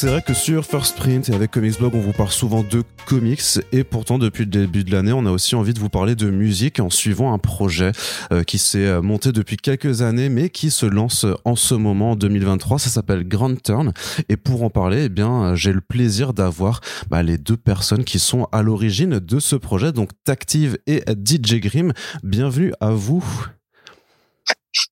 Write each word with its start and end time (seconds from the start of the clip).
C'est 0.00 0.06
vrai 0.06 0.22
que 0.22 0.32
sur 0.32 0.64
First 0.64 0.96
Print 0.96 1.28
et 1.28 1.34
avec 1.34 1.50
Comics 1.50 1.76
Blog, 1.76 1.92
on 1.96 1.98
vous 1.98 2.12
parle 2.12 2.30
souvent 2.30 2.62
de 2.62 2.84
comics 3.08 3.42
et 3.72 3.82
pourtant 3.82 4.16
depuis 4.16 4.44
le 4.44 4.50
début 4.50 4.84
de 4.84 4.92
l'année, 4.92 5.10
on 5.12 5.26
a 5.26 5.32
aussi 5.32 5.56
envie 5.56 5.74
de 5.74 5.80
vous 5.80 5.88
parler 5.88 6.14
de 6.14 6.30
musique 6.30 6.78
en 6.78 6.88
suivant 6.88 7.32
un 7.32 7.38
projet 7.38 7.90
euh, 8.30 8.44
qui 8.44 8.58
s'est 8.58 8.86
euh, 8.86 9.02
monté 9.02 9.32
depuis 9.32 9.56
quelques 9.56 10.02
années 10.02 10.28
mais 10.28 10.50
qui 10.50 10.70
se 10.70 10.86
lance 10.86 11.26
en 11.44 11.56
ce 11.56 11.74
moment 11.74 12.12
en 12.12 12.14
2023. 12.14 12.78
Ça 12.78 12.90
s'appelle 12.90 13.26
Grand 13.26 13.60
Turn 13.60 13.92
et 14.28 14.36
pour 14.36 14.62
en 14.62 14.70
parler, 14.70 15.06
eh 15.06 15.08
bien, 15.08 15.56
j'ai 15.56 15.72
le 15.72 15.80
plaisir 15.80 16.32
d'avoir 16.32 16.80
bah, 17.10 17.24
les 17.24 17.36
deux 17.36 17.56
personnes 17.56 18.04
qui 18.04 18.20
sont 18.20 18.46
à 18.52 18.62
l'origine 18.62 19.18
de 19.18 19.40
ce 19.40 19.56
projet, 19.56 19.90
donc 19.90 20.10
Tactive 20.22 20.78
et 20.86 21.02
DJ 21.08 21.56
Grim. 21.56 21.92
Bienvenue 22.22 22.72
à 22.78 22.90
vous. 22.90 23.24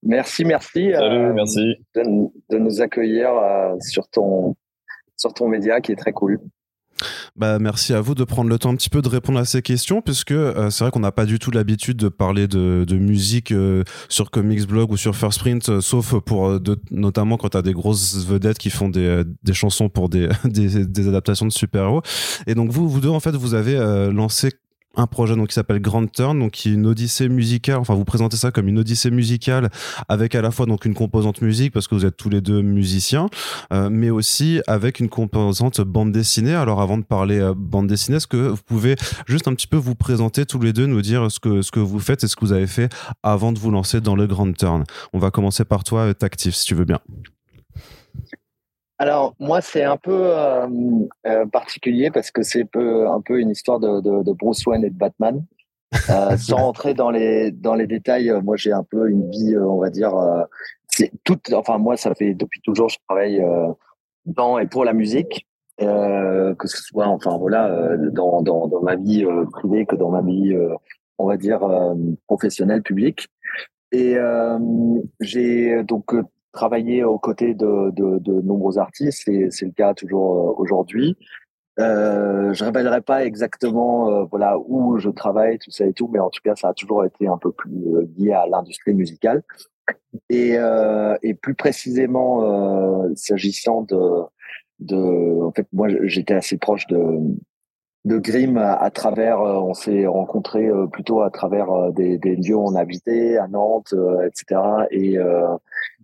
Merci, 0.02 0.44
merci. 0.44 0.90
Salut, 0.92 1.32
merci. 1.32 1.76
De, 1.94 2.02
de, 2.50 2.58
nous 2.58 2.80
accueillir 2.80 3.30
sur 3.80 4.08
ton 4.08 4.56
sur 5.16 5.34
ton 5.34 5.48
média 5.48 5.80
qui 5.80 5.92
est 5.92 5.96
très 5.96 6.12
cool. 6.12 6.40
Bah, 7.36 7.58
merci 7.58 7.92
à 7.92 8.00
vous 8.00 8.14
de 8.14 8.24
prendre 8.24 8.48
le 8.48 8.58
temps 8.58 8.70
un 8.70 8.76
petit 8.76 8.88
peu 8.88 9.02
de 9.02 9.08
répondre 9.08 9.38
à 9.38 9.44
ces 9.44 9.60
questions, 9.60 10.00
puisque 10.00 10.32
euh, 10.32 10.70
c'est 10.70 10.84
vrai 10.84 10.90
qu'on 10.90 11.00
n'a 11.00 11.12
pas 11.12 11.26
du 11.26 11.38
tout 11.38 11.50
l'habitude 11.50 11.98
de 11.98 12.08
parler 12.08 12.48
de, 12.48 12.86
musique 12.96 13.52
euh, 13.52 13.84
sur 14.08 14.30
Comics 14.30 14.66
Blog 14.66 14.90
ou 14.90 14.96
sur 14.96 15.14
First 15.14 15.40
Print, 15.40 15.68
euh, 15.68 15.80
sauf 15.82 16.18
pour 16.20 16.58
notamment 16.90 17.36
quand 17.36 17.50
tu 17.50 17.56
as 17.58 17.62
des 17.62 17.74
grosses 17.74 18.24
vedettes 18.26 18.58
qui 18.58 18.70
font 18.70 18.88
des, 18.88 19.22
des 19.42 19.52
chansons 19.52 19.90
pour 19.90 20.08
des, 20.08 20.28
des, 20.44 20.86
des 20.86 21.08
adaptations 21.08 21.46
de 21.46 21.52
super-héros. 21.52 22.02
Et 22.46 22.54
donc 22.54 22.70
vous, 22.70 22.88
vous 22.88 23.00
deux, 23.00 23.10
en 23.10 23.20
fait, 23.20 23.32
vous 23.32 23.54
avez 23.54 23.76
lancé 24.12 24.50
un 24.96 25.06
projet 25.06 25.36
donc 25.36 25.48
qui 25.48 25.54
s'appelle 25.54 25.80
Grand 25.80 26.06
Turn, 26.10 26.38
donc 26.38 26.52
qui 26.52 26.70
est 26.70 26.72
une 26.72 26.86
odyssée 26.86 27.28
musicale. 27.28 27.78
Enfin, 27.78 27.94
vous 27.94 28.04
présentez 28.04 28.36
ça 28.36 28.50
comme 28.50 28.68
une 28.68 28.78
odyssée 28.78 29.10
musicale 29.10 29.70
avec 30.08 30.34
à 30.34 30.42
la 30.42 30.50
fois 30.50 30.66
donc 30.66 30.84
une 30.84 30.94
composante 30.94 31.42
musique 31.42 31.72
parce 31.72 31.88
que 31.88 31.94
vous 31.94 32.04
êtes 32.04 32.16
tous 32.16 32.28
les 32.28 32.40
deux 32.40 32.62
musiciens, 32.62 33.28
euh, 33.72 33.88
mais 33.90 34.10
aussi 34.10 34.60
avec 34.66 35.00
une 35.00 35.08
composante 35.08 35.80
bande 35.80 36.12
dessinée. 36.12 36.54
Alors, 36.54 36.80
avant 36.80 36.98
de 36.98 37.04
parler 37.04 37.38
euh, 37.38 37.54
bande 37.56 37.86
dessinée, 37.86 38.16
est-ce 38.16 38.26
que 38.26 38.48
vous 38.48 38.62
pouvez 38.64 38.96
juste 39.26 39.48
un 39.48 39.54
petit 39.54 39.66
peu 39.66 39.76
vous 39.76 39.94
présenter 39.94 40.46
tous 40.46 40.60
les 40.60 40.72
deux, 40.72 40.86
nous 40.86 41.02
dire 41.02 41.30
ce 41.30 41.40
que 41.40 41.62
ce 41.62 41.70
que 41.70 41.80
vous 41.80 42.00
faites 42.00 42.24
et 42.24 42.28
ce 42.28 42.36
que 42.36 42.44
vous 42.44 42.52
avez 42.52 42.66
fait 42.66 42.92
avant 43.22 43.52
de 43.52 43.58
vous 43.58 43.70
lancer 43.70 44.00
dans 44.00 44.16
le 44.16 44.26
Grand 44.26 44.52
Turn? 44.52 44.84
On 45.12 45.18
va 45.18 45.30
commencer 45.30 45.64
par 45.64 45.84
toi, 45.84 46.00
euh, 46.00 46.12
Tactif, 46.12 46.54
si 46.54 46.64
tu 46.64 46.74
veux 46.74 46.84
bien. 46.84 47.00
Alors 48.98 49.34
moi 49.38 49.60
c'est 49.60 49.82
un 49.82 49.98
peu 49.98 50.36
euh, 50.36 50.66
euh, 51.26 51.46
particulier 51.46 52.10
parce 52.10 52.30
que 52.30 52.42
c'est 52.42 52.64
peu, 52.64 53.08
un 53.08 53.20
peu 53.20 53.40
une 53.40 53.50
histoire 53.50 53.78
de, 53.78 54.00
de, 54.00 54.22
de, 54.22 54.32
Bruce 54.32 54.64
Wayne 54.66 54.84
et 54.84 54.90
de 54.90 54.96
Batman. 54.96 55.44
Euh, 56.10 56.36
sans 56.38 56.58
entrer 56.58 56.94
dans 56.94 57.10
les 57.10 57.50
dans 57.50 57.74
les 57.74 57.86
détails, 57.86 58.30
euh, 58.30 58.40
moi 58.40 58.56
j'ai 58.56 58.72
un 58.72 58.82
peu 58.82 59.08
une 59.08 59.30
vie, 59.30 59.54
euh, 59.54 59.64
on 59.64 59.78
va 59.78 59.90
dire, 59.90 60.14
c'est 60.88 61.12
toute. 61.24 61.52
Enfin 61.52 61.78
moi 61.78 61.96
ça 61.96 62.14
fait 62.14 62.34
depuis 62.34 62.60
toujours 62.62 62.88
je 62.88 62.98
travaille 63.08 63.42
dans 64.24 64.58
et 64.58 64.66
pour 64.66 64.84
la 64.84 64.92
musique, 64.92 65.46
que 65.78 66.66
ce 66.66 66.82
soit 66.82 67.06
enfin 67.06 67.36
voilà 67.38 67.96
dans 68.12 68.42
dans, 68.42 68.66
dans 68.66 68.82
ma 68.82 68.96
vie 68.96 69.24
privée 69.52 69.86
que 69.86 69.96
dans 69.96 70.10
ma 70.10 70.22
vie 70.22 70.56
on 71.18 71.26
va 71.26 71.36
dire 71.36 71.60
professionnelle 72.26 72.82
publique. 72.82 73.28
Et 73.92 74.16
j'ai 75.20 75.82
donc 75.84 76.14
travailler 76.56 77.04
aux 77.04 77.18
côtés 77.18 77.54
de, 77.54 77.90
de, 77.92 78.40
nombreux 78.42 78.78
artistes 78.78 79.28
et 79.28 79.50
c'est 79.50 79.66
le 79.66 79.72
cas 79.72 79.94
toujours 79.94 80.32
euh, 80.32 80.54
aujourd'hui. 80.56 81.16
Euh, 81.78 82.54
je 82.54 82.64
révélerai 82.64 83.02
pas 83.02 83.26
exactement 83.26 84.10
euh, 84.10 84.24
voilà 84.30 84.56
où 84.58 84.98
je 84.98 85.10
travaille 85.10 85.58
tout 85.58 85.70
ça 85.70 85.84
et 85.84 85.92
tout, 85.92 86.08
mais 86.08 86.18
en 86.18 86.30
tout 86.30 86.40
cas 86.42 86.56
ça 86.56 86.70
a 86.70 86.74
toujours 86.74 87.04
été 87.04 87.28
un 87.28 87.36
peu 87.36 87.52
plus 87.52 87.70
euh, 87.94 88.08
lié 88.16 88.32
à 88.32 88.46
l'industrie 88.46 88.94
musicale 88.94 89.42
et, 90.30 90.56
et 91.22 91.34
plus 91.34 91.54
précisément 91.54 93.04
s'agissant 93.14 93.82
de 93.82 94.00
de 94.80 95.42
en 95.44 95.52
fait 95.52 95.68
moi 95.72 95.86
j'étais 96.02 96.34
assez 96.34 96.58
proche 96.58 96.88
de 96.88 97.20
de 98.04 98.18
Grimm 98.18 98.56
à, 98.56 98.90
travers 98.90 99.38
on 99.40 99.74
s'est 99.74 100.06
rencontrés 100.06 100.68
plutôt 100.90 101.20
à 101.20 101.30
travers 101.30 101.92
des, 101.92 102.18
des 102.18 102.34
lieux 102.34 102.56
où 102.56 102.66
on 102.66 102.74
habitait 102.74 103.36
à 103.36 103.46
Nantes 103.46 103.94
etc 104.26 104.60
et 104.90 105.18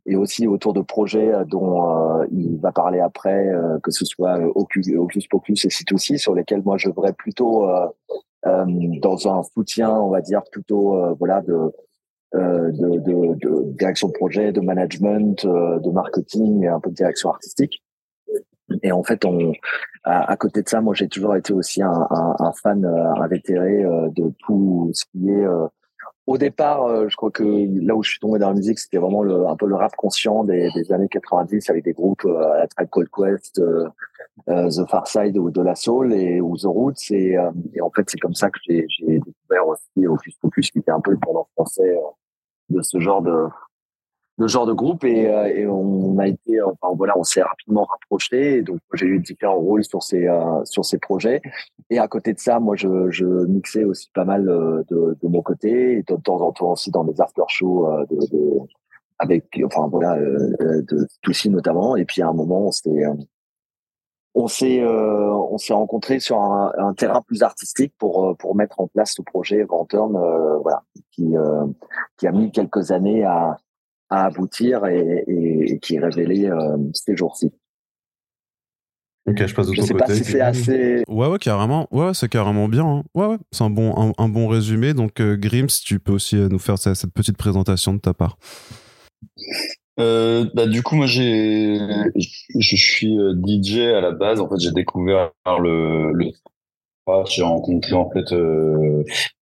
et 0.06 0.16
aussi 0.16 0.46
autour 0.46 0.72
de 0.72 0.80
projets 0.80 1.32
euh, 1.32 1.44
dont 1.44 2.20
euh, 2.20 2.26
il 2.32 2.58
va 2.58 2.72
parler 2.72 3.00
après, 3.00 3.48
euh, 3.48 3.78
que 3.82 3.90
ce 3.90 4.04
soit 4.04 4.38
Ocus, 4.54 4.88
Ocus 4.96 5.26
Pocus 5.28 5.64
et 5.64 5.68
C2C, 5.68 6.18
sur 6.18 6.34
lesquels 6.34 6.62
moi 6.64 6.76
je 6.76 6.88
voudrais 6.88 7.12
plutôt 7.12 7.68
dans 8.44 9.28
un 9.28 9.42
soutien, 9.44 9.90
on 9.90 10.10
va 10.10 10.20
dire 10.20 10.42
plutôt 10.50 11.14
voilà 11.18 11.40
de, 11.42 11.72
de, 12.34 12.98
de, 12.98 13.34
de, 13.34 13.72
direction 13.74 14.08
de 14.08 14.12
projet, 14.12 14.50
de 14.50 14.60
management, 14.60 15.46
de 15.46 15.90
marketing 15.90 16.64
et 16.64 16.69
un 16.69 16.80
peu 16.80 16.90
de 16.90 16.96
direction 16.96 17.30
artistique. 17.30 17.82
Et 18.82 18.90
en 18.90 19.04
fait, 19.04 19.24
on, 19.24 19.52
à, 20.02 20.36
côté 20.36 20.62
de 20.62 20.69
ça, 20.69 20.80
moi 20.80 20.94
j'ai 20.94 21.08
toujours 21.08 21.36
été 21.36 21.52
aussi 21.52 21.82
un, 21.82 22.06
un, 22.10 22.34
un 22.38 22.52
fan 22.52 22.84
invétéré 22.84 23.84
de 23.84 24.32
tout 24.40 24.90
ce 24.92 25.04
qui 25.12 25.30
est 25.30 25.46
au 26.27 26.38
départ, 26.38 26.84
euh, 26.84 27.09
je 27.09 27.16
crois 27.16 27.31
que 27.31 27.43
là 27.43 27.97
où 27.97 28.03
je 28.03 28.10
suis 28.10 28.21
tombé 28.21 28.38
dans 28.38 28.49
la 28.49 28.55
musique, 28.55 28.78
c'était 28.78 28.99
vraiment 28.99 29.22
le, 29.22 29.47
un 29.47 29.56
peu 29.56 29.66
le 29.66 29.75
rap 29.75 29.94
conscient 29.97 30.44
des, 30.44 30.71
années 30.93 31.09
90 31.09 31.69
avec 31.71 31.84
des 31.84 31.93
groupes 31.93 32.25
euh, 32.25 32.59
la 32.59 32.66
Tribe 32.69 32.88
Called 32.93 33.09
Quest, 33.10 33.59
euh, 33.59 33.88
The 34.47 34.88
Far 34.88 35.06
Side 35.09 35.37
ou 35.37 35.50
De 35.50 35.62
La 35.62 35.75
Soul 35.75 36.12
et 36.12 36.41
ou 36.41 36.56
The 36.56 36.66
Roots. 36.66 37.11
Et, 37.11 37.37
en 37.38 37.91
fait, 37.91 38.09
c'est 38.09 38.19
comme 38.19 38.34
ça 38.34 38.50
que 38.50 38.59
j'ai 38.65 38.87
découvert 39.09 39.66
aussi 39.66 40.05
Focus 40.05 40.38
Focus, 40.41 40.71
qui 40.71 40.78
était 40.78 40.93
un 40.93 41.00
peu 41.00 41.11
le 41.11 41.19
pendant 41.19 41.49
français 41.55 41.99
de 42.71 42.81
ce 42.82 43.00
genre 43.00 43.22
de, 43.22 43.49
le 44.38 44.48
genre 44.48 44.66
de 44.66 44.72
groupe 44.72 45.04
et, 45.04 45.28
euh, 45.28 45.47
et, 45.47 45.66
on 45.66 46.19
a 46.19 46.26
été 46.26 46.60
enfin 46.62 46.94
voilà 46.97 47.16
on 47.19 47.22
s'est 47.25 47.43
rapidement 47.43 47.84
rapproché 47.84 48.62
donc 48.62 48.78
j'ai 48.94 49.06
eu 49.06 49.19
différents 49.20 49.59
rôles 49.59 49.84
sur 49.84 50.03
ces 50.03 50.26
euh, 50.26 50.65
sur 50.65 50.84
ces 50.84 50.98
projets. 50.98 51.43
Et 51.91 51.98
à 51.98 52.09
côté 52.09 52.32
de 52.32 52.38
ça 52.38 52.59
moi 52.59 52.76
je, 52.76 53.10
je 53.10 53.26
mixais 53.26 53.84
aussi 53.84 54.10
pas 54.15 54.25
mal 54.25 54.48
euh, 54.48 54.82
de, 54.88 55.19
de 55.22 55.28
mon 55.28 55.43
côté 55.43 55.98
et 55.98 56.03
de 56.03 56.16
temps 56.16 56.41
en 56.41 56.53
temps 56.53 56.72
aussi 56.72 56.91
dans 56.91 57.04
des 57.04 57.20
after 57.20 57.43
shows 57.48 57.88
de, 58.10 58.16
de, 58.31 58.59
avec 59.19 59.60
enfin 59.65 59.88
voilà 59.88 60.16
de 60.19 61.06
Toussy 61.22 61.50
notamment. 61.50 61.97
Et 61.97 62.04
puis 62.04 62.22
à 62.22 62.28
un 62.28 62.32
moment 62.32 62.69
on 62.69 62.72
s'est 62.72 63.04
on 64.34 64.49
s'est 64.49 64.82
on 64.82 65.59
s'est 65.59 65.75
rencontré 65.75 66.20
sur 66.20 66.41
un, 66.41 66.72
un, 66.78 66.94
terrain 66.94 67.20
plus 67.20 67.43
artistique 67.43 67.93
pour 67.99 68.34
pour 68.38 68.56
mettre 68.56 68.81
en 68.81 68.87
place 68.87 69.12
ce 69.14 69.22
projet 69.22 69.64
Grand 69.64 69.84
Turn 69.84 70.12
voilà 70.62 70.82
qui 71.10 71.34
qui 72.16 72.26
a 72.26 72.32
mis 72.32 72.50
quelques 72.50 72.93
années 72.93 73.25
à 73.25 73.59
à 74.12 74.27
aboutir 74.27 74.87
et, 74.87 75.25
et, 75.27 75.78
qui 75.81 75.97
est 75.97 76.00
révélé 76.00 76.47
euh, 76.49 76.77
ces 76.95 77.17
jours-ci. 77.17 77.53
Ok, 79.28 79.47
je 79.47 79.55
passe 79.55 79.69
de 79.69 79.75
je 79.75 79.81
ton 79.81 79.87
sais 79.87 79.93
côté. 79.95 80.05
Pas 80.05 80.15
si 80.15 80.25
c'est 80.25 80.41
assez. 80.41 81.05
Ouais, 81.09 81.28
ouais, 81.28 81.39
carrément. 81.39 81.87
Ouais, 81.93 82.12
c'est 82.12 82.28
carrément 82.28 82.69
bien. 82.69 82.84
Hein. 82.84 83.03
Ouais, 83.15 83.27
ouais, 83.27 83.39
c'est 83.53 83.62
un 83.62 83.71
bon, 83.71 83.95
un, 83.97 84.12
un, 84.19 84.28
bon 84.28 84.49
résumé. 84.49 84.95
Donc, 84.95 85.21
euh, 85.21 85.37
Grims, 85.37 85.69
tu 85.84 86.00
peux 86.00 86.12
aussi 86.12 86.37
euh, 86.37 86.49
nous 86.49 86.59
faire 86.59 86.77
cette, 86.77 86.97
cette 86.97 87.12
petite 87.12 87.37
présentation 87.37 87.95
de 87.95 88.00
ta 88.00 88.15
part. 88.15 88.37
Euh, 90.00 90.47
bah, 90.55 90.67
du 90.67 90.83
coup, 90.83 90.97
moi, 90.97 91.06
j'ai, 91.06 91.79
je 92.59 92.77
suis 92.77 93.17
euh, 93.17 93.34
DJ 93.34 93.79
à 93.79 94.00
la 94.00 94.11
base. 94.11 94.41
En 94.41 94.49
fait, 94.49 94.58
j'ai 94.58 94.73
découvert 94.73 95.31
le, 95.47 96.12
le 96.12 96.32
j'ai 97.29 97.43
rencontré 97.43 97.94
en 97.94 98.08
fait 98.11 98.32
euh, 98.32 99.03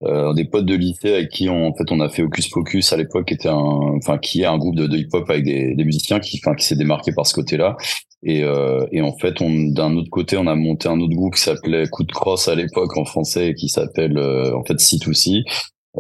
euh, 0.05 0.33
des 0.35 0.45
potes 0.45 0.67
de 0.67 0.75
lycée 0.75 1.13
avec 1.13 1.29
qui 1.31 1.49
on, 1.49 1.69
en 1.69 1.75
fait 1.75 1.91
on 1.91 2.01
a 2.01 2.09
fait 2.09 2.23
Hocus 2.23 2.49
Pocus 2.49 2.93
à 2.93 2.97
l'époque 2.97 3.27
qui 3.27 3.35
était 3.35 3.49
un 3.49 3.55
enfin 3.55 4.19
qui 4.19 4.43
est 4.43 4.47
un 4.47 4.59
groupe 4.59 4.77
de, 4.77 4.97
hip 4.97 5.09
hop 5.13 5.29
avec 5.31 5.45
des, 5.45 5.75
des, 5.75 5.85
musiciens 5.85 6.19
qui 6.21 6.41
enfin 6.43 6.55
qui 6.55 6.67
s'est 6.67 6.77
démarqué 6.77 7.13
par 7.13 7.27
ce 7.27 7.35
côté-là. 7.35 7.77
Et 8.25 8.43
euh, 8.43 8.85
et 8.93 9.01
en 9.01 9.17
fait 9.17 9.41
on 9.41 9.51
d'un 9.71 9.97
autre 9.97 10.11
côté 10.11 10.37
on 10.37 10.47
a 10.47 10.55
monté 10.55 10.89
un 10.89 11.01
autre 11.01 11.15
groupe 11.15 11.35
qui 11.35 11.43
s'appelait 11.43 11.87
Coup 11.89 12.05
de 12.05 12.13
crosse 12.13 12.49
à 12.49 12.55
l'époque 12.55 12.97
en 12.97 13.05
français 13.05 13.49
et 13.49 13.55
qui 13.55 13.69
s'appelle 13.69 14.19
euh, 14.19 14.57
en 14.57 14.65
fait 14.65 14.75
C2C 14.75 15.43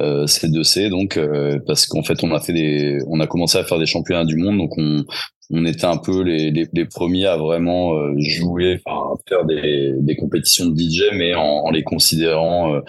euh, 0.00 0.26
C2C 0.26 0.88
donc 0.88 1.16
euh, 1.16 1.58
parce 1.66 1.86
qu'en 1.86 2.02
fait 2.02 2.24
on 2.24 2.32
a 2.32 2.40
fait 2.40 2.52
des 2.52 2.98
on 3.08 3.20
a 3.20 3.26
commencé 3.26 3.58
à 3.58 3.64
faire 3.64 3.78
des 3.78 3.86
championnats 3.86 4.24
du 4.24 4.36
monde 4.36 4.58
donc 4.58 4.76
on 4.78 5.04
on 5.52 5.66
était 5.66 5.84
un 5.84 5.98
peu 5.98 6.22
les, 6.22 6.50
les, 6.50 6.66
les 6.72 6.84
premiers 6.86 7.26
à 7.26 7.36
vraiment 7.36 7.94
euh, 7.94 8.14
jouer, 8.18 8.80
enfin, 8.84 9.14
faire 9.28 9.44
des, 9.44 9.94
des 9.98 10.16
compétitions 10.16 10.66
de 10.66 10.78
DJ, 10.78 11.02
mais 11.14 11.34
en, 11.34 11.42
en 11.42 11.70
les 11.70 11.82
considérant 11.82 12.74
euh, 12.74 12.80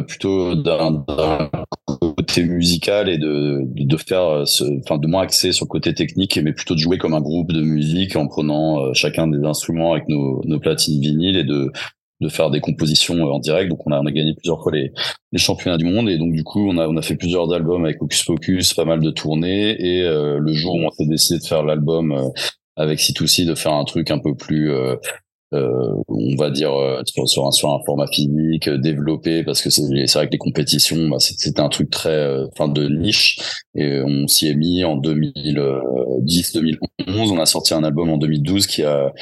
plutôt 0.00 0.54
d'un 0.54 1.04
côté 2.00 2.44
musical 2.44 3.08
et 3.08 3.18
de, 3.18 3.62
de 3.64 3.96
faire, 3.96 4.46
ce, 4.46 4.64
enfin 4.80 4.98
de 4.98 5.06
moins 5.06 5.22
axé 5.22 5.52
sur 5.52 5.66
le 5.66 5.68
côté 5.68 5.92
technique, 5.92 6.38
mais 6.42 6.52
plutôt 6.52 6.74
de 6.74 6.78
jouer 6.78 6.98
comme 6.98 7.14
un 7.14 7.20
groupe 7.20 7.52
de 7.52 7.60
musique 7.60 8.16
en 8.16 8.26
prenant 8.28 8.80
euh, 8.80 8.92
chacun 8.94 9.26
des 9.26 9.44
instruments 9.44 9.92
avec 9.92 10.08
nos, 10.08 10.42
nos 10.44 10.58
platines 10.58 11.00
vinyles 11.00 11.36
et 11.36 11.44
de 11.44 11.70
de 12.20 12.28
faire 12.28 12.50
des 12.50 12.60
compositions 12.60 13.16
euh, 13.16 13.32
en 13.32 13.40
direct. 13.40 13.68
Donc 13.68 13.84
on 13.84 13.90
a, 13.90 14.00
on 14.00 14.06
a 14.06 14.12
gagné 14.12 14.32
plusieurs 14.34 14.62
fois 14.62 14.70
les, 14.70 14.92
les 15.32 15.38
championnats 15.38 15.76
du 15.76 15.84
monde 15.84 16.08
et 16.08 16.18
donc 16.18 16.32
du 16.32 16.44
coup 16.44 16.70
on 16.70 16.78
a 16.78 16.86
on 16.86 16.96
a 16.96 17.02
fait 17.02 17.16
plusieurs 17.16 17.52
albums 17.52 17.84
avec 17.84 18.00
Hocus 18.00 18.22
Pocus, 18.22 18.74
pas 18.74 18.84
mal 18.84 19.00
de 19.00 19.10
tournées 19.10 19.70
et 19.70 20.02
le 20.02 20.52
jour 20.52 20.76
où 20.76 20.84
on 20.86 20.90
s'est 20.92 21.06
décidé 21.06 21.40
de 21.40 21.44
faire 21.44 21.64
l'album 21.64 22.32
avec 22.76 23.00
C2C, 23.00 23.46
de 23.46 23.54
faire 23.54 23.72
un 23.72 23.84
truc 23.84 24.10
un 24.10 24.18
peu 24.18 24.34
plus 24.34 24.70
euh, 24.70 24.96
on 25.52 26.36
va 26.36 26.50
dire 26.50 26.72
euh, 26.72 27.02
sur, 27.26 27.46
un, 27.46 27.50
sur 27.50 27.70
un 27.70 27.80
format 27.84 28.06
physique 28.06 28.68
euh, 28.68 28.78
développé 28.78 29.42
parce 29.44 29.62
que 29.62 29.70
c'est 29.70 29.82
vrai 29.82 30.26
que 30.26 30.32
les 30.32 30.38
compétitions 30.38 31.08
bah, 31.08 31.18
c'était 31.18 31.60
un 31.60 31.68
truc 31.68 31.90
très 31.90 32.42
enfin 32.44 32.68
de 32.68 32.88
niche. 32.88 33.38
Et 33.74 34.00
on 34.04 34.26
s'y 34.26 34.48
est 34.48 34.54
mis 34.54 34.84
en 34.84 34.96
2010 34.96 36.52
2011 36.54 37.32
on 37.32 37.38
a 37.38 37.46
sorti 37.46 37.74
un 37.74 37.84
album 37.84 38.10
en 38.10 38.18
2012 38.18 38.66
qui 38.66 38.82
a 38.82 39.12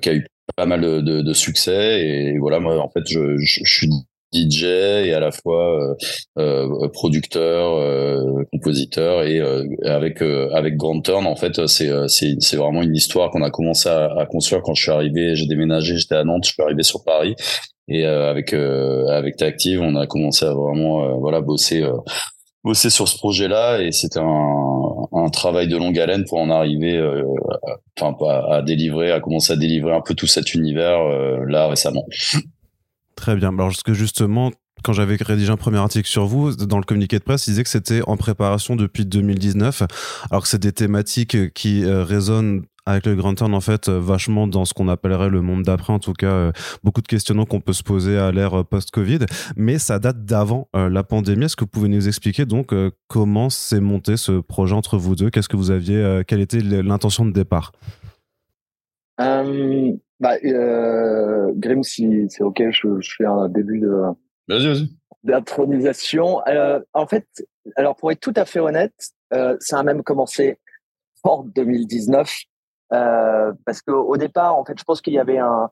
qui 0.00 0.08
a 0.08 0.14
eu 0.14 0.26
pas 0.56 0.66
mal 0.66 0.80
de, 0.80 1.00
de, 1.00 1.32
succès. 1.32 2.04
Et 2.06 2.38
voilà 2.38 2.60
moi 2.60 2.78
en 2.78 2.88
fait 2.88 3.02
je, 3.06 3.36
je 3.38 3.64
suis 3.64 3.88
DJ 4.32 4.64
et 4.64 5.12
à 5.14 5.20
la 5.20 5.30
fois 5.30 5.78
euh, 5.78 5.94
euh 6.38 6.88
producteur, 6.88 7.76
euh, 7.76 8.44
compositeur 8.52 9.24
et 9.24 9.38
euh, 9.38 9.64
avec 9.84 10.22
avec 10.22 10.76
Grand 10.76 11.00
Turn 11.00 11.26
en 11.26 11.36
fait 11.36 11.66
c'est 11.66 11.90
c'est 12.08 12.36
c'est 12.40 12.56
vraiment 12.56 12.82
une 12.82 12.94
histoire 12.94 13.30
qu'on 13.30 13.42
a 13.42 13.50
commencé 13.50 13.88
à, 13.88 14.10
à, 14.18 14.26
construire 14.26 14.62
quand 14.62 14.74
je 14.74 14.82
suis 14.82 14.90
arrivé, 14.90 15.36
j'ai 15.36 15.46
déménagé, 15.46 15.98
j'étais 15.98 16.14
à 16.14 16.24
Nantes, 16.24 16.44
je 16.46 16.52
suis 16.52 16.62
arrivé 16.62 16.82
sur 16.82 17.04
Paris 17.04 17.34
et 17.88 18.04
avec 18.06 18.54
avec 18.54 19.36
Tactive 19.36 19.80
on 19.82 19.96
a 19.96 20.06
commencé 20.06 20.44
à 20.46 20.54
vraiment 20.54 21.18
voilà 21.18 21.40
bosser 21.40 21.84
bosser 22.64 22.90
sur 22.90 23.08
ce 23.08 23.18
projet-là 23.18 23.82
et 23.82 23.92
c'était 23.92 24.20
un, 24.20 25.08
un, 25.12 25.28
travail 25.30 25.66
de 25.66 25.76
longue 25.76 25.98
haleine 25.98 26.24
pour 26.24 26.38
en 26.38 26.48
arriver 26.48 27.02
enfin 28.00 28.16
à, 28.26 28.56
à, 28.56 28.62
délivrer 28.62 29.10
à 29.10 29.20
commencer 29.20 29.52
à 29.52 29.56
délivrer 29.56 29.92
un 29.92 30.00
peu 30.00 30.14
tout 30.14 30.28
cet 30.28 30.54
univers 30.54 31.00
là 31.46 31.68
récemment. 31.68 32.06
Très 33.16 33.36
bien. 33.36 33.50
Alors, 33.50 33.68
parce 33.68 33.82
que 33.82 33.94
justement, 33.94 34.50
quand 34.82 34.92
j'avais 34.92 35.16
rédigé 35.16 35.50
un 35.50 35.56
premier 35.56 35.78
article 35.78 36.08
sur 36.08 36.26
vous, 36.26 36.54
dans 36.56 36.78
le 36.78 36.84
communiqué 36.84 37.18
de 37.18 37.24
presse, 37.24 37.46
il 37.46 37.50
disait 37.50 37.62
que 37.62 37.70
c'était 37.70 38.02
en 38.06 38.16
préparation 38.16 38.76
depuis 38.76 39.06
2019, 39.06 39.84
alors 40.30 40.42
que 40.42 40.48
c'est 40.48 40.60
des 40.60 40.72
thématiques 40.72 41.52
qui 41.54 41.84
euh, 41.84 42.04
résonnent 42.04 42.64
avec 42.84 43.06
le 43.06 43.14
Grand 43.14 43.32
Turn, 43.34 43.54
en 43.54 43.60
fait, 43.60 43.88
euh, 43.88 44.00
vachement 44.00 44.48
dans 44.48 44.64
ce 44.64 44.74
qu'on 44.74 44.88
appellerait 44.88 45.28
le 45.28 45.40
monde 45.40 45.62
d'après, 45.62 45.92
en 45.92 46.00
tout 46.00 46.14
cas, 46.14 46.26
euh, 46.26 46.52
beaucoup 46.82 47.00
de 47.00 47.06
questionnements 47.06 47.44
qu'on 47.44 47.60
peut 47.60 47.72
se 47.72 47.84
poser 47.84 48.18
à 48.18 48.32
l'ère 48.32 48.64
post-Covid, 48.64 49.20
mais 49.54 49.78
ça 49.78 50.00
date 50.00 50.24
d'avant 50.24 50.68
la 50.74 51.04
pandémie. 51.04 51.44
Est-ce 51.44 51.54
que 51.54 51.64
vous 51.64 51.70
pouvez 51.70 51.88
nous 51.88 52.08
expliquer 52.08 52.44
donc 52.44 52.74
comment 53.06 53.50
s'est 53.50 53.80
monté 53.80 54.16
ce 54.16 54.40
projet 54.40 54.74
entre 54.74 54.98
vous 54.98 55.14
deux? 55.14 55.30
Qu'est-ce 55.30 55.48
que 55.48 55.56
vous 55.56 55.70
aviez, 55.70 56.22
quelle 56.26 56.40
était 56.40 56.60
l'intention 56.60 57.24
de 57.24 57.30
départ? 57.30 57.70
Bah, 60.22 60.36
euh, 60.44 61.50
Grim, 61.56 61.82
si 61.82 62.28
c'est 62.30 62.44
OK, 62.44 62.62
je, 62.70 63.00
je, 63.00 63.14
fais 63.18 63.26
un 63.26 63.48
début 63.48 63.80
de. 63.80 63.90
Vas-y, 64.46 64.66
vas-y. 64.68 64.88
D'intronisation. 65.24 66.40
Euh, 66.46 66.78
en 66.94 67.08
fait, 67.08 67.26
alors 67.74 67.96
pour 67.96 68.12
être 68.12 68.20
tout 68.20 68.32
à 68.36 68.44
fait 68.44 68.60
honnête, 68.60 68.94
euh, 69.34 69.56
ça 69.58 69.80
a 69.80 69.82
même 69.82 70.04
commencé 70.04 70.58
en 71.24 71.42
2019. 71.42 72.32
Euh, 72.92 73.52
parce 73.66 73.82
qu'au 73.82 74.16
départ, 74.16 74.56
en 74.56 74.64
fait, 74.64 74.78
je 74.78 74.84
pense 74.84 75.00
qu'il 75.00 75.14
y 75.14 75.18
avait 75.18 75.38
un. 75.38 75.68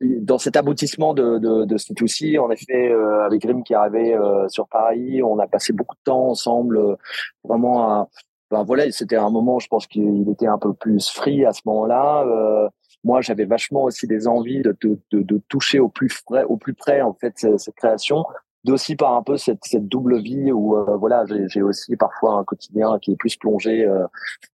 Dans 0.00 0.38
cet 0.38 0.56
aboutissement 0.56 1.12
de, 1.12 1.38
de, 1.38 1.66
de 1.66 1.76
ce 1.76 1.92
tout-ci, 1.92 2.38
en 2.38 2.50
effet, 2.50 2.90
avec 3.22 3.42
Grim 3.42 3.62
qui 3.62 3.74
arrivait 3.74 4.16
sur 4.48 4.66
Paris, 4.66 5.22
on 5.22 5.38
a 5.38 5.46
passé 5.46 5.74
beaucoup 5.74 5.94
de 5.94 6.00
temps 6.04 6.30
ensemble, 6.30 6.96
vraiment 7.44 7.82
à, 7.82 8.08
ben 8.50 8.62
voilà, 8.62 8.90
c'était 8.92 9.16
un 9.16 9.28
moment, 9.28 9.58
je 9.58 9.68
pense 9.68 9.86
qu'il 9.86 10.26
était 10.30 10.46
un 10.46 10.56
peu 10.56 10.72
plus 10.72 11.10
free 11.10 11.44
à 11.44 11.52
ce 11.52 11.60
moment-là. 11.66 12.70
Euh, 13.04 13.06
moi, 13.06 13.20
j'avais 13.20 13.44
vachement 13.44 13.84
aussi 13.84 14.06
des 14.06 14.26
envies 14.26 14.62
de, 14.62 14.76
de, 14.80 14.98
de, 15.12 15.22
de, 15.22 15.40
toucher 15.48 15.78
au 15.78 15.88
plus 15.88 16.22
près, 16.24 16.44
au 16.44 16.56
plus 16.56 16.74
près 16.74 17.00
en 17.00 17.14
fait 17.14 17.32
cette, 17.36 17.74
création, 17.74 18.24
d'aussi 18.64 18.96
par 18.96 19.14
un 19.14 19.22
peu 19.22 19.36
cette, 19.36 19.64
cette 19.64 19.86
double 19.86 20.20
vie 20.20 20.50
où 20.52 20.76
euh, 20.76 20.96
voilà, 20.96 21.24
j'ai 21.48 21.62
aussi 21.62 21.96
parfois 21.96 22.34
un 22.34 22.44
quotidien 22.44 22.98
qui 23.00 23.12
est 23.12 23.16
plus 23.16 23.36
plongé, 23.36 23.84
euh, 23.84 24.06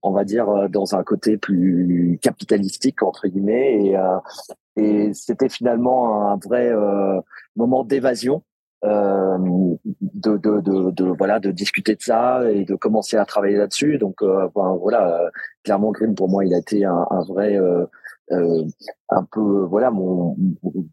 on 0.02 0.12
va 0.12 0.24
dire, 0.24 0.50
euh, 0.50 0.68
dans 0.68 0.96
un 0.96 1.04
côté 1.04 1.38
plus 1.38 2.18
capitalistique 2.22 3.04
entre 3.04 3.28
guillemets, 3.28 3.86
et, 3.86 3.98
et 4.78 5.14
c'était 5.14 5.50
finalement 5.50 6.32
un 6.32 6.38
vrai 6.38 6.72
moment 7.56 7.84
d'évasion. 7.84 8.44
Euh, 8.86 9.38
de, 10.00 10.38
de, 10.38 10.62
de, 10.62 10.92
de, 10.92 11.04
voilà 11.04 11.42
de 11.42 11.52
discuter 11.52 11.96
de 11.96 12.02
ça 12.02 12.50
et 12.50 12.64
de 12.64 12.76
commencer 12.76 13.18
à 13.18 13.26
travailler 13.26 13.58
là-dessus 13.58 13.98
donc 13.98 14.22
euh, 14.22 14.48
voilà 14.54 15.30
clairement 15.66 15.92
Grimm 15.92 16.16
pour 16.16 16.30
moi 16.30 16.46
il 16.46 16.54
a 16.54 16.60
été 16.60 16.86
un, 16.86 17.06
un 17.12 17.22
vrai 17.24 17.60
euh, 18.32 18.64
un 19.10 19.24
peu 19.24 19.64
voilà 19.64 19.90
mon, 19.90 20.36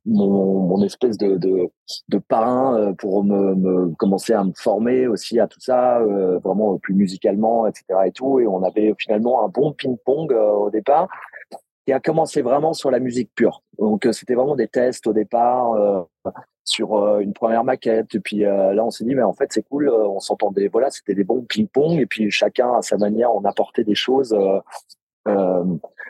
mon, 0.06 0.82
espèce 0.82 1.18
de, 1.18 1.36
de, 1.36 2.18
parrain 2.18 2.78
euh, 2.78 2.92
pour 2.94 3.22
me, 3.24 3.54
me, 3.54 3.94
commencer 3.96 4.32
à 4.32 4.42
me 4.42 4.52
former 4.56 5.06
aussi 5.06 5.38
à 5.38 5.46
tout 5.46 5.60
ça 5.60 5.98
euh, 5.98 6.38
vraiment 6.38 6.78
plus 6.78 6.94
musicalement 6.94 7.66
etc 7.66 7.84
et 8.06 8.12
tout. 8.12 8.40
Et 8.40 8.46
on 8.46 8.62
avait 8.62 8.94
finalement 8.98 9.44
un 9.44 9.48
bon 9.48 9.72
ping 9.72 9.98
pong 10.02 10.32
au 10.32 10.70
départ 10.70 11.08
qui 11.86 11.92
a 11.92 12.00
commencé 12.00 12.40
vraiment 12.40 12.72
sur 12.72 12.90
la 12.90 13.00
musique 13.00 13.30
pure. 13.34 13.62
Donc 13.78 14.08
c'était 14.12 14.34
vraiment 14.34 14.56
des 14.56 14.68
tests 14.68 15.06
au 15.06 15.12
départ 15.12 15.74
sur 16.64 17.18
une 17.18 17.34
première 17.34 17.64
maquette. 17.64 18.14
Et 18.14 18.20
puis 18.20 18.38
là 18.38 18.82
on 18.82 18.90
s'est 18.90 19.04
dit 19.04 19.14
mais 19.14 19.22
en 19.22 19.34
fait 19.34 19.52
c'est 19.52 19.62
cool 19.68 19.90
on 19.90 20.20
s'entendait 20.20 20.68
voilà 20.68 20.90
c'était 20.90 21.14
des 21.14 21.24
bons 21.24 21.42
ping 21.42 21.68
pong 21.68 22.00
et 22.00 22.06
puis 22.06 22.30
chacun 22.30 22.72
à 22.72 22.82
sa 22.82 22.96
manière 22.96 23.34
on 23.34 23.44
apportait 23.44 23.84
des 23.84 23.94
choses 23.94 24.34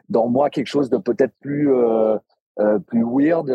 dans 0.09 0.29
moi 0.29 0.51
quelque 0.51 0.67
chose 0.67 0.91
de 0.91 0.99
peut-être 0.99 1.35
plus 1.41 1.73
euh, 1.73 2.17
euh, 2.59 2.79
plus 2.79 3.05
weird 3.05 3.51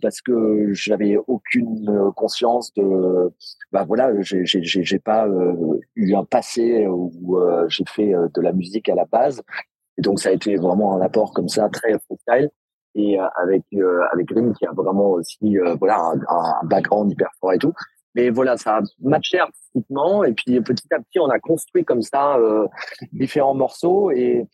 parce 0.00 0.22
que 0.22 0.72
j'avais 0.72 1.18
aucune 1.26 2.12
conscience 2.16 2.72
de 2.74 3.30
bah 3.70 3.84
voilà 3.84 4.10
j'ai 4.22 4.44
j'ai 4.44 4.98
pas 4.98 5.28
eu 5.94 6.14
un 6.14 6.24
passé 6.24 6.86
où 6.86 7.38
j'ai 7.68 7.84
fait 7.86 8.12
de 8.34 8.40
la 8.40 8.52
musique 8.52 8.88
à 8.88 8.94
la 8.94 9.04
base. 9.04 9.42
Et 9.96 10.02
donc 10.02 10.20
ça 10.20 10.30
a 10.30 10.32
été 10.32 10.56
vraiment 10.56 10.96
un 10.96 11.02
apport 11.02 11.32
comme 11.34 11.48
ça 11.48 11.68
très 11.68 11.98
freestyle. 11.98 12.50
Et 12.96 13.18
avec 13.18 13.64
avec 14.12 14.30
Rim 14.30 14.54
qui 14.54 14.66
a 14.66 14.72
vraiment 14.72 15.10
aussi 15.10 15.58
voilà 15.78 15.98
un, 15.98 16.18
un, 16.28 16.64
background 16.64 17.12
hyper 17.12 17.30
fort 17.40 17.52
et 17.52 17.58
tout. 17.58 17.74
Mais 18.14 18.30
voilà 18.30 18.56
ça 18.56 18.78
a 18.78 18.80
matché 19.02 19.38
artistiquement. 19.38 20.24
Et 20.24 20.32
puis 20.32 20.62
petit 20.62 20.94
à 20.94 20.98
petit 20.98 21.18
on 21.18 21.28
a 21.28 21.40
construit 21.40 21.84
comme 21.84 22.00
ça 22.00 22.38
différents 23.12 23.54
morceaux. 23.54 24.10
Et 24.10 24.46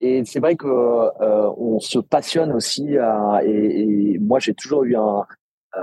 et 0.00 0.24
c'est 0.24 0.40
vrai 0.40 0.56
que 0.56 0.66
euh, 0.66 1.50
on 1.56 1.80
se 1.80 1.98
passionne 1.98 2.52
aussi 2.52 2.96
à, 2.98 3.40
et, 3.44 4.12
et, 4.12 4.18
moi 4.18 4.38
j'ai 4.38 4.54
toujours 4.54 4.84
eu 4.84 4.96
un 4.96 5.24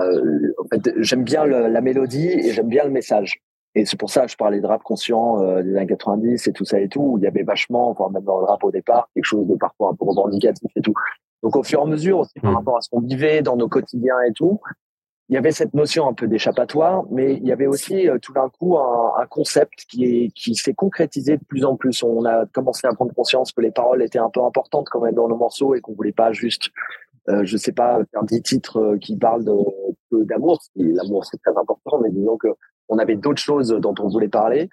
euh, 0.00 0.52
en 0.58 0.68
fait 0.68 0.92
j'aime 0.98 1.22
bien 1.22 1.44
le, 1.44 1.68
la 1.68 1.80
mélodie 1.80 2.28
et 2.28 2.52
j'aime 2.52 2.68
bien 2.68 2.84
le 2.84 2.90
message 2.90 3.40
et 3.74 3.84
c'est 3.84 3.98
pour 3.98 4.10
ça 4.10 4.24
que 4.24 4.32
je 4.32 4.36
parlais 4.36 4.60
de 4.60 4.66
rap 4.66 4.82
conscient 4.82 5.42
euh, 5.42 5.62
des 5.62 5.76
années 5.76 5.86
90 5.86 6.46
et 6.46 6.52
tout 6.52 6.64
ça 6.64 6.80
et 6.80 6.88
tout 6.88 7.00
où 7.00 7.18
il 7.18 7.24
y 7.24 7.26
avait 7.26 7.42
vachement 7.42 7.90
enfin 7.90 8.08
même 8.10 8.24
dans 8.24 8.38
le 8.38 8.44
rap 8.44 8.64
au 8.64 8.70
départ 8.70 9.08
quelque 9.14 9.24
chose 9.24 9.46
de 9.46 9.54
parfois 9.54 9.90
un 9.90 9.94
peu 9.94 10.06
revendicatif 10.06 10.70
et 10.76 10.80
tout 10.80 10.94
donc 11.42 11.54
au 11.54 11.62
fur 11.62 11.80
et 11.80 11.82
à 11.82 11.86
mesure 11.86 12.20
aussi 12.20 12.40
par 12.40 12.52
mmh. 12.52 12.56
rapport 12.56 12.76
à 12.78 12.80
ce 12.80 12.88
qu'on 12.88 13.00
vivait 13.00 13.42
dans 13.42 13.56
nos 13.56 13.68
quotidiens 13.68 14.20
et 14.26 14.32
tout 14.32 14.60
il 15.28 15.34
y 15.34 15.36
avait 15.36 15.50
cette 15.50 15.74
notion 15.74 16.08
un 16.08 16.14
peu 16.14 16.28
d'échappatoire, 16.28 17.04
mais 17.10 17.34
il 17.34 17.46
y 17.46 17.52
avait 17.52 17.66
aussi 17.66 18.08
euh, 18.08 18.18
tout 18.18 18.32
d'un 18.32 18.48
coup 18.48 18.78
un, 18.78 19.12
un, 19.18 19.26
concept 19.26 19.84
qui 19.88 20.04
est 20.04 20.30
qui 20.30 20.54
s'est 20.54 20.74
concrétisé 20.74 21.36
de 21.36 21.44
plus 21.44 21.64
en 21.64 21.76
plus. 21.76 22.02
On 22.04 22.24
a 22.24 22.46
commencé 22.46 22.86
à 22.86 22.92
prendre 22.94 23.12
conscience 23.12 23.50
que 23.50 23.60
les 23.60 23.72
paroles 23.72 24.02
étaient 24.02 24.20
un 24.20 24.30
peu 24.30 24.42
importantes 24.44 24.88
quand 24.88 25.00
même 25.00 25.14
dans 25.14 25.28
nos 25.28 25.36
morceaux 25.36 25.74
et 25.74 25.80
qu'on 25.80 25.94
voulait 25.94 26.12
pas 26.12 26.32
juste, 26.32 26.70
euh, 27.28 27.44
je 27.44 27.56
sais 27.56 27.72
pas, 27.72 28.00
faire 28.12 28.22
des 28.22 28.40
titres 28.40 28.78
euh, 28.78 28.98
qui 28.98 29.16
parlent 29.16 29.44
d'amour. 30.12 30.60
L'amour 30.76 31.24
c'est 31.24 31.42
très 31.42 31.56
important, 31.56 31.98
mais 32.00 32.10
disons 32.10 32.36
que 32.36 32.48
on 32.88 32.98
avait 32.98 33.16
d'autres 33.16 33.42
choses 33.42 33.70
dont 33.70 33.94
on 33.98 34.08
voulait 34.08 34.28
parler. 34.28 34.68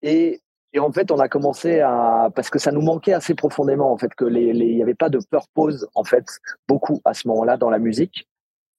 Et, 0.00 0.40
et 0.72 0.78
en 0.78 0.90
fait, 0.90 1.10
on 1.10 1.18
a 1.18 1.28
commencé 1.28 1.80
à 1.80 2.30
parce 2.34 2.48
que 2.48 2.58
ça 2.58 2.72
nous 2.72 2.80
manquait 2.80 3.12
assez 3.12 3.34
profondément 3.34 3.92
en 3.92 3.98
fait 3.98 4.14
que 4.14 4.24
les, 4.24 4.54
les 4.54 4.66
il 4.66 4.78
y 4.78 4.82
avait 4.82 4.94
pas 4.94 5.10
de 5.10 5.18
purpose 5.30 5.86
en 5.94 6.04
fait 6.04 6.24
beaucoup 6.66 7.02
à 7.04 7.12
ce 7.12 7.28
moment-là 7.28 7.58
dans 7.58 7.68
la 7.68 7.78
musique. 7.78 8.26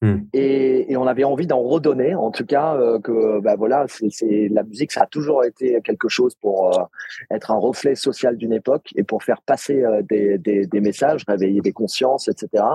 Hmm. 0.03 0.17
Et, 0.33 0.91
et, 0.91 0.97
on 0.97 1.07
avait 1.07 1.23
envie 1.23 1.47
d'en 1.47 1.61
redonner, 1.61 2.13
en 2.13 2.29
tout 2.29 2.45
cas, 2.45 2.75
euh, 2.75 2.99
que 2.99 3.39
bah 3.39 3.55
voilà, 3.55 3.85
c'est 3.87 4.49
la 4.51 4.63
musique, 4.63 4.91
ça 4.91 5.03
a 5.03 5.05
toujours 5.05 5.45
été 5.45 5.79
quelque 5.81 6.09
chose 6.09 6.35
pour 6.35 6.77
euh, 6.77 6.83
être 7.31 7.51
un 7.51 7.55
reflet 7.55 7.95
social 7.95 8.35
d'une 8.35 8.51
époque 8.51 8.89
et 8.97 9.03
pour 9.03 9.23
faire 9.23 9.41
passer 9.41 9.81
euh, 9.81 10.01
des, 10.01 10.37
des, 10.37 10.67
des, 10.67 10.81
messages, 10.81 11.23
réveiller 11.25 11.61
des 11.61 11.71
consciences, 11.71 12.27
etc. 12.27 12.65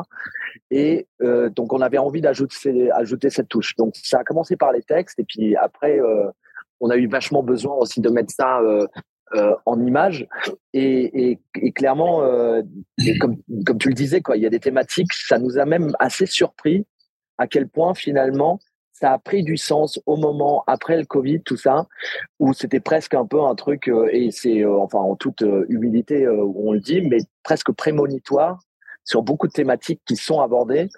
Et 0.70 1.06
donc 1.20 1.75
on 1.75 1.82
avait 1.82 1.99
envie 1.99 2.23
d'ajouter 2.23 2.90
ajouter 2.92 3.28
cette 3.28 3.49
touche. 3.49 3.76
Donc 3.76 3.94
ça 3.94 4.20
a 4.20 4.25
commencé 4.25 4.56
par 4.56 4.73
les 4.73 4.80
textes 4.80 5.18
et 5.18 5.25
puis 5.25 5.54
après 5.54 6.00
on 6.80 6.88
a 6.88 6.97
eu 6.97 7.08
vachement 7.08 7.42
besoin 7.42 7.75
aussi 7.75 8.00
de 8.00 8.08
mettre 8.08 8.32
ça 8.32 8.61
euh, 9.35 9.54
en 9.66 9.78
images. 9.85 10.26
Et, 10.73 11.30
et, 11.30 11.38
et 11.61 11.73
clairement, 11.73 12.23
euh, 12.23 12.62
comme, 13.20 13.37
comme 13.66 13.76
tu 13.76 13.88
le 13.88 13.94
disais, 13.94 14.23
quoi, 14.23 14.38
il 14.38 14.42
y 14.42 14.47
a 14.47 14.50
des 14.50 14.58
thématiques, 14.58 15.12
ça 15.12 15.38
nous 15.38 15.58
a 15.58 15.66
même 15.66 15.92
assez 15.99 16.25
surpris 16.25 16.87
à 17.38 17.47
quel 17.47 17.68
point 17.68 17.95
finalement 17.95 18.61
ça 18.99 19.12
a 19.12 19.18
pris 19.18 19.42
du 19.42 19.57
sens 19.57 20.00
au 20.07 20.16
moment 20.16 20.64
après 20.66 20.97
le 20.97 21.04
Covid, 21.04 21.42
tout 21.42 21.57
ça, 21.57 21.87
où 22.40 22.52
c'était 22.52 22.80
presque 22.80 23.14
un 23.14 23.26
peu 23.26 23.40
un 23.42 23.54
truc, 23.54 23.88
euh, 23.88 24.09
et 24.12 24.30
c'est 24.30 24.64
euh, 24.64 24.78
enfin 24.78 24.99
en 24.99 25.14
toute 25.14 25.42
euh, 25.42 25.66
humilité 25.68 26.28
où 26.28 26.68
on 26.68 26.73
le 26.73 26.80
dit, 26.80 27.02
mais 27.02 27.18
presque 27.42 27.71
prémonitoire 27.73 28.59
sur 29.04 29.23
beaucoup 29.23 29.47
de 29.47 29.52
thématiques 29.52 30.02
qui 30.04 30.16
sont 30.16 30.40
abordées. 30.40 30.88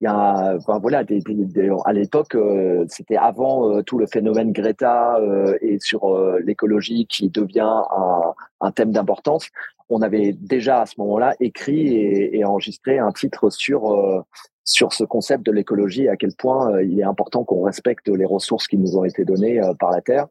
Il 0.00 0.04
y 0.04 0.06
a, 0.06 0.54
enfin 0.56 0.78
voilà, 0.78 0.98
à 1.84 1.92
l'époque, 1.92 2.36
c'était 2.88 3.16
avant 3.16 3.82
tout 3.82 3.98
le 3.98 4.06
phénomène 4.06 4.52
Greta 4.52 5.18
et 5.62 5.78
sur 5.80 6.18
l'écologie 6.38 7.06
qui 7.06 7.30
devient 7.30 7.82
un, 8.60 8.72
thème 8.72 8.92
d'importance. 8.92 9.48
On 9.88 10.02
avait 10.02 10.32
déjà 10.32 10.82
à 10.82 10.86
ce 10.86 10.94
moment-là 10.98 11.34
écrit 11.40 11.96
et 11.96 12.44
enregistré 12.44 12.98
un 12.98 13.10
titre 13.10 13.48
sur 13.48 14.24
sur 14.66 14.92
ce 14.92 15.04
concept 15.04 15.46
de 15.46 15.52
l'écologie 15.52 16.08
à 16.08 16.16
quel 16.16 16.34
point 16.34 16.74
euh, 16.74 16.84
il 16.84 17.00
est 17.00 17.04
important 17.04 17.44
qu'on 17.44 17.62
respecte 17.62 18.08
les 18.08 18.26
ressources 18.26 18.66
qui 18.66 18.76
nous 18.76 18.98
ont 18.98 19.04
été 19.04 19.24
données 19.24 19.62
euh, 19.62 19.72
par 19.74 19.90
la 19.92 20.02
Terre. 20.02 20.26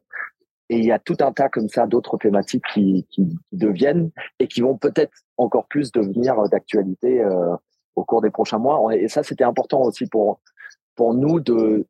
Et 0.68 0.78
il 0.78 0.84
y 0.84 0.92
a 0.92 0.98
tout 0.98 1.16
un 1.20 1.32
tas 1.32 1.48
comme 1.48 1.68
ça 1.68 1.86
d'autres 1.86 2.18
thématiques 2.18 2.64
qui, 2.72 3.06
qui, 3.10 3.28
deviennent 3.52 4.10
et 4.38 4.46
qui 4.48 4.60
vont 4.60 4.76
peut-être 4.76 5.12
encore 5.36 5.66
plus 5.66 5.92
devenir 5.92 6.48
d'actualité 6.48 7.24
au 7.94 8.04
cours 8.04 8.20
des 8.20 8.30
prochains 8.30 8.58
mois. 8.58 8.92
Et 8.96 9.06
ça, 9.06 9.22
c'était 9.22 9.44
important 9.44 9.82
aussi 9.82 10.06
pour 10.06 10.40
pour 10.96 11.14
nous 11.14 11.38
de 11.38 11.86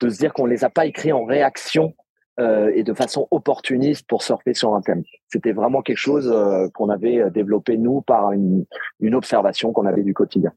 de 0.00 0.08
se 0.08 0.18
dire 0.18 0.32
qu'on 0.32 0.46
les 0.46 0.64
a 0.64 0.70
pas 0.70 0.86
écrits 0.86 1.12
en 1.12 1.26
réaction 1.26 1.94
euh, 2.38 2.70
et 2.74 2.82
de 2.82 2.92
façon 2.92 3.28
opportuniste 3.30 4.06
pour 4.06 4.22
surfer 4.22 4.52
sur 4.52 4.74
un 4.74 4.82
thème. 4.82 5.04
C'était 5.28 5.52
vraiment 5.52 5.80
quelque 5.80 5.96
chose 5.96 6.30
euh, 6.30 6.68
qu'on 6.74 6.90
avait 6.90 7.30
développé 7.30 7.78
nous 7.78 8.02
par 8.02 8.32
une, 8.32 8.66
une 9.00 9.14
observation 9.14 9.72
qu'on 9.72 9.86
avait 9.86 10.02
du 10.02 10.12
quotidien. 10.12 10.52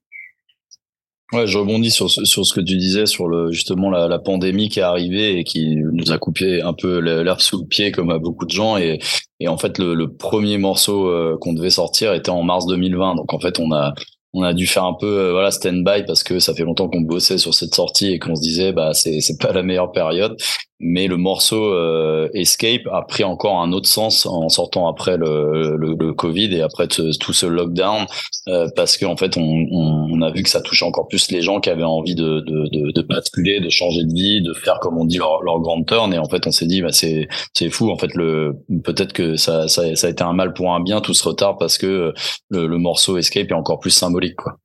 Ouais, 1.32 1.46
je 1.46 1.60
rebondis 1.60 1.92
sur, 1.92 2.10
sur 2.10 2.44
ce 2.44 2.54
que 2.56 2.60
tu 2.60 2.76
disais 2.76 3.06
sur 3.06 3.28
le 3.28 3.52
justement 3.52 3.92
la, 3.92 4.08
la 4.08 4.18
pandémie 4.18 4.68
qui 4.68 4.80
est 4.80 4.84
arrivée 4.84 5.38
et 5.38 5.44
qui 5.44 5.76
nous 5.76 6.12
a 6.12 6.18
coupé 6.18 6.62
un 6.64 6.74
peu 6.74 6.98
l'herbe 6.98 7.40
sous 7.40 7.60
le 7.60 7.68
pied 7.68 7.92
comme 7.92 8.10
à 8.10 8.18
beaucoup 8.18 8.46
de 8.46 8.52
gens. 8.52 8.78
Et, 8.78 8.98
et 9.40 9.48
en 9.48 9.58
fait 9.58 9.78
le, 9.78 9.94
le 9.94 10.12
premier 10.12 10.58
morceau 10.58 11.08
euh, 11.08 11.38
qu'on 11.40 11.54
devait 11.54 11.70
sortir 11.70 12.14
était 12.14 12.32
en 12.32 12.42
mars 12.42 12.66
2020 12.66 13.16
donc 13.16 13.32
en 13.32 13.40
fait 13.40 13.60
on 13.60 13.72
a 13.72 13.94
on 14.34 14.44
a 14.44 14.54
dû 14.54 14.66
faire 14.68 14.86
un 14.86 14.96
peu 15.00 15.06
euh, 15.06 15.32
voilà 15.32 15.52
stand 15.52 15.84
by 15.86 16.04
parce 16.06 16.24
que 16.24 16.40
ça 16.40 16.54
fait 16.56 16.64
longtemps 16.64 16.88
qu'on 16.90 17.02
bossait 17.02 17.38
sur 17.38 17.54
cette 17.54 17.76
sortie 17.76 18.12
et 18.12 18.20
qu'on 18.20 18.36
se 18.36 18.42
disait 18.42 18.74
bah 18.74 18.94
c'est 18.94 19.22
c'est 19.22 19.38
pas 19.40 19.54
la 19.54 19.62
meilleure 19.62 19.92
période 19.92 20.36
mais 20.80 21.08
le 21.08 21.18
morceau 21.18 21.74
euh, 21.74 22.30
Escape 22.34 22.88
a 22.92 23.02
pris 23.02 23.24
encore 23.26 23.62
un 23.62 23.74
autre 23.74 23.88
sens 23.88 24.26
en 24.26 24.48
sortant 24.48 24.88
après 24.88 25.18
le, 25.18 25.76
le, 25.78 25.96
le 26.00 26.14
Covid 26.14 26.56
et 26.56 26.62
après 26.62 26.88
tout 26.88 27.12
ce 27.12 27.46
lockdown 27.46 28.06
euh, 28.48 28.70
parce 28.76 28.98
qu'en 28.98 29.18
fait 29.18 29.36
on, 29.36 29.68
on, 29.72 30.22
a 30.22 30.32
vu 30.32 30.44
que 30.44 30.50
ça 30.50 30.62
touchait 30.62 30.86
encore 30.86 31.08
plus 31.08 31.32
les 31.32 31.42
gens 31.42 31.60
qui 31.60 31.70
avaient 31.70 31.84
envie 31.84 32.16
de, 32.16 32.40
de, 32.42 32.70
de, 32.70 32.92
de, 32.92 33.02
basculer, 33.02 33.60
de 33.60 33.70
changer 33.70 34.06
de 34.06 34.14
vie, 34.14 34.42
de 34.42 34.54
faire 34.54 34.80
comme 34.80 34.98
on 34.98 35.06
dit 35.06 35.18
leur, 35.18 35.44
leur 35.44 35.60
grande 35.60 35.86
turn 35.86 36.14
et 36.14 36.18
en 36.18 36.30
fait 36.30 36.48
on 36.48 36.52
s'est 36.52 36.68
dit 36.68 36.82
bah 36.82 36.92
c'est 36.92 37.28
c'est 37.54 37.70
fou 37.70 37.90
en 37.92 37.98
fait 37.98 38.14
le 38.16 38.54
peut-être 38.84 39.12
que 39.12 39.36
ça, 39.36 39.68
ça 39.68 39.96
ça 39.96 40.08
a 40.08 40.10
été 40.10 40.24
un 40.24 40.34
mal 40.34 40.54
pour 40.54 40.74
un 40.74 40.80
bien 40.80 41.02
tout 41.02 41.14
ce 41.14 41.28
retard 41.28 41.58
parce 41.58 41.78
que 41.78 42.14
le, 42.50 42.68
le 42.68 42.78
morceau 42.78 43.18
Escape 43.18 43.50
est 43.50 43.54
encore 43.54 43.80
plus 43.80 43.92
symbolique 43.92 44.36
quoi. 44.38 44.58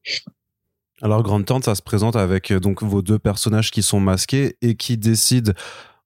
Alors 1.03 1.23
Grande 1.23 1.45
Tente, 1.45 1.65
ça 1.65 1.75
se 1.75 1.83
présente 1.83 2.15
avec 2.15 2.53
donc 2.53 2.83
vos 2.83 3.03
deux 3.03 3.19
personnages 3.19 3.73
qui 3.73 3.83
sont 3.83 4.01
masqués 4.01 4.57
et 4.63 4.77
qui 4.77 4.97
décident 4.97 5.53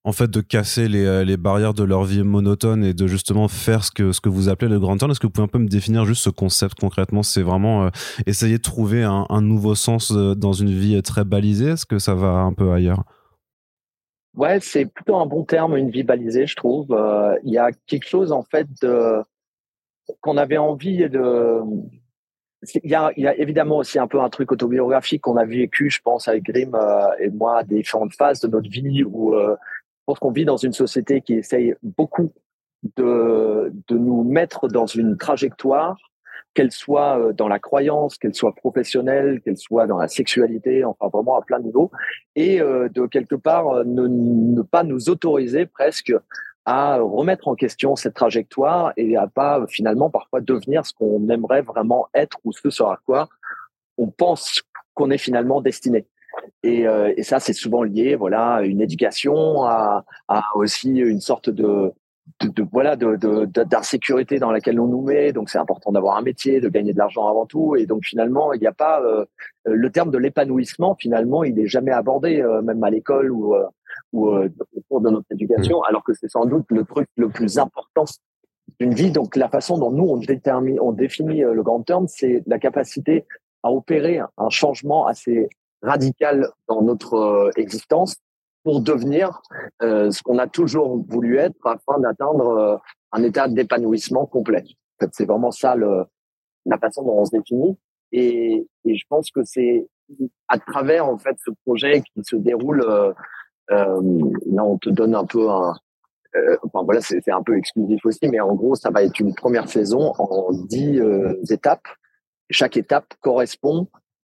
en 0.09 0.13
fait 0.13 0.31
de 0.31 0.41
casser 0.41 0.89
les, 0.89 1.05
euh, 1.05 1.23
les, 1.23 1.37
barrières 1.37 1.75
de 1.75 1.85
leur 1.85 2.05
vie 2.05 2.23
monotone 2.23 2.83
et 2.83 2.95
de 2.95 3.07
justement 3.07 3.47
faire 3.47 3.85
ce 3.85 3.91
que 3.91 4.29
vous 4.31 4.49
appelez 4.49 4.71
le 4.71 4.81
grand 4.81 4.97
turn. 4.97 5.11
Est-ce 5.11 5.21
que 5.21 5.27
vous 5.27 5.33
pouvez 5.33 5.45
un 5.45 5.49
peu 5.49 5.59
me 5.59 5.69
définir 5.69 6.07
juste 6.07 6.23
ce 6.23 6.31
concept 6.31 6.81
concrètement? 6.81 7.23
C'est 7.23 7.43
vraiment 7.43 7.85
euh, 7.85 7.91
essayer 8.25 8.57
de 8.57 8.63
trouver 8.63 9.03
un, 9.05 9.43
nouveau 9.43 9.75
sens 9.75 10.11
euh, 10.11 10.35
dans 10.35 10.55
une 10.55 10.71
vie 10.71 11.03
très 11.03 11.25
balisée? 11.25 11.73
Est-ce 11.73 11.85
que 11.85 11.99
ça 11.99 12.15
va 12.15 12.29
un 12.29 12.55
peu 12.55 12.73
ailleurs? 12.73 13.05
Ouais, 14.35 14.61
c'est 14.61 14.87
plutôt 14.87 15.17
un 15.17 15.27
bon 15.27 15.45
terme, 15.45 15.77
une 15.77 15.91
vie 15.91 16.05
balisée, 16.05 16.47
je 16.47 16.57
trouve. 16.57 16.87
Il 17.45 17.53
y 17.53 17.59
a 17.59 17.71
quelque 17.87 18.09
chose 18.09 18.33
en 18.33 18.43
fait 18.43 18.67
de 18.81 19.21
qu'on 20.23 20.39
avait 20.39 20.57
envie 20.57 21.07
de 21.11 21.61
il 22.83 22.91
y, 22.91 22.95
a, 22.95 23.13
évidemment 23.37 23.77
aussi 23.77 24.01
un 24.01 24.09
peu 24.09 24.21
un 24.21 24.29
truc 24.31 24.51
autobiographique 24.51 25.23
qu'on 25.23 25.37
a 25.37 25.45
vécu, 25.45 25.91
je 25.91 26.01
pense, 26.03 26.27
avec 26.27 26.43
Grim 26.43 26.73
et 27.21 27.31
moi, 27.31 27.63
des 27.63 27.77
différentes 27.77 28.15
phases 28.15 28.41
de 28.41 28.49
notre 28.49 28.69
vie 28.69 29.05
où 29.05 29.37
pense 30.09 30.19
qu'on 30.21 30.31
vit 30.31 30.47
dans 30.47 30.57
une 30.57 30.73
société 30.73 31.21
qui 31.21 31.35
essaye 31.35 31.75
beaucoup 31.83 32.33
de, 32.97 33.71
nous 33.91 34.25
mettre 34.25 34.67
dans 34.67 34.87
une 34.87 35.19
trajectoire, 35.19 35.99
qu'elle 36.55 36.73
soit 36.73 37.19
euh, 37.19 37.33
dans 37.35 37.47
la 37.47 37.59
croyance, 37.59 38.17
qu'elle 38.17 38.35
soit 38.35 38.55
professionnelle, 38.55 39.43
qu'elle 39.43 39.59
soit 39.59 39.87
dans 39.87 39.99
la 39.99 40.09
sexualité, 40.09 40.83
enfin 40.83 41.09
vraiment 41.13 41.37
à 41.37 41.43
plein 41.43 41.59
niveau, 41.59 41.91
et 42.37 42.63
euh, 42.63 42.89
de 42.89 43.05
quelque 43.05 43.35
part 43.35 43.69
euh, 43.69 43.85
ne, 43.85 44.07
ne 44.07 44.63
pas 44.63 44.83
nous 44.83 45.11
autoriser 45.11 45.67
presque 45.67 46.15
à 46.65 46.97
remettre 46.97 47.47
en 47.47 47.55
question 47.55 47.95
cette 47.95 48.15
trajectoire 48.15 48.95
et 48.97 49.15
à 49.15 49.27
pas 49.27 49.67
finalement 49.69 50.09
parfois 50.09 50.41
devenir 50.41 50.87
ce 50.87 50.95
qu'on 50.95 51.29
aimerait 51.29 51.63
vraiment 51.63 52.09
être 52.15 52.39
ou 52.45 52.53
ce 52.53 52.71
sur 52.71 52.97
quoi 53.05 53.29
on 53.99 54.07
pense 54.07 54.63
qu'on 54.95 55.11
est 55.11 55.19
finalement 55.19 55.61
destiné. 55.61 56.07
Et, 56.63 56.87
euh, 56.87 57.13
et 57.17 57.23
ça, 57.23 57.41
c'est 57.41 57.53
souvent 57.53 57.83
lié, 57.83 58.17
voilà, 58.17 58.55
à 58.55 58.63
une 58.63 58.81
éducation, 58.81 59.63
à, 59.65 60.05
à 60.29 60.43
aussi 60.55 60.91
une 60.97 61.21
sorte 61.21 61.51
de, 61.51 61.93
de, 62.41 62.49
de 62.49 62.65
voilà, 62.71 62.97
de, 62.97 63.17
d'insécurité 63.65 64.39
dans 64.39 64.51
laquelle 64.51 64.81
on 64.81 64.87
nous 64.87 65.03
met. 65.03 65.33
Donc, 65.33 65.51
c'est 65.51 65.59
important 65.59 65.93
d'avoir 65.93 66.17
un 66.17 66.23
métier, 66.23 66.61
de 66.61 66.69
gagner 66.69 66.93
de 66.93 66.99
l'argent 66.99 67.29
avant 67.29 67.47
tout. 67.47 67.77
Et 67.77 67.87
donc, 67.87 68.05
finalement, 68.05 68.53
il 68.53 68.61
n'y 68.61 68.67
a 68.67 68.73
pas 68.73 69.01
euh, 69.03 69.25
le 69.65 69.91
terme 69.91 70.11
de 70.11 70.19
l'épanouissement. 70.19 70.97
Finalement, 70.99 71.45
il 71.45 71.55
n'est 71.55 71.67
jamais 71.67 71.93
abordé, 71.93 72.41
euh, 72.41 72.63
même 72.63 72.83
à 72.85 72.91
l'école 72.91 73.31
ou 73.31 73.55
ou 74.13 74.29
au 74.29 74.49
cours 74.89 75.01
de 75.01 75.11
notre 75.11 75.27
éducation, 75.33 75.83
alors 75.83 76.03
que 76.03 76.15
c'est 76.15 76.29
sans 76.31 76.47
doute 76.47 76.67
le 76.71 76.85
truc 76.85 77.09
le 77.17 77.29
plus 77.29 77.59
important 77.59 78.05
d'une 78.81 78.95
vie. 78.95 79.11
Donc, 79.11 79.37
la 79.37 79.49
façon 79.49 79.77
dont 79.77 79.91
nous 79.91 80.05
on 80.05 80.17
détermine, 80.17 80.79
on 80.81 80.93
définit 80.93 81.41
le 81.41 81.63
grand 81.63 81.83
terme, 81.83 82.07
c'est 82.09 82.43
la 82.47 82.59
capacité 82.59 83.27
à 83.63 83.71
opérer 83.73 84.21
un 84.39 84.51
changement 84.51 85.07
assez 85.07 85.49
radical 85.83 86.49
dans 86.69 86.83
notre 86.83 87.15
euh, 87.15 87.51
existence 87.57 88.17
pour 88.65 88.81
devenir 88.81 89.41
euh, 89.83 90.11
ce 90.11 90.23
qu'on 90.23 90.39
a 90.39 90.47
toujours 90.47 91.03
voulu 91.09 91.39
être 91.39 91.67
afin 91.67 91.99
d'atteindre 92.01 92.49
euh, 92.49 92.77
un 93.13 93.23
état 93.23 93.49
d'épanouissement 93.49 94.27
complet. 94.27 94.65
En 94.67 95.05
fait, 95.05 95.11
c'est 95.13 95.25
vraiment 95.25 95.51
ça 95.51 95.75
le, 95.75 96.05
la 96.67 96.79
façon 96.79 97.03
dont 97.03 97.19
on 97.19 97.25
se 97.25 97.37
définit. 97.37 97.79
Et, 98.13 98.67
et 98.85 98.97
je 98.97 99.05
pense 99.09 99.31
que 99.31 99.43
c'est 99.45 99.89
à 100.49 100.59
travers 100.59 101.07
en 101.09 101.19
fait 101.19 101.37
ce 101.45 101.51
projet 101.65 102.03
qui 102.03 102.23
se 102.25 102.37
déroule. 102.37 102.83
Euh, 102.83 103.15
là, 103.71 104.65
on 104.65 104.79
te 104.79 104.89
donne 104.91 105.15
un 105.15 105.27
peu 105.27 105.49
un. 105.49 105.75
enfin 106.63 106.83
voilà, 106.85 107.01
c'est 107.01 107.31
un 107.31 107.43
peu 107.43 107.57
exclusif 107.57 108.05
aussi, 108.05 108.29
mais 108.29 108.41
en 108.41 108.55
gros, 108.55 108.75
ça 108.75 108.91
va 108.91 109.03
être 109.03 109.21
une 109.21 109.35
première 109.35 109.69
saison 109.69 110.13
en 110.19 110.53
dix 110.53 111.01
étapes. 111.51 111.87
Chaque 112.51 112.79
étape 112.79 113.15
correspond 113.21 113.89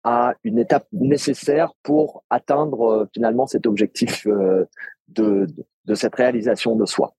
à 0.09 0.35
une 0.43 0.59
étape 0.59 0.87
nécessaire 0.91 1.73
pour 1.83 2.25
atteindre 2.31 2.81
euh, 2.83 3.07
finalement 3.13 3.47
cet 3.47 3.67
objectif 3.67 4.27
euh, 4.27 4.65
de, 5.09 5.47
de, 5.85 5.95
cette 5.95 6.15
réalisation 6.15 6.77
de 6.77 6.87
soi. 6.87 7.15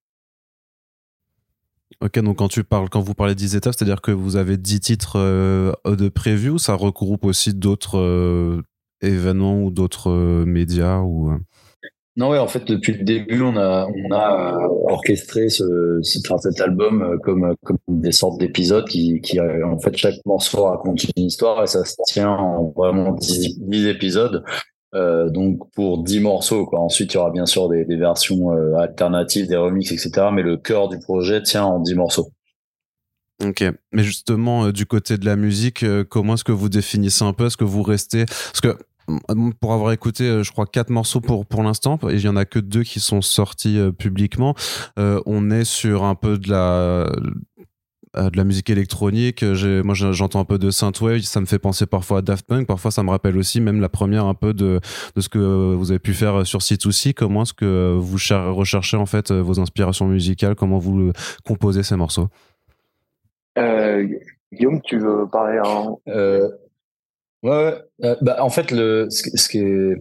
Ok, 2.00 2.18
donc 2.18 2.38
quand 2.38 2.48
tu 2.48 2.64
parles, 2.64 2.88
quand 2.88 3.00
vous 3.00 3.14
parlez 3.14 3.34
de 3.34 3.38
10 3.38 3.54
étapes, 3.54 3.74
c'est-à-dire 3.78 4.00
que 4.00 4.10
vous 4.10 4.34
avez 4.34 4.56
10 4.56 4.80
titres 4.80 5.20
euh, 5.20 5.72
de 5.84 6.08
preview, 6.08 6.58
ça 6.58 6.74
regroupe 6.74 7.24
aussi 7.24 7.54
d'autres 7.54 8.60
événements 9.02 9.62
ou 9.62 9.70
d'autres 9.70 10.10
médias 10.44 10.98
ou 10.98 11.38
non, 12.20 12.28
ouais, 12.28 12.38
en 12.38 12.48
fait, 12.48 12.66
depuis 12.66 12.92
le 12.92 13.02
début, 13.02 13.40
on 13.40 13.56
a, 13.56 13.86
on 13.86 14.12
a 14.12 14.62
euh, 14.62 14.68
orchestré 14.90 15.48
ce, 15.48 16.00
cet 16.02 16.60
album 16.60 17.00
euh, 17.00 17.16
comme, 17.16 17.54
comme 17.64 17.78
des 17.88 18.12
sortes 18.12 18.38
d'épisodes 18.38 18.86
qui, 18.86 19.22
qui, 19.22 19.40
euh, 19.40 19.66
en 19.66 19.78
fait, 19.78 19.96
chaque 19.96 20.16
morceau 20.26 20.64
raconte 20.64 21.02
une 21.04 21.24
histoire 21.24 21.62
et 21.62 21.66
ça 21.66 21.82
se 21.82 21.94
tient 22.04 22.28
en 22.28 22.74
vraiment 22.76 23.12
10, 23.12 23.86
épisodes. 23.86 24.44
Euh, 24.94 25.30
donc 25.30 25.60
pour 25.72 26.04
10 26.04 26.20
morceaux, 26.20 26.66
quoi. 26.66 26.80
Ensuite, 26.80 27.14
il 27.14 27.16
y 27.16 27.18
aura 27.18 27.30
bien 27.30 27.46
sûr 27.46 27.70
des, 27.70 27.86
des 27.86 27.96
versions 27.96 28.50
alternatives, 28.76 29.48
des 29.48 29.56
remixes, 29.56 29.92
etc. 29.92 30.26
Mais 30.30 30.42
le 30.42 30.58
cœur 30.58 30.90
du 30.90 30.98
projet 30.98 31.42
tient 31.42 31.64
en 31.64 31.80
10 31.80 31.94
morceaux. 31.94 32.32
Ok, 33.42 33.64
mais 33.92 34.02
justement 34.02 34.68
du 34.68 34.84
côté 34.84 35.16
de 35.16 35.24
la 35.24 35.36
musique, 35.36 35.86
comment 36.10 36.34
est-ce 36.34 36.44
que 36.44 36.52
vous 36.52 36.68
définissez 36.68 37.24
un 37.24 37.32
peu? 37.32 37.46
Est-ce 37.46 37.56
que 37.56 37.64
vous 37.64 37.82
restez 37.82 38.26
Parce 38.26 38.60
que 38.60 38.76
pour 39.60 39.72
avoir 39.72 39.92
écouté, 39.92 40.24
euh, 40.24 40.42
je 40.42 40.52
crois, 40.52 40.66
quatre 40.66 40.90
morceaux 40.90 41.20
pour, 41.20 41.46
pour 41.46 41.62
l'instant, 41.62 41.98
et 42.08 42.14
il 42.14 42.20
y 42.20 42.28
en 42.28 42.36
a 42.36 42.44
que 42.44 42.58
deux 42.58 42.82
qui 42.82 43.00
sont 43.00 43.22
sortis 43.22 43.78
euh, 43.78 43.92
publiquement. 43.92 44.54
Euh, 44.98 45.20
on 45.26 45.50
est 45.50 45.64
sur 45.64 46.04
un 46.04 46.14
peu 46.14 46.38
de 46.38 46.50
la 46.50 47.10
de 48.16 48.36
la 48.36 48.42
musique 48.42 48.68
électronique. 48.70 49.44
Moi, 49.44 49.94
j'entends 49.94 50.40
un 50.40 50.44
peu 50.44 50.58
de 50.58 50.72
synthwave. 50.72 51.20
Ça 51.20 51.40
me 51.40 51.46
fait 51.46 51.60
penser 51.60 51.86
parfois 51.86 52.18
à 52.18 52.22
Daft 52.22 52.44
Punk. 52.44 52.66
Parfois, 52.66 52.90
ça 52.90 53.04
me 53.04 53.10
rappelle 53.10 53.36
aussi 53.38 53.60
même 53.60 53.80
la 53.80 53.88
première 53.88 54.24
un 54.24 54.34
peu 54.34 54.52
de, 54.52 54.80
de 55.14 55.20
ce 55.20 55.28
que 55.28 55.38
vous 55.74 55.92
avez 55.92 56.00
pu 56.00 56.12
faire 56.12 56.44
sur 56.44 56.58
C2C. 56.58 57.14
Comment 57.14 57.42
est-ce 57.42 57.54
que 57.54 57.94
vous 57.96 58.16
recherchez 58.52 58.96
en 58.96 59.06
fait 59.06 59.30
vos 59.30 59.60
inspirations 59.60 60.08
musicales? 60.08 60.56
Comment 60.56 60.78
vous 60.78 61.12
composez 61.44 61.84
ces 61.84 61.94
morceaux? 61.94 62.26
Guillaume, 63.56 64.80
tu 64.82 64.98
veux 64.98 65.28
parler 65.30 65.60
en... 65.64 66.00
Ouais, 67.42 67.74
euh, 68.04 68.16
bah, 68.20 68.36
en 68.40 68.50
fait, 68.50 68.70
le, 68.70 69.08
ce, 69.10 69.30
ce 69.34 69.48
qui 69.48 69.58
est, 69.58 69.94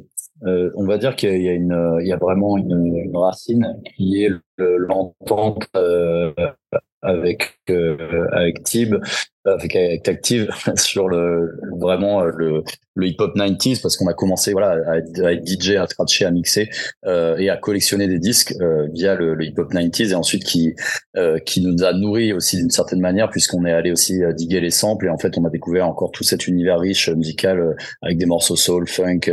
euh, 0.46 0.72
on 0.76 0.86
va 0.86 0.98
dire 0.98 1.16
qu'il 1.16 1.42
y 1.42 1.50
a 1.50 1.54
une, 1.54 1.98
il 2.02 2.08
y 2.08 2.14
a 2.14 2.18
vraiment 2.18 2.58
une, 2.58 3.12
racine 3.16 3.82
qui 3.96 4.24
est 4.24 4.32
l'entente 4.58 5.68
euh, 5.76 6.34
avec 7.02 7.60
euh, 7.70 8.28
avec 8.32 8.64
Tib, 8.64 8.96
avec, 9.54 9.76
avec 9.76 10.08
Active 10.08 10.50
sur 10.76 11.08
le 11.08 11.60
vraiment 11.80 12.24
le, 12.24 12.64
le 12.96 13.08
hip 13.08 13.16
hop 13.20 13.36
90s 13.36 13.82
parce 13.82 13.98
qu'on 13.98 14.08
a 14.08 14.14
commencé 14.14 14.52
voilà 14.52 14.78
à, 14.88 14.98
être 14.98 15.48
DJ, 15.48 15.72
à 15.72 15.88
scratcher, 15.88 16.26
à 16.26 16.32
mixer 16.32 16.70
euh, 17.06 17.38
et 17.38 17.50
à 17.50 17.58
collectionner 17.58 18.08
des 18.08 18.20
disques 18.20 18.54
euh, 18.62 18.88
via 18.94 19.16
le, 19.16 19.36
le, 19.36 19.46
hip 19.46 19.56
hop 19.58 19.72
90s 19.72 20.12
et 20.12 20.16
ensuite 20.16 20.44
qui 20.44 20.76
euh, 21.18 21.40
qui 21.40 21.62
nous 21.62 21.84
a 21.84 21.94
nourri 21.94 22.34
aussi 22.34 22.58
d'une 22.58 22.70
certaine 22.70 23.00
manière 23.00 23.30
puisqu'on 23.30 23.66
est 23.66 23.74
allé 23.74 23.92
aussi 23.92 24.22
diguer 24.36 24.62
les 24.62 24.72
samples 24.72 25.08
et 25.08 25.10
en 25.10 25.18
fait 25.18 25.38
on 25.38 25.46
a 25.46 25.50
découvert 25.50 25.88
encore 25.88 26.12
tout 26.12 26.24
cet 26.24 26.48
univers 26.48 26.80
riche 26.80 27.10
musical 27.10 27.76
avec 28.02 28.18
des 28.18 28.26
morceaux 28.26 28.56
soul, 28.56 28.88
funk, 28.88 29.32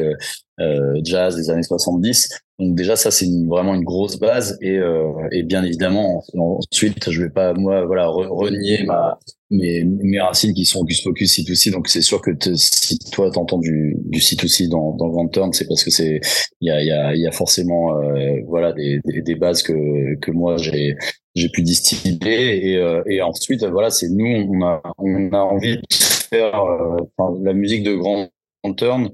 jazz 1.02 1.36
des 1.36 1.50
années 1.50 1.62
70 1.62 2.45
Donc 2.58 2.74
déjà 2.74 2.96
ça 2.96 3.10
c'est 3.10 3.26
vraiment 3.46 3.74
une 3.74 3.84
grosse 3.84 4.18
base 4.18 4.56
et, 4.62 4.78
euh, 4.78 5.12
et 5.30 5.42
bien 5.42 5.62
évidemment 5.62 6.24
ensuite 6.34 7.10
je 7.10 7.22
vais 7.22 7.28
pas 7.30 7.52
moi 7.52 7.84
voilà 7.84 8.06
renier 8.08 8.82
ma 8.84 9.18
mes, 9.50 9.84
mes 9.84 10.20
racines 10.20 10.54
qui 10.54 10.64
sont 10.64 10.80
Hocus 10.80 11.02
Pocus 11.02 11.38
C2C 11.38 11.70
donc 11.70 11.88
c'est 11.88 12.00
sûr 12.00 12.22
que 12.22 12.30
si 12.54 12.98
toi 13.12 13.30
t'entends 13.30 13.58
du, 13.58 13.96
du 14.06 14.20
C2C 14.20 14.68
dans 14.70 14.96
dans 14.96 15.08
Grand 15.08 15.28
Turn 15.28 15.52
c'est 15.52 15.68
parce 15.68 15.84
que 15.84 15.90
c'est 15.90 16.20
il 16.62 16.68
y 16.68 16.70
a 16.70 16.80
il 16.80 16.88
y 16.88 16.92
a, 16.92 17.14
y 17.14 17.26
a 17.26 17.32
forcément 17.32 17.94
euh, 18.00 18.40
voilà 18.46 18.72
des, 18.72 19.00
des, 19.04 19.20
des 19.20 19.34
bases 19.34 19.62
que 19.62 20.14
que 20.20 20.30
moi 20.30 20.56
j'ai 20.56 20.96
j'ai 21.36 21.48
pu 21.50 21.62
distiller. 21.62 22.70
Et 22.70 22.76
euh, 22.76 23.02
et 23.06 23.22
ensuite 23.22 23.62
voilà 23.64 23.90
c'est 23.90 24.08
nous 24.08 24.26
on 24.26 24.64
a 24.64 24.82
on 24.98 25.32
a 25.32 25.38
envie 25.38 25.76
de 25.76 25.82
faire 25.90 26.60
euh, 26.60 26.96
la 27.42 27.52
musique 27.52 27.84
de 27.84 27.94
Grand 27.94 28.28
Turn 28.76 29.10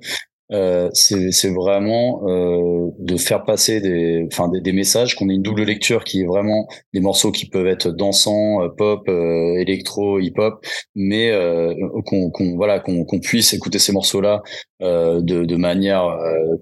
euh, 0.52 0.90
c'est 0.92 1.50
vraiment 1.50 2.23
euh, 2.28 2.90
de 2.99 3.16
faire 3.16 3.44
passer 3.44 3.80
des, 3.80 4.26
enfin 4.30 4.49
des, 4.49 4.61
des 4.61 4.73
messages, 4.73 5.16
qu'on 5.16 5.28
ait 5.30 5.35
une 5.35 5.42
double 5.42 5.62
lecture 5.62 6.04
qui 6.04 6.23
est 6.23 6.26
vraiment 6.26 6.68
des 6.92 7.00
morceaux 7.00 7.32
qui 7.32 7.49
peuvent 7.49 7.66
être 7.66 7.88
dansants, 7.90 8.62
euh, 8.62 8.68
pop, 8.68 9.09
euh, 9.09 9.56
électro, 9.59 10.18
hip-hop, 10.18 10.64
mais 10.94 11.30
euh, 11.30 11.75
qu'on 12.04 12.30
voilà 12.56 12.80
qu'on 12.80 13.21
puisse 13.21 13.52
écouter 13.54 13.78
ces 13.78 13.92
morceaux-là 13.92 14.42
de, 14.80 15.21
de 15.44 15.56
manière 15.56 16.18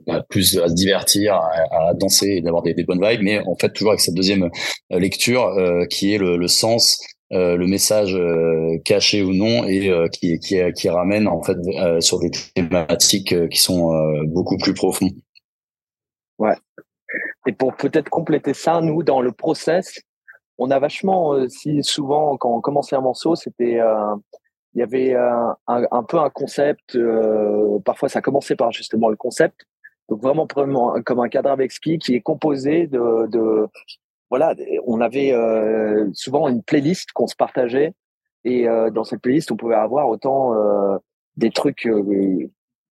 bah, 0.06 0.22
plus 0.28 0.58
à 0.58 0.68
se 0.68 0.74
divertir, 0.74 1.34
à, 1.34 1.88
à 1.88 1.94
danser 1.94 2.26
et 2.36 2.40
d'avoir 2.42 2.62
des, 2.62 2.74
des, 2.74 2.84
bonnes 2.84 3.00
vibes, 3.02 3.22
mais 3.22 3.40
en 3.46 3.56
fait 3.56 3.72
toujours 3.72 3.92
avec 3.92 4.00
cette 4.00 4.14
deuxième 4.14 4.50
lecture 4.90 5.50
qui 5.88 6.12
est 6.12 6.18
le, 6.18 6.36
le 6.36 6.48
sens 6.48 7.00
euh, 7.32 7.56
le 7.56 7.68
message 7.68 8.16
euh, 8.16 8.78
caché 8.84 9.22
ou 9.22 9.32
non 9.32 9.64
et 9.64 9.88
euh, 9.88 10.08
qui, 10.08 10.40
qui, 10.40 10.88
ramène 10.88 11.28
en 11.28 11.40
fait 11.44 11.56
sur 12.00 12.18
des 12.18 12.30
thématiques 12.30 13.48
qui 13.48 13.58
sont 13.58 13.92
beaucoup 14.24 14.56
plus 14.58 14.74
profondes. 14.74 15.12
Ouais. 16.38 16.56
Et 17.46 17.52
pour 17.52 17.76
peut-être 17.76 18.08
compléter 18.08 18.52
ça, 18.52 18.80
nous 18.80 19.04
dans 19.04 19.20
le 19.20 19.30
process, 19.30 20.00
on 20.58 20.72
a 20.72 20.80
vachement 20.80 21.48
si 21.48 21.84
souvent 21.84 22.36
quand 22.36 22.52
on 22.52 22.60
commençait 22.60 22.96
un 22.96 23.00
morceau, 23.00 23.36
c'était 23.36 23.78
il 24.74 24.78
y 24.78 24.82
avait 24.82 25.14
un, 25.14 25.56
un, 25.68 26.02
peu 26.02 26.18
un 26.18 26.30
concept. 26.30 26.98
parfois, 27.84 28.08
ça 28.08 28.20
commençait 28.20 28.56
par 28.56 28.72
justement 28.72 29.08
le 29.08 29.16
concept. 29.16 29.66
Donc 30.08 30.20
vraiment 30.20 30.48
comme 31.04 31.20
un 31.20 31.28
cadre 31.28 31.50
avec 31.50 31.70
ski 31.70 31.98
qui 31.98 32.16
est 32.16 32.20
composé 32.20 32.88
de 32.88 33.68
voilà, 34.30 34.54
on 34.86 35.00
avait 35.00 35.32
euh, 35.32 36.08
souvent 36.14 36.48
une 36.48 36.62
playlist 36.62 37.10
qu'on 37.12 37.26
se 37.26 37.34
partageait 37.34 37.92
et 38.44 38.68
euh, 38.68 38.90
dans 38.90 39.02
cette 39.02 39.20
playlist, 39.20 39.50
on 39.50 39.56
pouvait 39.56 39.74
avoir 39.74 40.08
autant 40.08 40.54
euh, 40.54 40.96
des 41.36 41.50
trucs 41.50 41.88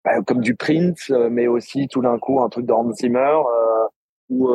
bah, 0.04 0.20
comme 0.26 0.40
du 0.40 0.56
Prince, 0.56 1.10
mais 1.30 1.46
aussi 1.46 1.86
tout 1.88 2.02
d'un 2.02 2.18
coup 2.18 2.40
un 2.40 2.48
truc 2.48 2.66
de 2.66 2.72
Hans 2.72 2.92
Zimmer 2.92 3.38
ou 4.28 4.50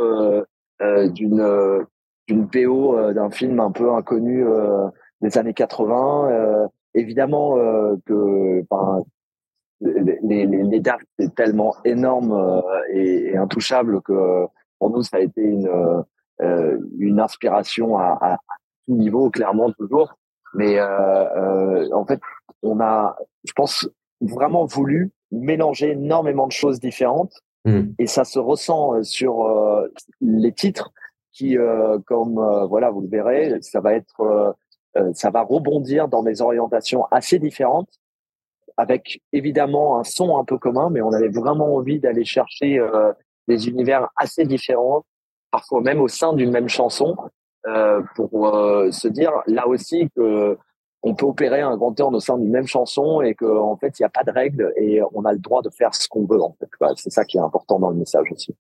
d'une 0.82 1.86
d'une 2.28 2.50
PO 2.50 3.14
d'un 3.14 3.30
film 3.32 3.60
un 3.60 3.72
peu 3.72 3.94
inconnu 3.94 4.46
des 5.22 5.38
années 5.38 5.54
80. 5.54 6.68
évidemment 6.94 7.56
que 8.06 8.64
les, 9.82 10.20
les, 10.24 10.46
les 10.46 10.80
dates 10.80 11.02
c'est 11.18 11.34
tellement 11.36 11.76
énorme 11.86 12.62
et, 12.92 13.32
et, 13.32 13.38
intouchable 13.38 14.02
que 14.02 14.46
pour 14.80 14.90
nous 14.90 15.04
ça 15.04 15.18
a 15.18 15.20
été 15.20 15.42
une 15.42 15.70
euh, 16.44 16.78
une 16.98 17.20
inspiration 17.20 17.98
à, 17.98 18.18
à, 18.22 18.38
tout 18.86 18.96
niveau, 18.96 19.30
clairement 19.30 19.72
toujours. 19.72 20.14
Mais 20.54 20.78
euh, 20.78 20.86
euh, 20.86 21.90
en 21.94 22.06
fait, 22.06 22.20
on 22.62 22.80
a, 22.80 23.16
je 23.46 23.54
pense, 23.54 23.90
vraiment 24.22 24.66
voulu 24.66 25.12
mélanger 25.32 25.92
énormément 25.92 26.48
de 26.48 26.52
choses 26.52 26.80
différentes. 26.80 27.34
Mmh. 27.66 27.82
Et 27.98 28.08
ça 28.08 28.26
se 28.26 28.40
ressent 28.40 29.02
sur 29.04 29.50
les 30.20 30.52
titres 30.52 30.92
qui, 31.32 31.58
comme 32.06 32.68
voilà, 32.70 32.92
vous 32.92 33.02
le 33.02 33.08
verrez, 33.08 33.58
ça 33.62 33.80
va 33.80 33.94
être, 33.94 34.56
ça 35.14 35.30
va 35.30 35.42
rebondir 35.42 36.10
dans 36.10 36.24
des 36.24 36.42
orientations 36.42 37.06
assez 37.10 37.40
différentes, 37.40 37.90
avec 38.76 39.22
évidemment 39.32 39.98
un 39.98 40.04
son 40.04 40.38
un 40.38 40.44
peu 40.44 40.58
commun, 40.58 40.90
mais 40.90 41.02
on 41.02 41.14
avait 41.14 41.30
vraiment 41.30 41.76
envie 41.76 42.00
d'aller 42.00 42.26
chercher 42.26 42.86
des 43.48 43.70
univers 43.70 44.10
assez 44.18 44.44
différents 44.44 45.06
parfois 45.54 45.82
même 45.82 46.02
au 46.02 46.08
sein 46.08 46.34
d'une 46.34 46.50
même 46.50 46.68
chanson, 46.68 47.16
euh, 47.68 48.02
pour 48.16 48.56
euh, 48.56 48.90
se 48.92 49.08
dire 49.08 49.32
là 49.46 49.68
aussi 49.68 50.10
que 50.16 50.58
on 51.04 51.14
peut 51.16 51.28
opérer 51.28 51.62
un 51.62 51.78
grand 51.78 51.94
turn 51.94 52.16
au 52.16 52.20
sein 52.20 52.38
d'une 52.40 52.50
même 52.50 52.66
chanson 52.66 53.22
et 53.22 53.36
qu'en 53.36 53.72
en 53.72 53.78
fait 53.78 54.00
il 54.00 54.02
n'y 54.02 54.06
a 54.06 54.10
pas 54.10 54.24
de 54.24 54.32
règles 54.32 54.74
et 54.78 55.02
on 55.14 55.24
a 55.26 55.32
le 55.32 55.38
droit 55.38 55.62
de 55.62 55.70
faire 55.70 55.94
ce 55.94 56.08
qu'on 56.08 56.26
veut 56.26 56.42
en 56.42 56.56
fait. 56.60 56.70
C'est 56.96 57.12
ça 57.12 57.24
qui 57.24 57.38
est 57.38 57.42
important 57.42 57.78
dans 57.80 57.92
le 57.92 57.98
message 57.98 58.32
aussi. 58.32 58.56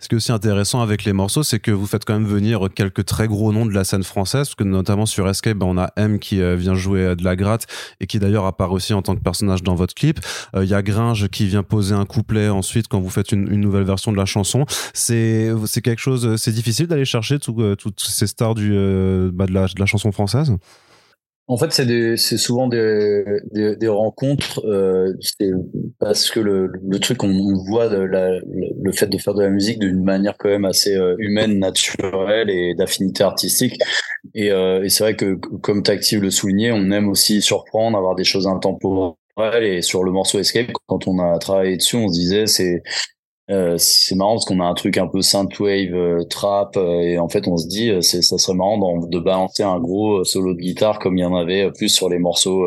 Ce 0.00 0.08
qui 0.08 0.14
est 0.14 0.16
aussi 0.16 0.32
intéressant 0.32 0.80
avec 0.80 1.04
les 1.04 1.12
morceaux, 1.12 1.42
c'est 1.42 1.58
que 1.58 1.70
vous 1.70 1.86
faites 1.86 2.04
quand 2.04 2.14
même 2.14 2.26
venir 2.26 2.68
quelques 2.74 3.04
très 3.04 3.28
gros 3.28 3.52
noms 3.52 3.66
de 3.66 3.72
la 3.72 3.84
scène 3.84 4.02
française, 4.02 4.48
parce 4.48 4.54
que 4.54 4.64
notamment 4.64 5.06
sur 5.06 5.28
Escape, 5.28 5.58
ben, 5.58 5.66
on 5.66 5.78
a 5.78 5.92
M 5.96 6.18
qui 6.18 6.40
euh, 6.40 6.56
vient 6.56 6.74
jouer 6.74 7.00
euh, 7.00 7.14
de 7.14 7.24
la 7.24 7.36
gratte 7.36 7.66
et 8.00 8.06
qui 8.06 8.18
d'ailleurs 8.18 8.46
apparaît 8.46 8.72
aussi 8.72 8.94
en 8.94 9.02
tant 9.02 9.14
que 9.14 9.20
personnage 9.20 9.62
dans 9.62 9.74
votre 9.74 9.94
clip. 9.94 10.20
Euh, 10.56 10.64
il 10.64 10.70
y 10.70 10.74
a 10.74 10.82
Gringe 10.82 11.28
qui 11.28 11.46
vient 11.46 11.62
poser 11.62 11.94
un 11.94 12.06
couplet 12.06 12.48
ensuite 12.48 12.88
quand 12.88 13.00
vous 13.00 13.10
faites 13.10 13.32
une, 13.32 13.44
nouvelle 13.54 13.84
version 13.84 14.12
de 14.12 14.16
la 14.16 14.26
chanson. 14.26 14.66
C'est 14.92 15.54
quelque 15.82 16.00
chose, 16.00 16.36
c'est 16.36 16.52
difficile 16.52 16.86
d'aller 16.86 17.04
chercher 17.04 17.38
toutes 17.38 18.00
ces 18.00 18.26
stars 18.26 18.54
bah, 18.54 19.46
de 19.46 19.78
la 19.78 19.86
chanson 19.86 20.12
française? 20.12 20.52
En 21.46 21.58
fait, 21.58 21.72
c'est 21.72 22.36
souvent 22.38 22.68
des, 22.68 23.22
des, 23.52 23.76
des 23.76 23.88
rencontres. 23.88 24.64
Euh, 24.64 25.12
c'est 25.20 25.50
parce 25.98 26.30
que 26.30 26.40
le, 26.40 26.72
le 26.82 26.98
truc, 26.98 27.22
on, 27.22 27.54
voit 27.68 27.88
de 27.88 27.98
la, 27.98 28.30
le 28.38 28.92
fait 28.92 29.08
de 29.08 29.18
faire 29.18 29.34
de 29.34 29.42
la 29.42 29.50
musique 29.50 29.78
d'une 29.78 30.02
manière 30.02 30.36
quand 30.38 30.48
même 30.48 30.64
assez 30.64 30.96
euh, 30.96 31.14
humaine, 31.18 31.58
naturelle 31.58 32.48
et 32.48 32.74
d'affinité 32.74 33.24
artistique. 33.24 33.78
Et, 34.34 34.52
euh, 34.52 34.84
et 34.84 34.88
c'est 34.88 35.04
vrai 35.04 35.16
que, 35.16 35.34
comme 35.34 35.82
Tactive 35.82 36.22
le 36.22 36.30
soulignait, 36.30 36.72
on 36.72 36.90
aime 36.90 37.10
aussi 37.10 37.42
surprendre, 37.42 37.98
avoir 37.98 38.14
des 38.14 38.24
choses 38.24 38.46
intemporelles. 38.46 39.14
Et 39.60 39.82
sur 39.82 40.02
le 40.02 40.12
morceau 40.12 40.38
Escape, 40.38 40.70
quand 40.86 41.06
on 41.08 41.18
a 41.18 41.38
travaillé 41.38 41.76
dessus, 41.76 41.96
on 41.96 42.08
se 42.08 42.14
disait 42.14 42.46
c'est 42.46 42.82
euh, 43.50 43.76
c'est 43.76 44.14
marrant 44.14 44.34
parce 44.34 44.46
qu'on 44.46 44.60
a 44.60 44.64
un 44.64 44.72
truc 44.72 44.96
un 44.96 45.06
peu 45.06 45.20
synthwave 45.20 45.94
euh, 45.94 46.24
trap 46.24 46.78
euh, 46.78 47.00
et 47.00 47.18
en 47.18 47.28
fait 47.28 47.46
on 47.46 47.58
se 47.58 47.66
dit 47.68 47.92
c'est 48.00 48.22
ça 48.22 48.38
serait 48.38 48.56
marrant 48.56 49.06
de 49.06 49.18
balancer 49.18 49.62
un 49.62 49.78
gros 49.80 50.24
solo 50.24 50.54
de 50.54 50.60
guitare 50.60 50.98
comme 50.98 51.18
il 51.18 51.20
y 51.20 51.24
en 51.26 51.34
avait 51.34 51.70
plus 51.72 51.90
sur 51.90 52.08
les 52.08 52.18
morceaux 52.18 52.64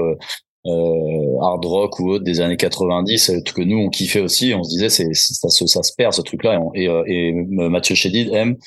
hard 0.65 1.65
rock 1.65 1.99
ou 1.99 2.11
autres 2.11 2.25
des 2.25 2.41
années 2.41 2.57
90 2.57 3.41
que 3.55 3.61
nous 3.63 3.77
on 3.77 3.89
kiffait 3.89 4.19
aussi. 4.19 4.53
On 4.53 4.63
se 4.63 4.69
disait 4.69 4.89
c'est 4.89 5.13
ça, 5.13 5.49
ça, 5.49 5.81
se 5.81 5.93
perd 5.97 6.13
ce 6.13 6.21
truc 6.21 6.43
là 6.43 6.59
et, 6.75 6.85
et, 6.85 7.33
Mathieu 7.33 7.95
Chédid 7.95 8.31
aime 8.33 8.57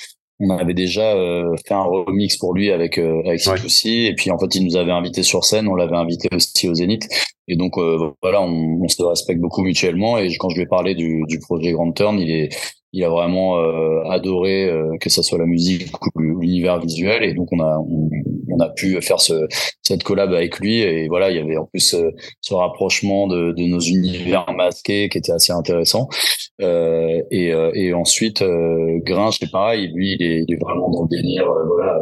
on 0.40 0.50
avait 0.50 0.74
déjà 0.74 1.14
fait 1.66 1.74
un 1.74 1.82
remix 1.82 2.36
pour 2.38 2.54
lui 2.54 2.70
avec 2.70 2.98
euh, 2.98 3.20
avec 3.26 3.40
c 3.40 3.88
et 3.88 4.14
puis 4.14 4.30
en 4.30 4.38
fait 4.38 4.54
il 4.54 4.64
nous 4.64 4.76
avait 4.76 4.92
invité 4.92 5.22
sur 5.22 5.44
scène 5.44 5.68
on 5.68 5.74
l'avait 5.74 5.96
invité 5.96 6.28
aussi 6.34 6.68
au 6.68 6.74
Zénith 6.74 7.08
et 7.50 7.56
donc 7.56 7.78
euh, 7.78 8.12
voilà, 8.22 8.40
on, 8.42 8.80
on, 8.80 8.88
se 8.88 9.02
respecte 9.02 9.40
beaucoup 9.40 9.62
mutuellement. 9.62 10.18
Et 10.18 10.32
quand 10.36 10.50
je 10.50 10.54
lui 10.54 10.62
ai 10.62 10.66
parlé 10.66 10.94
du, 10.94 11.24
du 11.26 11.40
projet 11.40 11.72
Grand 11.72 11.90
Turn, 11.90 12.16
il 12.20 12.30
est, 12.30 12.48
il 12.92 13.02
a 13.02 13.08
vraiment 13.08 13.58
euh, 13.58 14.04
adoré 14.08 14.66
euh, 14.66 14.96
que 15.00 15.10
ça 15.10 15.24
soit 15.24 15.38
la 15.38 15.46
musique 15.46 15.90
ou 16.14 16.20
l'univers 16.20 16.78
visuel. 16.78 17.24
Et 17.24 17.34
donc 17.34 17.48
on 17.50 17.58
a, 17.58 17.78
on, 17.78 18.60
a 18.60 18.68
pu 18.68 19.00
faire 19.02 19.20
ce, 19.20 19.48
cette 19.82 20.04
collab 20.04 20.32
avec 20.32 20.60
lui. 20.60 20.78
Et 20.78 21.08
voilà, 21.08 21.32
il 21.32 21.38
y 21.38 21.40
avait 21.40 21.56
en 21.56 21.64
plus 21.64 21.96
ce 22.40 22.54
rapprochement 22.54 23.26
de, 23.26 23.50
de, 23.50 23.64
nos 23.64 23.80
univers 23.80 24.46
masqués 24.54 25.08
qui 25.08 25.18
était 25.18 25.32
assez 25.32 25.52
intéressant. 25.52 26.08
Et, 26.60 27.52
et 27.74 27.92
ensuite, 27.94 28.42
Grinch, 28.42 29.38
c'est 29.40 29.50
pareil. 29.50 29.90
Lui, 29.94 30.16
il 30.18 30.22
est, 30.22 30.44
il 30.46 30.54
est 30.54 30.58
vraiment 30.60 30.90
dans 30.90 31.02
le 31.02 31.08
délire. 31.08 31.46
voilà 31.66 31.98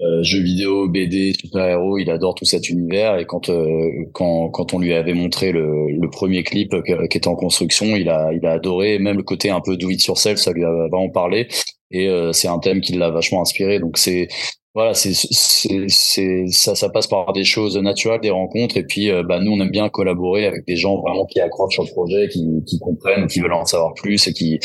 euh, 0.00 0.22
jeux 0.24 0.40
vidéo, 0.40 0.88
BD, 0.88 1.34
super-héros, 1.34 1.98
il 1.98 2.10
adore 2.10 2.34
tout 2.34 2.44
cet 2.44 2.68
univers. 2.68 3.16
Et 3.18 3.26
quand 3.26 3.48
euh, 3.48 3.90
quand 4.12 4.50
quand 4.50 4.74
on 4.74 4.80
lui 4.80 4.92
avait 4.92 5.14
montré 5.14 5.52
le, 5.52 5.88
le 5.88 6.10
premier 6.10 6.42
clip 6.42 6.74
qui 6.84 7.16
était 7.18 7.28
en 7.28 7.36
construction, 7.36 7.86
il 7.96 8.08
a 8.08 8.32
il 8.32 8.44
a 8.44 8.52
adoré. 8.52 8.98
Même 8.98 9.16
le 9.16 9.22
côté 9.22 9.50
un 9.50 9.60
peu 9.60 9.76
do 9.76 9.90
it 9.90 10.04
yourself, 10.04 10.38
ça 10.38 10.52
lui 10.52 10.64
a 10.64 10.70
vraiment 10.70 11.10
parlé. 11.10 11.48
Et 11.92 12.08
euh, 12.08 12.32
c'est 12.32 12.48
un 12.48 12.58
thème 12.58 12.80
qui 12.80 12.94
l'a 12.94 13.10
vachement 13.10 13.40
inspiré. 13.40 13.78
Donc 13.78 13.96
c'est 13.96 14.28
voilà, 14.74 14.94
c'est 14.94 15.12
c'est 15.14 16.46
ça 16.48 16.74
ça 16.74 16.88
passe 16.88 17.06
par 17.06 17.32
des 17.32 17.44
choses 17.44 17.76
naturelles, 17.78 18.20
des 18.20 18.30
rencontres. 18.30 18.76
Et 18.76 18.84
puis 18.84 19.10
bah 19.28 19.40
nous 19.40 19.52
on 19.52 19.60
aime 19.60 19.70
bien 19.70 19.88
collaborer 19.88 20.46
avec 20.46 20.66
des 20.66 20.76
gens 20.76 21.00
vraiment 21.00 21.26
qui 21.26 21.40
accrochent 21.40 21.74
sur 21.74 21.84
le 21.84 21.90
projet, 21.90 22.28
qui 22.28 22.44
qui 22.66 22.78
comprennent, 22.80 23.26
qui 23.28 23.40
veulent 23.40 23.52
en 23.52 23.64
savoir 23.64 23.94
plus 23.94 24.26
et 24.26 24.32
qui 24.32 24.58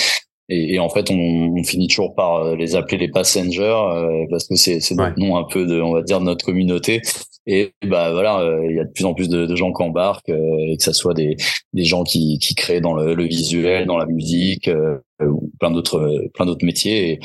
et, 0.50 0.74
et, 0.74 0.80
en 0.80 0.90
fait, 0.90 1.12
on, 1.12 1.16
on, 1.16 1.64
finit 1.64 1.88
toujours 1.88 2.16
par 2.16 2.38
euh, 2.38 2.56
les 2.56 2.76
appeler 2.76 2.98
les 2.98 3.08
passengers 3.08 3.62
euh, 3.62 4.26
parce 4.32 4.48
que 4.48 4.56
c'est 4.56 4.80
c'est 4.80 4.96
notre 4.96 5.20
nom 5.20 5.38
un 5.38 5.44
peu 5.44 5.66
de, 5.68 5.80
on 5.80 5.94
va 5.94 6.02
dire, 6.02 6.20
de 6.20 6.26
notre 6.26 6.44
communauté. 6.44 7.02
Et 7.46 7.74
bah 7.86 8.12
voilà, 8.12 8.40
euh, 8.40 8.66
il 8.68 8.76
y 8.76 8.80
a 8.80 8.84
de 8.84 8.92
plus 8.92 9.06
en 9.06 9.14
plus 9.14 9.30
de, 9.30 9.46
de 9.46 9.56
gens 9.56 9.72
qui 9.72 9.84
embarquent 9.84 10.30
et 10.30 10.76
que 10.76 10.84
ça 10.84 10.94
soit 10.94 11.14
des, 11.14 11.38
des 11.74 11.84
gens 11.84 12.04
qui, 12.04 12.40
qui 12.40 12.56
créent 12.56 12.82
dans 12.82 12.94
le, 12.94 13.14
le 13.14 13.24
visuel, 13.26 13.86
dans 13.86 13.98
la 13.98 14.08
musique, 14.08 14.70
ou 15.22 15.52
plein 15.60 15.72
d'autres 15.72 16.28
plein 16.34 16.46
d'autres 16.48 16.66
métiers. 16.66 17.12
Et, 17.12 17.20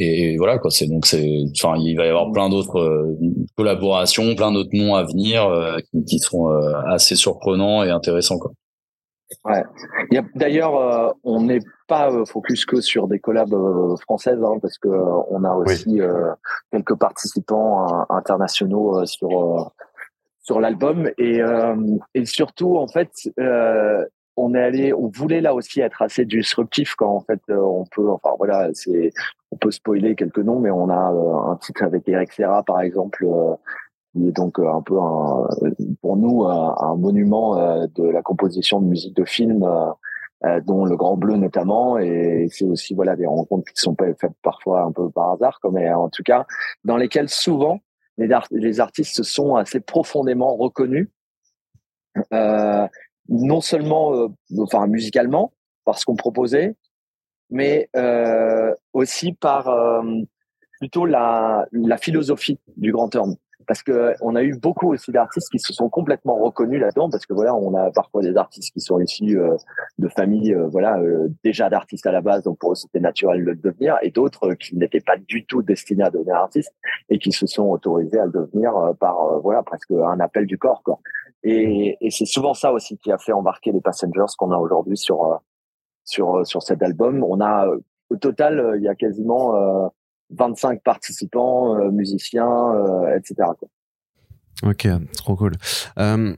et, 0.00 0.36
voilà 0.36 0.58
quoi. 0.58 0.70
C'est 0.70 0.86
donc 0.86 1.06
c'est, 1.06 1.44
enfin, 1.56 1.76
il 1.78 1.96
va 1.96 2.06
y 2.06 2.08
avoir 2.08 2.30
plein 2.32 2.48
d'autres 2.48 3.16
collaborations, 3.56 4.34
plein 4.34 4.52
d'autres 4.52 4.70
noms 4.72 4.94
à 4.94 5.04
venir 5.04 5.50
qui, 5.90 6.04
qui 6.04 6.18
seront 6.18 6.48
assez 6.86 7.16
surprenants 7.16 7.82
et 7.82 7.90
intéressants 7.90 8.38
quoi. 8.38 8.52
Ouais. 9.44 9.62
D'ailleurs, 10.36 11.14
on 11.22 11.42
n'est 11.42 11.60
pas 11.86 12.10
focus 12.24 12.64
que 12.64 12.80
sur 12.80 13.08
des 13.08 13.18
collabs 13.18 13.54
françaises, 14.00 14.42
hein, 14.42 14.58
parce 14.62 14.78
que 14.78 14.88
on 14.88 15.44
a 15.44 15.54
aussi 15.54 16.00
quelques 16.72 16.94
participants 16.94 18.06
internationaux 18.08 19.04
sur 19.04 19.72
sur 20.40 20.60
l'album 20.60 21.10
et, 21.18 21.40
et 22.14 22.24
surtout 22.24 22.76
en 22.78 22.88
fait 22.88 23.10
on 24.38 24.54
est 24.54 24.62
allé, 24.62 24.92
on 24.94 25.08
voulait 25.08 25.40
là 25.40 25.54
aussi 25.54 25.80
être 25.80 26.02
assez 26.02 26.24
disruptif 26.24 26.94
quand 26.94 27.10
en 27.10 27.20
fait 27.20 27.40
on 27.48 27.84
peut, 27.90 28.10
enfin 28.10 28.30
voilà, 28.38 28.70
c'est, 28.72 29.12
on 29.50 29.56
peut 29.56 29.70
spoiler 29.70 30.14
quelques 30.14 30.38
noms, 30.38 30.60
mais 30.60 30.70
on 30.70 30.88
a 30.88 30.94
un 31.50 31.56
titre 31.56 31.82
avec 31.82 32.08
Eric 32.08 32.32
Serra 32.32 32.62
par 32.62 32.80
exemple, 32.80 33.26
qui 34.12 34.28
est 34.28 34.32
donc 34.32 34.58
un 34.58 34.82
peu 34.82 34.96
pour 36.00 36.16
nous 36.16 36.44
un, 36.44 36.96
monument 36.96 37.56
de 37.86 38.08
la 38.08 38.22
composition 38.22 38.80
de 38.80 38.86
musique 38.86 39.16
de 39.16 39.24
film. 39.24 39.66
dont 40.64 40.84
le 40.84 40.96
Grand 40.96 41.16
Bleu 41.16 41.36
notamment, 41.36 41.98
et 41.98 42.46
c'est 42.50 42.64
aussi 42.64 42.94
voilà 42.94 43.16
des 43.16 43.26
rencontres 43.26 43.72
qui 43.72 43.80
sont 43.80 43.96
faites 43.98 44.32
parfois 44.42 44.82
un 44.82 44.92
peu 44.92 45.10
par 45.10 45.32
hasard, 45.32 45.58
mais 45.72 45.90
en 45.92 46.08
tout 46.08 46.22
cas 46.22 46.46
dans 46.84 46.96
lesquelles 46.96 47.28
souvent 47.28 47.80
les, 48.18 48.80
artistes 48.80 49.22
sont 49.22 49.56
assez 49.56 49.80
profondément 49.80 50.56
reconnus 50.56 51.08
euh, 52.32 52.86
non 53.28 53.60
seulement 53.60 54.14
euh, 54.14 54.28
enfin 54.58 54.86
musicalement 54.86 55.52
par 55.84 55.98
ce 55.98 56.04
qu'on 56.04 56.16
proposait, 56.16 56.76
mais 57.50 57.88
euh, 57.96 58.74
aussi 58.92 59.32
par 59.32 59.68
euh, 59.68 60.02
plutôt 60.78 61.06
la, 61.06 61.66
la 61.72 61.98
philosophie 61.98 62.58
du 62.76 62.92
grand 62.92 63.08
terme 63.08 63.36
parce 63.68 63.82
que 63.82 64.14
on 64.22 64.34
a 64.34 64.42
eu 64.42 64.56
beaucoup 64.56 64.90
aussi 64.92 65.12
d'artistes 65.12 65.50
qui 65.50 65.58
se 65.58 65.74
sont 65.74 65.90
complètement 65.90 66.36
reconnus 66.36 66.80
là-dedans 66.80 67.10
parce 67.10 67.26
que 67.26 67.34
voilà 67.34 67.54
on 67.54 67.74
a 67.74 67.90
parfois 67.90 68.22
des 68.22 68.34
artistes 68.36 68.72
qui 68.72 68.80
sont 68.80 68.98
issus 68.98 69.38
euh, 69.38 69.56
de 69.98 70.08
familles 70.08 70.54
euh, 70.54 70.66
voilà 70.68 70.98
euh, 70.98 71.28
déjà 71.44 71.68
d'artistes 71.68 72.06
à 72.06 72.12
la 72.12 72.22
base 72.22 72.42
donc 72.42 72.58
pour 72.58 72.72
eux 72.72 72.74
c'était 72.74 72.98
naturel 72.98 73.44
de 73.44 73.52
devenir 73.52 73.98
et 74.00 74.10
d'autres 74.10 74.54
qui 74.54 74.74
n'étaient 74.74 75.02
pas 75.02 75.18
du 75.18 75.44
tout 75.44 75.60
destinés 75.60 76.04
à 76.04 76.10
devenir 76.10 76.36
artistes 76.36 76.74
et 77.10 77.18
qui 77.18 77.30
se 77.30 77.46
sont 77.46 77.66
autorisés 77.66 78.18
à 78.18 78.24
le 78.24 78.32
devenir 78.32 78.72
par 78.98 79.38
voilà 79.40 79.62
presque 79.62 79.90
un 79.90 80.18
appel 80.18 80.46
du 80.46 80.56
corps 80.56 80.82
quoi. 80.82 80.98
Et, 81.44 81.96
et 82.00 82.10
c'est 82.10 82.24
souvent 82.24 82.54
ça 82.54 82.72
aussi 82.72 82.96
qui 82.96 83.12
a 83.12 83.18
fait 83.18 83.32
embarquer 83.32 83.70
les 83.70 83.80
Passengers 83.80 84.32
qu'on 84.38 84.50
a 84.50 84.56
aujourd'hui 84.56 84.96
sur 84.96 85.40
sur 86.04 86.44
sur 86.44 86.62
cet 86.62 86.82
album. 86.82 87.22
On 87.22 87.40
a 87.40 87.68
au 88.10 88.16
total 88.16 88.74
il 88.76 88.82
y 88.82 88.88
a 88.88 88.96
quasiment 88.96 89.92
25 90.30 90.82
participants, 90.82 91.76
euh, 91.76 91.90
musiciens, 91.90 92.74
euh, 92.74 93.16
etc. 93.16 93.50
Ok, 94.62 94.88
trop 95.16 95.36
cool. 95.36 95.52
Euh, 95.98 96.34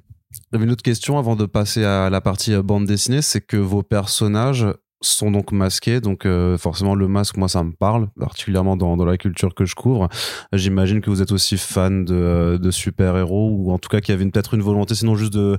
une 0.53 0.70
autre 0.70 0.83
question 0.83 1.18
avant 1.18 1.37
de 1.37 1.46
passer 1.46 1.85
à 1.85 2.11
la 2.11 2.20
partie 2.20 2.55
euh, 2.55 2.62
bande 2.62 2.87
dessinée, 2.87 3.22
c'est 3.22 3.40
que 3.40 3.57
vos 3.57 3.83
personnages 3.83 4.66
sont 5.03 5.31
donc 5.31 5.53
masqués, 5.53 6.03
donc 6.03 6.29
forcément 6.59 6.94
le 6.94 7.09
masque, 7.09 7.38
moi 7.38 7.48
ça 7.48 7.64
me 7.64 7.72
parle, 7.72 8.11
particulièrement 8.20 8.76
dans, 8.76 8.98
dans 8.98 9.07
la 9.07 9.16
culture 9.16 9.55
que 9.55 9.64
je 9.64 9.74
couvre. 9.74 10.11
J'imagine 10.53 11.00
que 11.00 11.09
vous 11.09 11.22
êtes 11.22 11.33
aussi 11.33 11.57
fan 11.57 12.05
de, 12.05 12.59
de 12.61 12.70
super-héros, 12.70 13.50
ou 13.50 13.72
en 13.72 13.79
tout 13.79 13.88
cas 13.88 14.00
qu'il 14.03 14.14
y 14.14 14.18
avait 14.18 14.31
peut-être 14.31 14.53
une 14.53 14.61
volonté, 14.61 14.94
sinon 14.94 15.14
juste 15.14 15.33
de 15.33 15.57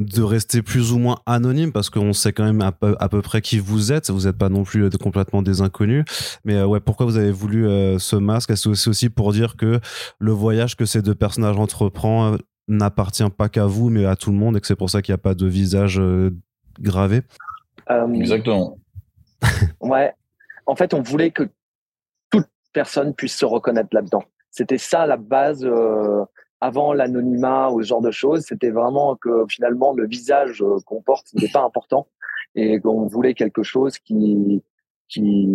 de 0.00 0.22
rester 0.22 0.62
plus 0.62 0.92
ou 0.92 0.98
moins 0.98 1.18
anonyme 1.26 1.72
parce 1.72 1.90
qu'on 1.90 2.14
sait 2.14 2.32
quand 2.32 2.44
même 2.44 2.62
à 2.62 2.72
peu, 2.72 2.96
à 2.98 3.08
peu, 3.10 3.20
près 3.20 3.42
qui 3.42 3.58
vous 3.58 3.92
êtes. 3.92 4.10
Vous 4.10 4.26
n'êtes 4.26 4.38
pas 4.38 4.48
non 4.48 4.64
plus 4.64 4.84
euh, 4.84 4.90
complètement 4.90 5.42
des 5.42 5.60
inconnus. 5.60 6.04
Mais 6.44 6.54
euh, 6.56 6.66
ouais, 6.66 6.80
pourquoi 6.80 7.04
vous 7.04 7.18
avez 7.18 7.30
voulu 7.30 7.68
euh, 7.68 7.98
ce 7.98 8.16
masque? 8.16 8.56
C'est 8.56 8.68
aussi 8.68 9.10
pour 9.10 9.32
dire 9.32 9.56
que 9.56 9.78
le 10.18 10.32
voyage 10.32 10.74
que 10.74 10.86
ces 10.86 11.02
deux 11.02 11.14
personnages 11.14 11.58
entreprend 11.58 12.36
n'appartient 12.66 13.28
pas 13.36 13.50
qu'à 13.50 13.66
vous, 13.66 13.90
mais 13.90 14.06
à 14.06 14.16
tout 14.16 14.30
le 14.30 14.36
monde 14.36 14.56
et 14.56 14.60
que 14.60 14.66
c'est 14.66 14.76
pour 14.76 14.88
ça 14.88 15.02
qu'il 15.02 15.12
n'y 15.12 15.16
a 15.16 15.22
pas 15.22 15.34
de 15.34 15.46
visage 15.46 16.00
gravé? 16.80 17.22
Exactement. 18.14 18.78
ouais. 19.80 20.14
En 20.66 20.76
fait, 20.76 20.94
on 20.94 21.02
voulait 21.02 21.30
que 21.30 21.48
toute 22.30 22.46
personne 22.72 23.12
puisse 23.14 23.36
se 23.36 23.44
reconnaître 23.44 23.90
là-dedans. 23.92 24.22
C'était 24.50 24.78
ça 24.78 25.04
la 25.04 25.16
base 25.16 25.68
avant 26.60 26.92
l'anonymat 26.92 27.70
ou 27.70 27.82
ce 27.82 27.88
genre 27.88 28.02
de 28.02 28.10
choses, 28.10 28.42
c'était 28.42 28.70
vraiment 28.70 29.16
que 29.16 29.44
finalement 29.48 29.92
le 29.92 30.06
visage 30.06 30.62
euh, 30.62 30.76
qu'on 30.84 31.02
porte 31.02 31.32
n'était 31.34 31.52
pas 31.52 31.62
important 31.62 32.06
et 32.54 32.80
qu'on 32.80 33.06
voulait 33.06 33.34
quelque 33.34 33.62
chose 33.62 33.98
qui 33.98 34.62
qui 35.08 35.48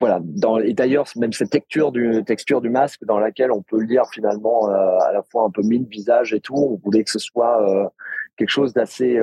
voilà 0.00 0.20
dans 0.22 0.58
et 0.58 0.72
d'ailleurs 0.72 1.06
même 1.16 1.32
cette 1.32 1.50
texture 1.50 1.92
du 1.92 2.24
texture 2.24 2.62
du 2.62 2.70
masque 2.70 3.04
dans 3.04 3.18
laquelle 3.18 3.52
on 3.52 3.62
peut 3.62 3.82
lire 3.82 4.04
finalement 4.10 4.70
euh, 4.70 4.98
à 5.00 5.12
la 5.12 5.22
fois 5.22 5.44
un 5.44 5.50
peu 5.50 5.62
mille 5.62 5.86
visages 5.86 6.32
et 6.32 6.40
tout 6.40 6.54
on 6.54 6.80
voulait 6.82 7.04
que 7.04 7.10
ce 7.10 7.18
soit 7.18 7.62
euh, 7.68 7.88
quelque 8.36 8.48
chose 8.48 8.72
d'assez 8.72 9.20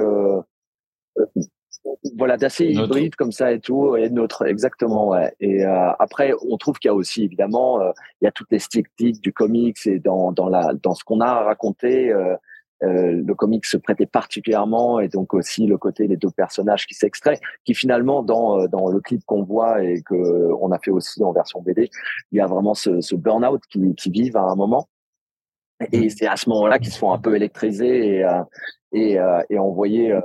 voilà 2.17 2.37
d'assez 2.37 2.65
hybride 2.65 3.15
comme 3.15 3.31
ça 3.31 3.51
et 3.51 3.59
tout 3.59 3.95
et 3.95 4.09
neutre 4.09 4.45
exactement 4.45 5.09
ouais 5.09 5.33
et 5.39 5.65
euh, 5.65 5.91
après 5.99 6.33
on 6.47 6.57
trouve 6.57 6.79
qu'il 6.79 6.89
y 6.89 6.91
a 6.91 6.95
aussi 6.95 7.23
évidemment 7.23 7.81
euh, 7.81 7.91
il 8.21 8.25
y 8.25 8.27
a 8.27 8.31
toutes 8.31 8.51
les 8.51 8.59
statistiques 8.59 9.21
du 9.21 9.33
comics 9.33 9.77
et 9.85 9.99
dans 9.99 10.31
dans 10.31 10.49
la 10.49 10.73
dans 10.73 10.93
ce 10.93 11.03
qu'on 11.03 11.19
a 11.19 11.43
raconté 11.43 12.11
euh, 12.11 12.35
le 12.81 13.33
comics 13.33 13.65
se 13.65 13.77
prêtait 13.77 14.05
particulièrement 14.05 14.99
et 14.99 15.07
donc 15.07 15.33
aussi 15.33 15.65
le 15.65 15.77
côté 15.77 16.07
des 16.07 16.17
deux 16.17 16.29
personnages 16.29 16.85
qui 16.85 16.93
s'extraient 16.93 17.39
qui 17.65 17.73
finalement 17.73 18.23
dans 18.23 18.67
dans 18.67 18.89
le 18.89 18.99
clip 18.99 19.23
qu'on 19.25 19.43
voit 19.43 19.83
et 19.83 20.01
que 20.03 20.51
on 20.59 20.71
a 20.71 20.79
fait 20.79 20.91
aussi 20.91 21.23
en 21.23 21.31
version 21.31 21.61
BD 21.61 21.89
il 22.31 22.37
y 22.37 22.41
a 22.41 22.45
vraiment 22.47 22.75
ce, 22.75 23.01
ce 23.01 23.15
burn-out 23.15 23.61
qui 23.69 23.95
qui 23.95 24.11
vivent 24.11 24.37
à 24.37 24.43
un 24.43 24.55
moment 24.55 24.87
et 25.91 26.07
mmh. 26.07 26.09
c'est 26.09 26.27
à 26.27 26.37
ce 26.37 26.49
moment-là 26.49 26.79
qu'ils 26.79 26.91
se 26.91 26.99
font 26.99 27.13
un 27.13 27.19
peu 27.19 27.35
électriser 27.35 28.19
et 28.19 28.25
et, 28.93 29.17
et 29.49 29.59
envoyer 29.59 30.17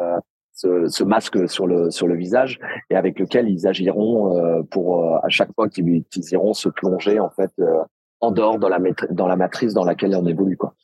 ce, 0.62 1.05
masque 1.05 1.48
sur 1.48 1.66
le 1.66 2.14
visage 2.14 2.61
et 2.90 2.96
avec 2.96 3.18
lequel 3.18 3.48
ils 3.48 3.66
agiront 3.66 4.37
euh, 4.37 4.62
pour 4.62 5.05
euh, 5.05 5.18
à 5.22 5.29
chaque 5.29 5.53
fois 5.55 5.68
qu'ils 5.68 6.05
iront 6.33 6.55
se 6.55 6.68
plonger 6.68 7.20
en 7.20 7.31
fait 7.31 7.51
euh, 7.59 7.83
en 8.20 8.31
dehors 8.31 8.59
dans 8.59 8.68
la 8.68 8.79
dans 9.11 9.27
la 9.27 9.37
matrice 9.37 9.75
dans 9.75 9.85
laquelle 9.85 10.14
on 10.14 10.27
évolue 10.27 10.57
quoi. 10.57 10.75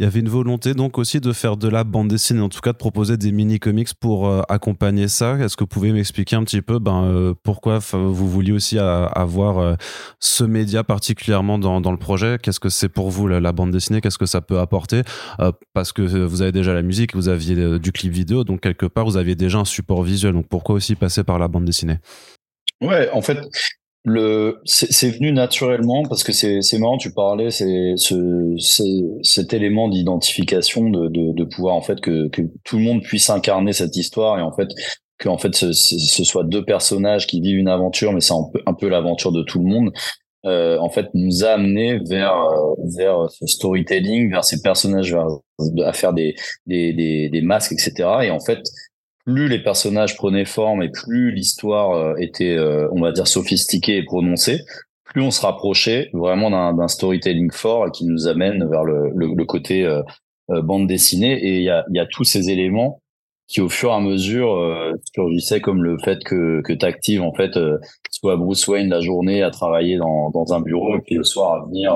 Il 0.00 0.04
y 0.04 0.06
avait 0.06 0.20
une 0.20 0.30
volonté 0.30 0.72
donc 0.72 0.96
aussi 0.96 1.20
de 1.20 1.30
faire 1.34 1.58
de 1.58 1.68
la 1.68 1.84
bande 1.84 2.08
dessinée, 2.08 2.40
en 2.40 2.48
tout 2.48 2.60
cas 2.60 2.72
de 2.72 2.78
proposer 2.78 3.18
des 3.18 3.32
mini-comics 3.32 3.92
pour 4.00 4.28
euh, 4.28 4.40
accompagner 4.48 5.08
ça. 5.08 5.36
Est-ce 5.36 5.58
que 5.58 5.64
vous 5.64 5.68
pouvez 5.68 5.92
m'expliquer 5.92 6.36
un 6.36 6.44
petit 6.44 6.62
peu 6.62 6.78
ben, 6.78 7.04
euh, 7.04 7.34
pourquoi 7.42 7.80
vous 7.92 8.26
vouliez 8.26 8.52
aussi 8.52 8.78
avoir 8.78 9.58
euh, 9.58 9.74
ce 10.18 10.42
média 10.42 10.84
particulièrement 10.84 11.58
dans, 11.58 11.82
dans 11.82 11.92
le 11.92 11.98
projet? 11.98 12.38
Qu'est-ce 12.42 12.60
que 12.60 12.70
c'est 12.70 12.88
pour 12.88 13.10
vous 13.10 13.28
la, 13.28 13.52
bande 13.52 13.72
dessinée? 13.72 14.00
Qu'est-ce 14.00 14.16
que 14.16 14.24
ça 14.24 14.40
peut 14.40 14.58
apporter? 14.58 15.02
Parce 15.74 15.92
que 15.92 16.00
vous 16.00 16.40
avez 16.40 16.52
déjà 16.52 16.72
la 16.72 16.80
musique, 16.80 17.14
vous 17.14 17.28
aviez 17.28 17.78
du 17.78 17.92
clip 17.92 18.10
vidéo, 18.10 18.42
donc 18.42 18.62
quelque 18.62 18.86
part 18.86 19.04
vous 19.04 19.18
aviez 19.18 19.34
déjà 19.34 19.58
un 19.58 19.66
support 19.66 20.02
visuel. 20.02 20.32
Donc 20.32 20.48
pourquoi 20.48 20.76
aussi 20.76 20.94
passer 20.94 21.24
par 21.24 21.38
la 21.38 21.48
bande 21.48 21.66
dessinée? 21.66 21.98
Ouais, 22.80 23.10
en 23.12 23.20
fait, 23.20 23.38
le 24.04 24.60
c'est 24.64 25.10
venu 25.10 25.30
naturellement 25.30 26.04
parce 26.04 26.24
que 26.24 26.32
c'est 26.32 26.62
c'est 26.62 26.78
marrant 26.78 26.96
tu 26.96 27.12
parlais 27.12 27.50
c'est 27.50 27.92
ce 27.96 28.56
cet 29.22 29.52
élément 29.52 29.88
d'identification 29.88 30.88
de, 30.88 31.08
de, 31.08 31.34
de 31.34 31.44
pouvoir 31.44 31.74
en 31.74 31.82
fait 31.82 32.00
que 32.00 32.28
que 32.28 32.42
tout 32.64 32.78
le 32.78 32.84
monde 32.84 33.02
puisse 33.02 33.28
incarner 33.28 33.74
cette 33.74 33.96
histoire 33.96 34.38
et 34.38 34.42
en 34.42 34.52
fait 34.52 34.68
que 35.18 35.28
en 35.28 35.36
fait 35.36 35.54
ce, 35.54 35.72
ce 35.72 36.24
soit 36.24 36.44
deux 36.44 36.64
personnages 36.64 37.26
qui 37.26 37.42
vivent 37.42 37.58
une 37.58 37.68
aventure 37.68 38.14
mais 38.14 38.22
c'est 38.22 38.32
un 38.32 38.48
peu 38.50 38.60
un 38.64 38.72
peu 38.72 38.88
l'aventure 38.88 39.32
de 39.32 39.42
tout 39.42 39.58
le 39.58 39.66
monde 39.66 39.90
euh, 40.46 40.78
en 40.78 40.88
fait 40.88 41.08
nous 41.12 41.44
a 41.44 41.50
amené 41.50 41.98
vers 42.08 42.34
euh, 42.34 42.74
vers 42.96 43.30
ce 43.30 43.46
storytelling 43.46 44.30
vers 44.30 44.44
ces 44.44 44.62
personnages 44.62 45.12
vers, 45.12 45.26
à 45.86 45.92
faire 45.92 46.14
des, 46.14 46.34
des 46.64 46.94
des 46.94 47.28
des 47.28 47.42
masques 47.42 47.72
etc 47.72 48.08
et 48.22 48.30
en 48.30 48.40
fait 48.40 48.60
plus 49.24 49.48
les 49.48 49.62
personnages 49.62 50.16
prenaient 50.16 50.44
forme 50.44 50.82
et 50.82 50.90
plus 50.90 51.32
l'histoire 51.32 51.92
euh, 51.92 52.14
était, 52.18 52.56
euh, 52.56 52.88
on 52.92 53.00
va 53.00 53.12
dire, 53.12 53.28
sophistiquée 53.28 53.96
et 53.96 54.04
prononcée, 54.04 54.60
plus 55.04 55.22
on 55.22 55.30
se 55.30 55.42
rapprochait 55.42 56.10
vraiment 56.12 56.50
d'un 56.50 56.88
storytelling 56.88 57.50
fort 57.50 57.90
qui 57.90 58.04
nous 58.04 58.28
amène 58.28 58.68
vers 58.68 58.84
le, 58.84 59.44
côté 59.44 59.84
euh, 59.84 60.02
bande 60.62 60.86
dessinée. 60.86 61.32
Et 61.32 61.56
il 61.58 61.62
y 61.62 61.70
a, 61.70 62.06
tous 62.10 62.24
ces 62.24 62.50
éléments 62.50 63.02
qui, 63.48 63.60
au 63.60 63.68
fur 63.68 63.90
et 63.90 63.94
à 63.94 64.00
mesure, 64.00 64.54
euh, 64.54 64.92
surgissaient 65.12 65.60
comme 65.60 65.82
le 65.82 65.98
fait 65.98 66.22
que, 66.24 66.62
que 66.62 66.72
tu 66.72 67.18
en 67.18 67.34
fait, 67.34 67.58
soit 68.10 68.36
Bruce 68.36 68.68
Wayne 68.68 68.88
la 68.88 69.00
journée 69.00 69.42
à 69.42 69.50
travailler 69.50 69.96
dans, 69.96 70.30
dans 70.30 70.54
un 70.54 70.60
bureau 70.60 70.96
et 70.96 71.00
puis 71.00 71.16
le 71.16 71.24
soir 71.24 71.54
à 71.54 71.66
venir 71.66 71.92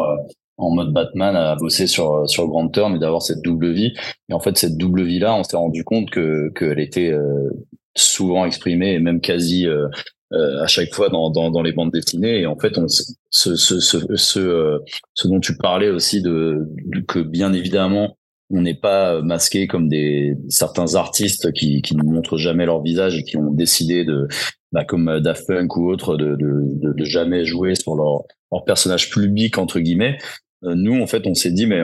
en 0.57 0.71
mode 0.71 0.93
Batman 0.93 1.35
à 1.37 1.57
bosser 1.57 1.87
sur 1.87 2.29
sur 2.29 2.47
Grand 2.49 2.69
Turn 2.69 2.95
et 2.95 2.99
d'avoir 2.99 3.23
cette 3.23 3.43
double 3.43 3.73
vie. 3.73 3.93
Et 4.29 4.35
en 4.35 4.41
fait, 4.41 4.57
cette 4.57 4.77
double 4.77 5.03
vie 5.03 5.19
là, 5.19 5.35
on 5.35 5.43
s'est 5.43 5.57
rendu 5.57 5.85
compte 5.85 6.11
que 6.11 6.51
qu'elle 6.51 6.81
était 6.81 7.11
euh, 7.11 7.51
souvent 7.97 8.45
exprimée 8.45 8.95
et 8.95 8.99
même 8.99 9.21
quasi 9.21 9.67
euh, 9.67 9.89
euh, 10.33 10.63
à 10.63 10.67
chaque 10.67 10.93
fois 10.95 11.09
dans, 11.09 11.31
dans, 11.31 11.51
dans 11.51 11.63
les 11.63 11.73
bandes 11.73 11.93
dessinées. 11.93 12.41
Et 12.41 12.47
en 12.47 12.59
fait, 12.59 12.79
on 12.79 12.87
ce 12.89 13.03
ce 13.31 13.57
ce 13.57 13.81
ce, 13.81 14.81
ce 15.15 15.29
dont 15.29 15.41
tu 15.41 15.57
parlais 15.57 15.91
aussi 15.91 16.23
de, 16.23 16.69
que 17.09 17.21
bien 17.21 17.53
évidemment 17.53 18.17
on 18.51 18.61
n'est 18.61 18.75
pas 18.75 19.23
masqué 19.23 19.67
comme 19.67 19.89
des 19.89 20.37
certains 20.49 20.95
artistes 20.97 21.51
qui 21.53 21.81
qui 21.83 21.97
ne 21.97 22.03
montrent 22.03 22.37
jamais 22.37 22.67
leur 22.67 22.83
visage 22.83 23.17
et 23.17 23.25
qui 23.25 23.39
ont 23.39 23.51
décidé 23.51 24.05
de 24.05 24.29
bah, 24.71 24.85
comme 24.85 25.19
Daft 25.21 25.47
Punk 25.47 25.77
ou 25.77 25.89
autres 25.91 26.17
de, 26.17 26.37
de, 26.37 26.93
de, 26.93 27.05
jamais 27.05 27.45
jouer 27.45 27.75
sur 27.75 27.97
leur, 27.97 28.25
leur 28.53 28.65
personnage 28.65 29.09
public 29.11 29.57
entre 29.57 29.81
guillemets 29.81 30.19
euh, 30.19 30.44
nous, 30.75 31.01
en 31.01 31.07
fait, 31.07 31.27
on 31.27 31.35
s'est 31.35 31.51
dit, 31.51 31.67
mais 31.67 31.81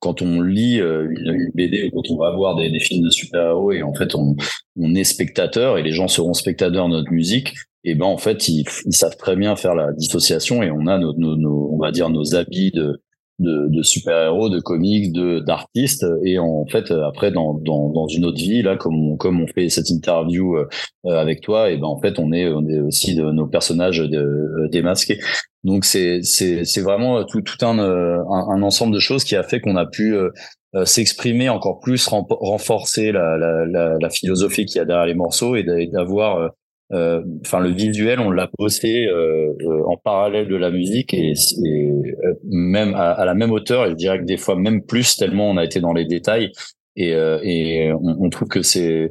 quand 0.00 0.20
on 0.20 0.40
lit 0.40 0.78
une, 0.78 1.50
BD 1.54 1.90
quand 1.92 2.02
on 2.10 2.16
va 2.16 2.34
voir 2.34 2.56
des, 2.56 2.78
films 2.80 3.04
de 3.04 3.10
super-héros 3.10 3.72
et 3.72 3.82
en 3.82 3.94
fait 3.94 4.14
on, 4.16 4.34
est 4.94 5.04
spectateur 5.04 5.78
et 5.78 5.82
les 5.84 5.92
gens 5.92 6.08
seront 6.08 6.34
spectateurs 6.34 6.88
de 6.88 6.92
notre 6.94 7.12
musique, 7.12 7.54
et 7.84 7.94
ben 7.94 8.06
en 8.06 8.18
fait 8.18 8.48
ils, 8.48 8.64
savent 8.90 9.16
très 9.16 9.36
bien 9.36 9.54
faire 9.54 9.76
la 9.76 9.92
dissociation 9.92 10.62
et 10.62 10.70
on 10.72 10.88
a 10.88 10.98
nos, 10.98 11.12
nos, 11.14 11.36
nos 11.36 11.70
on 11.72 11.78
va 11.78 11.92
dire 11.92 12.10
nos 12.10 12.34
habits 12.34 12.72
de 12.72 13.00
de, 13.38 13.68
de 13.68 13.82
super-héros, 13.82 14.50
de 14.50 14.60
comics, 14.60 15.12
de 15.12 15.40
d'artistes 15.40 16.06
et 16.24 16.38
en 16.38 16.64
fait 16.66 16.90
après 16.90 17.30
dans, 17.32 17.54
dans, 17.54 17.90
dans 17.90 18.06
une 18.06 18.24
autre 18.24 18.38
vie 18.38 18.62
là 18.62 18.76
comme 18.76 18.94
on, 18.94 19.16
comme 19.16 19.40
on 19.40 19.46
fait 19.46 19.68
cette 19.68 19.90
interview 19.90 20.56
euh, 20.56 20.66
avec 21.04 21.40
toi 21.40 21.70
et 21.70 21.76
ben 21.76 21.86
en 21.86 22.00
fait 22.00 22.18
on 22.18 22.32
est 22.32 22.48
on 22.48 22.68
est 22.68 22.80
aussi 22.80 23.14
de 23.14 23.22
nos 23.22 23.46
personnages 23.46 23.98
de, 23.98 24.68
démasqués. 24.70 25.18
Donc 25.64 25.84
c'est 25.84 26.20
c'est 26.22 26.64
c'est 26.64 26.80
vraiment 26.80 27.24
tout 27.24 27.40
tout 27.40 27.64
un, 27.64 27.78
un, 27.78 28.62
ensemble 28.62 28.94
de 28.94 28.98
choses 28.98 29.24
qui 29.24 29.36
a 29.36 29.42
fait 29.42 29.60
qu'on 29.60 29.76
a 29.76 29.86
pu 29.86 30.14
euh, 30.14 30.30
euh, 30.74 30.84
s'exprimer 30.84 31.48
encore 31.48 31.80
plus, 31.80 32.08
renforcer 32.08 33.12
la, 33.12 33.36
la, 33.36 33.96
la, 34.00 34.10
philosophie 34.10 34.64
qu'il 34.64 34.78
y 34.78 34.80
a 34.80 34.84
derrière 34.84 35.06
les 35.06 35.14
morceaux 35.14 35.54
et 35.54 35.62
d'avoir 35.62 36.52
euh, 36.92 37.22
enfin 37.42 37.60
le 37.60 37.70
visuel 37.70 38.20
on 38.20 38.30
l'a 38.30 38.48
posté 38.58 39.06
euh, 39.06 39.48
euh, 39.62 39.82
en 39.86 39.96
parallèle 39.96 40.46
de 40.46 40.56
la 40.56 40.70
musique 40.70 41.14
et, 41.14 41.32
même 42.44 42.94
à, 42.94 43.24
la 43.24 43.32
même 43.32 43.50
hauteur 43.50 43.86
et 43.86 43.90
je 43.90 43.94
dirais 43.94 44.18
que 44.18 44.24
des 44.24 44.36
fois 44.36 44.56
même 44.56 44.84
plus 44.84 45.16
tellement 45.16 45.48
on 45.48 45.56
a 45.56 45.64
été 45.64 45.80
dans 45.80 45.94
les 45.94 46.04
détails 46.04 46.52
et, 46.96 47.12
et 47.12 47.92
on, 47.94 48.28
trouve 48.28 48.48
que 48.48 48.60
c'est 48.60 49.10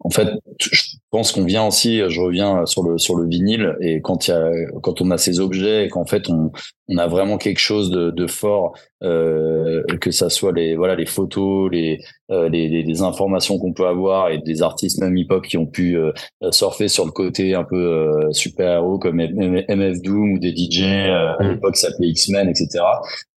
en 0.00 0.10
fait, 0.10 0.28
je 0.60 0.82
pense 1.10 1.32
qu'on 1.32 1.44
vient 1.44 1.66
aussi, 1.66 2.02
je 2.08 2.20
reviens 2.20 2.66
sur 2.66 2.82
le 2.82 2.98
sur 2.98 3.16
le 3.16 3.26
vinyle 3.26 3.74
et 3.80 4.00
quand 4.02 4.28
il 4.28 4.30
y 4.30 4.34
a 4.34 4.50
quand 4.82 5.00
on 5.00 5.10
a 5.10 5.18
ces 5.18 5.40
objets 5.40 5.86
et 5.86 5.88
qu'en 5.88 6.04
fait 6.04 6.28
on 6.28 6.52
on 6.88 6.98
a 6.98 7.06
vraiment 7.06 7.38
quelque 7.38 7.58
chose 7.58 7.90
de, 7.90 8.10
de 8.10 8.26
fort, 8.26 8.76
euh, 9.02 9.82
que 10.00 10.10
ça 10.10 10.30
soit 10.30 10.52
les 10.52 10.76
voilà 10.76 10.94
les 10.94 11.06
photos, 11.06 11.70
les 11.72 11.98
euh, 12.30 12.48
les, 12.48 12.82
les, 12.82 13.02
informations 13.02 13.58
qu'on 13.58 13.72
peut 13.72 13.86
avoir 13.86 14.30
et 14.30 14.38
des 14.38 14.62
artistes 14.62 15.00
même 15.00 15.16
hip 15.16 15.28
hop 15.30 15.46
qui 15.46 15.56
ont 15.56 15.66
pu 15.66 15.96
euh, 15.96 16.12
surfer 16.50 16.88
sur 16.88 17.04
le 17.04 17.12
côté 17.12 17.54
un 17.54 17.64
peu 17.64 17.76
euh, 17.76 18.32
super 18.32 18.78
héros 18.78 18.98
comme 18.98 19.16
MF 19.16 20.02
Doom 20.02 20.32
ou 20.32 20.38
des 20.38 20.54
DJ 20.54 20.82
à 20.82 21.36
mm. 21.40 21.50
l'époque 21.50 21.76
s'appelait 21.76 22.08
X-Men 22.08 22.48
etc. 22.48 22.84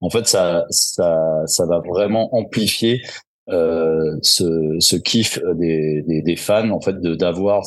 En 0.01 0.09
fait 0.09 0.27
ça 0.27 0.65
ça 0.69 1.19
ça 1.45 1.65
va 1.65 1.79
vraiment 1.79 2.35
amplifier 2.35 3.01
euh, 3.51 4.17
ce, 4.21 4.77
ce 4.79 4.95
kiff 4.95 5.39
des, 5.55 6.03
des, 6.07 6.21
des, 6.21 6.35
fans 6.35 6.69
en 6.69 6.81
fait 6.81 6.99
de 7.01 7.15
d'avoir 7.15 7.63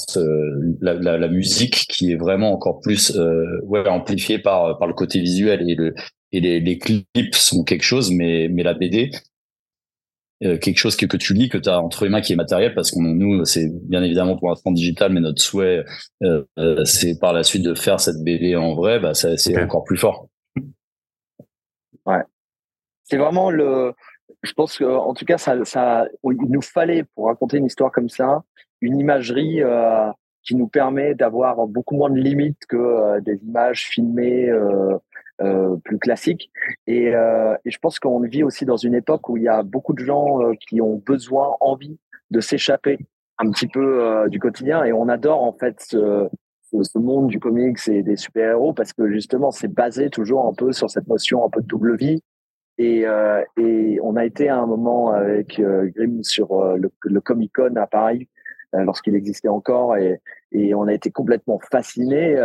la, 0.81 0.95
la, 0.95 1.19
la, 1.19 1.29
musique 1.29 1.87
qui 1.89 2.13
est 2.13 2.17
vraiment 2.17 2.53
encore 2.53 2.81
plus 2.81 3.17
euh, 3.17 3.61
ouais, 3.65 3.87
amplifiée 3.89 4.39
par 4.39 4.79
par 4.79 4.89
le 4.89 4.95
côté 4.95 5.21
visuel 5.21 5.69
et 5.69 5.75
le 5.75 5.95
et 6.33 6.41
les, 6.41 6.61
les 6.61 6.79
clips 6.79 7.35
sont 7.35 7.65
quelque 7.65 7.83
chose 7.83 8.11
mais 8.11 8.49
mais 8.49 8.63
la 8.63 8.75
BD 8.75 9.11
euh, 10.45 10.59
quelque 10.59 10.79
chose 10.79 10.97
que, 10.97 11.07
que 11.07 11.17
tu 11.17 11.35
lis 11.35 11.49
que 11.49 11.59
tu 11.59 11.69
as 11.69 11.81
entre 11.81 12.03
les 12.05 12.11
mains 12.11 12.21
qui 12.21 12.33
est 12.33 12.37
matériel 12.37 12.75
parce 12.75 12.91
qu'on 12.91 13.03
nous 13.03 13.45
c'est 13.45 13.71
bien 13.89 14.03
évidemment 14.03 14.37
pour 14.37 14.49
l'instant 14.49 14.73
digital 14.73 15.13
mais 15.13 15.21
notre 15.21 15.41
souhait 15.41 15.85
euh, 16.25 16.43
euh, 16.59 16.85
c'est 16.85 17.17
par 17.21 17.33
la 17.33 17.45
suite 17.45 17.63
de 17.63 17.75
faire 17.75 18.01
cette 18.01 18.25
BD 18.25 18.57
en 18.57 18.75
vrai 18.75 18.99
bah 18.99 19.15
c'est 19.15 19.63
encore 19.63 19.85
plus 19.85 19.97
fort. 19.97 20.27
Ouais. 22.07 22.23
C'est 23.05 23.19
vraiment 23.19 23.51
le 23.51 23.93
je 24.43 24.53
pense 24.53 24.79
qu'en 24.79 25.15
tout 25.15 25.25
cas, 25.25 25.39
ça, 25.39 25.65
ça, 25.65 26.07
il 26.25 26.51
nous 26.51 26.63
fallait, 26.63 27.05
pour 27.15 27.27
raconter 27.27 27.59
une 27.59 27.67
histoire 27.67 27.93
comme 27.93 28.09
ça, 28.09 28.43
une 28.81 28.99
imagerie 28.99 29.63
euh, 29.63 30.11
qui 30.43 30.57
nous 30.57 30.67
permet 30.67 31.15
d'avoir 31.15 31.67
beaucoup 31.69 31.97
moins 31.97 32.11
de 32.11 32.19
limites 32.19 32.67
que 32.69 32.77
euh, 32.77 33.21
des 33.21 33.37
images 33.45 33.87
filmées 33.89 34.49
euh, 34.49 34.99
euh 35.41 35.77
plus 35.85 35.99
classiques. 35.99 36.51
Et, 36.87 37.07
et 37.07 37.71
je 37.71 37.79
pense 37.79 37.99
qu'on 37.99 38.21
vit 38.21 38.43
aussi 38.43 38.65
dans 38.65 38.77
une 38.77 38.95
époque 38.95 39.29
où 39.29 39.37
il 39.37 39.45
y 39.45 39.49
a 39.49 39.63
beaucoup 39.63 39.95
de 39.95 40.05
gens 40.05 40.39
qui 40.69 40.81
ont 40.81 41.03
besoin, 41.05 41.57
envie 41.61 41.99
de 42.31 42.41
s'échapper 42.41 42.99
un 43.39 43.51
petit 43.51 43.67
peu 43.67 44.27
du 44.29 44.39
quotidien. 44.39 44.85
Et 44.85 44.93
on 44.93 45.09
adore 45.09 45.43
en 45.43 45.53
fait 45.53 45.81
ce, 45.81 46.29
ce 46.83 46.99
monde 46.99 47.29
du 47.29 47.41
comics 47.41 47.79
et 47.89 48.03
des 48.03 48.17
super-héros 48.17 48.73
parce 48.73 48.93
que 48.93 49.11
justement, 49.11 49.51
c'est 49.51 49.73
basé 49.73 50.11
toujours 50.11 50.47
un 50.47 50.55
peu 50.55 50.73
sur 50.73 50.91
cette 50.91 51.09
notion 51.09 51.45
un 51.45 51.51
peu 51.51 51.61
de 51.61 51.67
double 51.67 51.97
vie 51.97 52.23
et, 52.79 53.07
euh, 53.07 53.43
et, 53.57 53.99
on 54.03 54.17
a 54.17 54.25
été 54.25 54.49
à 54.49 54.59
un 54.59 54.67
moment 54.67 55.11
avec 55.11 55.59
euh, 55.59 55.91
Grimm 55.95 56.23
sur 56.23 56.53
euh, 56.53 56.79
le, 57.03 57.21
Comic 57.21 57.53
Con 57.55 57.77
à 57.77 57.87
Paris 57.87 58.29
euh, 58.75 58.85
lorsqu'il 58.85 59.15
existait 59.15 59.49
encore. 59.49 59.97
Et, 59.97 60.21
et, 60.53 60.75
on 60.75 60.87
a 60.87 60.95
été 60.95 61.11
complètement 61.11 61.61
fascinés 61.71 62.37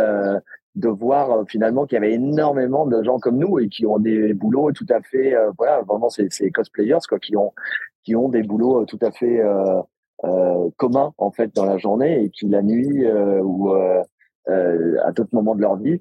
de 0.74 0.88
voir 0.88 1.44
finalement 1.48 1.86
qu'il 1.86 1.96
y 1.96 1.98
avait 1.98 2.12
énormément 2.12 2.86
de 2.86 3.02
gens 3.02 3.18
comme 3.18 3.38
nous 3.38 3.58
et 3.58 3.68
qui 3.68 3.86
ont 3.86 3.98
des 3.98 4.32
boulots 4.32 4.70
tout 4.70 4.86
à 4.90 5.00
fait 5.00 5.34
voilà 5.56 5.82
vraiment 5.82 6.08
c'est 6.08 6.50
cosplayers 6.52 6.98
quoi 7.08 7.18
qui 7.18 7.36
ont 7.36 7.52
qui 8.04 8.14
ont 8.14 8.28
des 8.28 8.44
boulots 8.44 8.84
tout 8.84 8.98
à 9.02 9.10
fait 9.10 9.42
communs 10.76 11.12
en 11.18 11.32
fait 11.32 11.52
dans 11.56 11.64
la 11.64 11.78
journée 11.78 12.22
et 12.22 12.30
qui 12.30 12.46
la 12.46 12.62
nuit 12.62 13.04
ou 13.42 13.72
à 13.72 15.12
d'autres 15.12 15.34
moments 15.34 15.56
de 15.56 15.62
leur 15.62 15.76
vie 15.76 16.00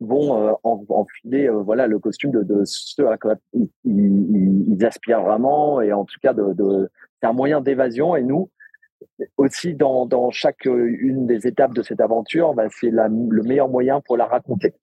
vont 0.00 0.48
euh, 0.48 0.52
enfiler 0.64 1.48
euh, 1.48 1.62
voilà 1.62 1.86
le 1.86 1.98
costume 1.98 2.30
de, 2.30 2.42
de 2.42 2.62
ceux 2.64 3.08
à 3.08 3.16
quoi 3.16 3.34
ils, 3.52 3.68
ils, 3.84 4.84
aspirent 4.84 5.22
vraiment. 5.22 5.80
Et 5.80 5.92
en 5.92 6.04
tout 6.04 6.18
cas 6.22 6.32
de, 6.32 6.52
de 6.52 6.90
c'est 7.20 7.28
un 7.28 7.32
moyen 7.32 7.60
d'évasion. 7.60 8.14
Et 8.16 8.22
nous 8.22 8.50
aussi 9.36 9.74
dans, 9.74 10.06
dans 10.06 10.30
chaque 10.30 10.64
une 10.64 11.26
des 11.26 11.46
étapes 11.46 11.74
de 11.74 11.82
cette 11.82 12.00
aventure 12.00 12.54
bah, 12.54 12.64
c'est 12.70 12.90
le 12.90 13.42
meilleur 13.42 13.68
moyen 13.68 14.00
pour 14.00 14.16
la 14.16 14.26
raconter 14.26 14.74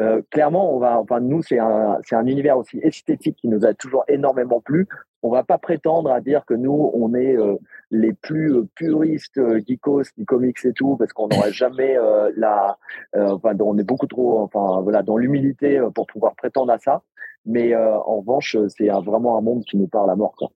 euh, 0.00 0.22
clairement 0.30 0.74
on 0.74 0.78
va 0.78 0.98
enfin 0.98 1.20
nous 1.20 1.42
c'est 1.42 1.58
un 1.58 1.98
un 2.10 2.26
univers 2.26 2.56
aussi 2.56 2.78
esthétique 2.82 3.36
qui 3.36 3.48
nous 3.48 3.66
a 3.66 3.74
toujours 3.74 4.04
énormément 4.08 4.60
plu 4.60 4.88
on 5.22 5.30
va 5.30 5.44
pas 5.44 5.58
prétendre 5.58 6.10
à 6.10 6.20
dire 6.20 6.44
que 6.46 6.54
nous 6.54 6.90
on 6.94 7.14
est 7.14 7.36
euh, 7.36 7.56
les 7.90 8.12
plus 8.12 8.54
euh, 8.54 8.68
puristes 8.74 9.40
geekos 9.66 10.04
du 10.16 10.24
comics 10.24 10.64
et 10.64 10.72
tout 10.72 10.96
parce 10.96 11.12
qu'on 11.12 11.28
n'aurait 11.28 11.52
jamais 11.52 11.96
la 12.36 12.78
enfin 13.14 13.54
on 13.60 13.76
est 13.78 13.84
beaucoup 13.84 14.06
trop 14.06 14.40
enfin 14.40 14.80
voilà 14.80 15.02
dans 15.02 15.16
l'humilité 15.18 15.80
pour 15.94 16.06
pouvoir 16.06 16.34
prétendre 16.36 16.72
à 16.72 16.78
ça 16.78 17.02
mais 17.44 17.76
en 17.76 18.20
revanche 18.20 18.56
c'est 18.68 18.88
vraiment 18.88 19.36
un 19.36 19.42
monde 19.42 19.64
qui 19.64 19.76
nous 19.76 19.88
parle 19.88 20.10
à 20.10 20.16
mort 20.16 20.34
quoi. 20.36 20.50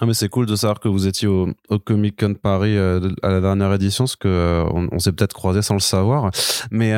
Ah 0.00 0.06
mais 0.06 0.14
c'est 0.14 0.28
cool 0.28 0.46
de 0.46 0.56
savoir 0.56 0.80
que 0.80 0.88
vous 0.88 1.06
étiez 1.06 1.28
au, 1.28 1.48
Comic 1.84 2.18
Con 2.18 2.34
Paris 2.34 2.76
à 2.76 3.28
la 3.28 3.40
dernière 3.40 3.72
édition, 3.72 4.04
parce 4.04 4.16
que 4.16 4.64
on, 4.72 4.98
s'est 4.98 5.12
peut-être 5.12 5.34
croisé 5.34 5.62
sans 5.62 5.74
le 5.74 5.80
savoir. 5.80 6.30
Mais 6.72 6.92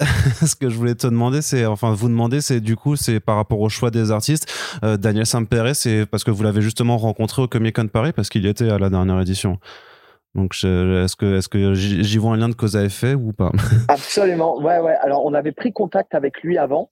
ce 0.46 0.54
que 0.54 0.68
je 0.68 0.76
voulais 0.76 0.94
te 0.94 1.06
demander, 1.06 1.42
c'est, 1.42 1.66
enfin, 1.66 1.92
vous 1.92 2.08
demander, 2.08 2.40
c'est 2.40 2.60
du 2.60 2.76
coup, 2.76 2.96
c'est 2.96 3.20
par 3.20 3.36
rapport 3.36 3.60
au 3.60 3.68
choix 3.68 3.90
des 3.90 4.10
artistes. 4.10 4.52
Euh, 4.84 4.96
Daniel 4.96 5.26
Sampere, 5.26 5.74
c'est 5.74 6.06
parce 6.06 6.24
que 6.24 6.30
vous 6.30 6.42
l'avez 6.42 6.62
justement 6.62 6.96
rencontré 6.96 7.42
au 7.42 7.48
Comic 7.48 7.76
Con 7.76 7.88
Paris, 7.88 8.12
parce 8.12 8.28
qu'il 8.28 8.44
y 8.44 8.48
était 8.48 8.70
à 8.70 8.78
la 8.78 8.90
dernière 8.90 9.20
édition. 9.20 9.58
Donc, 10.34 10.54
est-ce 10.54 11.16
que, 11.16 11.38
est-ce 11.38 11.48
que 11.48 11.74
j'y 11.74 12.18
vois 12.18 12.34
un 12.34 12.36
lien 12.36 12.48
de 12.48 12.54
cause 12.54 12.76
à 12.76 12.84
effet 12.84 13.14
ou 13.14 13.32
pas? 13.32 13.50
Absolument. 13.88 14.60
Ouais, 14.60 14.78
ouais. 14.78 14.96
Alors, 15.02 15.24
on 15.26 15.34
avait 15.34 15.52
pris 15.52 15.72
contact 15.72 16.14
avec 16.14 16.42
lui 16.42 16.56
avant. 16.56 16.90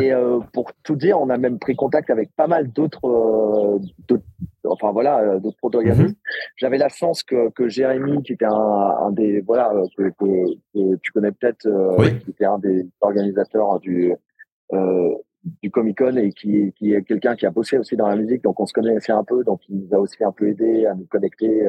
Et 0.00 0.12
euh, 0.12 0.40
pour 0.52 0.72
tout 0.82 0.96
dire, 0.96 1.20
on 1.20 1.28
a 1.30 1.36
même 1.36 1.58
pris 1.58 1.74
contact 1.74 2.10
avec 2.10 2.30
pas 2.36 2.46
mal 2.46 2.70
d'autres, 2.70 3.06
euh, 3.06 4.18
enfin 4.64 4.92
voilà, 4.92 5.18
euh, 5.18 5.40
d'autres 5.40 5.56
protagonistes. 5.58 6.10
Mhm. 6.10 6.14
J'avais 6.56 6.78
la 6.78 6.88
chance 6.88 7.22
que, 7.22 7.50
que 7.50 7.68
Jérémy, 7.68 8.22
qui 8.22 8.32
était 8.34 8.44
un, 8.44 8.52
un 8.52 9.10
des, 9.10 9.40
voilà, 9.40 9.72
que, 9.96 10.10
que, 10.10 10.96
tu 11.02 11.12
connais 11.12 11.32
peut-être, 11.32 11.68
qui 12.24 12.30
était 12.30 12.44
un 12.44 12.58
des 12.58 12.86
organisateurs 13.00 13.80
du 13.80 14.14
du 15.62 15.70
Comic 15.70 15.98
Con 15.98 16.16
et 16.16 16.30
qui, 16.32 16.72
qui 16.72 16.94
est 16.94 17.02
quelqu'un 17.02 17.36
qui 17.36 17.44
a 17.44 17.50
bossé 17.50 17.76
aussi 17.76 17.96
dans 17.96 18.08
la 18.08 18.16
musique, 18.16 18.42
donc 18.42 18.58
on 18.60 18.64
se 18.64 18.72
connaissait 18.72 19.12
un 19.12 19.24
peu, 19.24 19.44
donc 19.44 19.60
il 19.68 19.76
nous 19.76 19.94
a 19.94 19.98
aussi 19.98 20.24
un 20.24 20.32
peu 20.32 20.48
aidé 20.48 20.86
à 20.86 20.94
nous 20.94 21.04
connecter 21.04 21.68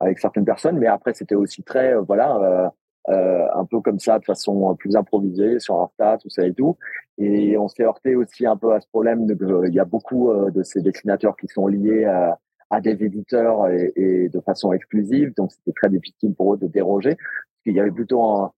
avec 0.00 0.18
certaines 0.18 0.44
personnes. 0.44 0.76
Mais 0.78 0.88
après, 0.88 1.14
c'était 1.14 1.36
aussi 1.36 1.62
très, 1.62 1.94
voilà 1.94 2.72
euh, 3.08 3.46
un 3.54 3.64
peu 3.64 3.80
comme 3.80 4.00
ça, 4.00 4.18
de 4.18 4.24
façon 4.24 4.74
plus 4.74 4.96
improvisée, 4.96 5.60
sur 5.60 5.90
tas, 5.96 6.18
tout 6.18 6.28
ça 6.28 6.44
et 6.44 6.52
tout. 6.52 6.76
Et 7.18 7.56
on 7.56 7.68
s'est 7.68 7.84
heurté 7.84 8.14
aussi 8.14 8.46
un 8.46 8.56
peu 8.56 8.72
à 8.72 8.80
ce 8.80 8.86
problème. 8.88 9.26
Il 9.66 9.74
y 9.74 9.80
a 9.80 9.84
beaucoup 9.84 10.30
euh, 10.30 10.50
de 10.50 10.62
ces 10.62 10.82
dessinateurs 10.82 11.36
qui 11.36 11.48
sont 11.48 11.66
liés 11.66 12.04
à, 12.04 12.38
à 12.70 12.80
des 12.80 13.02
éditeurs 13.02 13.68
et, 13.68 13.92
et, 13.96 14.28
de 14.28 14.40
façon 14.40 14.72
exclusive, 14.72 15.32
donc 15.34 15.52
c'était 15.52 15.72
très 15.72 15.88
difficile 15.88 16.34
pour 16.34 16.54
eux 16.54 16.58
de 16.58 16.66
déroger. 16.66 17.14
Parce 17.16 17.62
qu'il 17.64 17.74
y 17.74 17.80
avait 17.80 17.90
plutôt 17.90 18.22
un, 18.22 18.52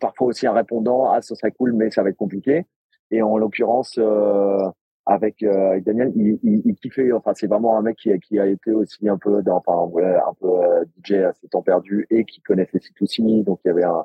parfois 0.00 0.28
aussi 0.28 0.46
un 0.46 0.52
répondant, 0.52 1.10
ah, 1.10 1.22
ce 1.22 1.34
serait 1.34 1.52
cool, 1.52 1.72
mais 1.72 1.90
ça 1.90 2.02
va 2.02 2.10
être 2.10 2.16
compliqué. 2.16 2.66
Et 3.10 3.22
en 3.22 3.38
l'occurrence, 3.38 3.98
euh, 3.98 4.68
avec, 5.06 5.42
euh, 5.44 5.70
avec 5.70 5.84
Daniel, 5.84 6.12
il, 6.16 6.38
il, 6.42 6.62
il, 6.64 6.74
kiffait. 6.74 7.12
Enfin, 7.12 7.32
c'est 7.34 7.46
vraiment 7.46 7.78
un 7.78 7.82
mec 7.82 7.96
qui, 7.96 8.10
qui 8.20 8.38
a 8.40 8.46
été 8.46 8.72
aussi 8.72 9.08
un 9.08 9.16
peu, 9.16 9.42
dans, 9.42 9.62
enfin, 9.64 9.88
un 9.96 10.34
peu 10.40 10.48
euh, 10.48 10.84
DJ 11.02 11.12
à 11.22 11.32
ses 11.34 11.48
temps 11.48 11.62
perdus 11.62 12.06
et 12.10 12.24
qui 12.24 12.42
connaissait 12.42 12.78
C2C, 12.78 13.44
donc 13.44 13.60
il 13.64 13.68
y 13.68 13.70
avait 13.70 13.84
un, 13.84 14.04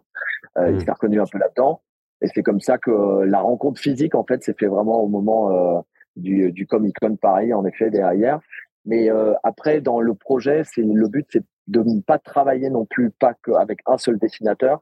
euh, 0.60 0.70
il 0.70 0.76
mm. 0.76 0.80
s'est 0.82 0.91
reconnu 0.91 1.20
un 1.20 1.26
peu 1.26 1.39
là-dedans. 1.39 1.82
Et 2.21 2.27
c'est 2.34 2.43
comme 2.43 2.60
ça 2.60 2.77
que 2.77 3.23
la 3.23 3.41
rencontre 3.41 3.79
physique, 3.79 4.15
en 4.15 4.23
fait, 4.23 4.43
s'est 4.43 4.55
fait 4.57 4.67
vraiment 4.67 5.01
au 5.01 5.07
moment 5.07 5.84
du, 6.15 6.51
du 6.51 6.67
Comic 6.67 6.95
Con 7.01 7.15
Paris, 7.15 7.53
en 7.53 7.65
effet, 7.65 7.89
derrière. 7.89 8.39
Mais 8.86 9.10
après, 9.43 9.81
dans 9.81 9.99
le 9.99 10.13
projet, 10.13 10.63
c'est 10.65 10.84
le 10.84 11.07
but, 11.07 11.25
c'est 11.29 11.43
de 11.67 11.81
ne 11.81 12.01
pas 12.01 12.19
travailler 12.19 12.69
non 12.69 12.86
plus 12.86 13.12
pas 13.12 13.34
qu'avec 13.34 13.79
un 13.86 13.97
seul 13.97 14.17
dessinateur 14.19 14.81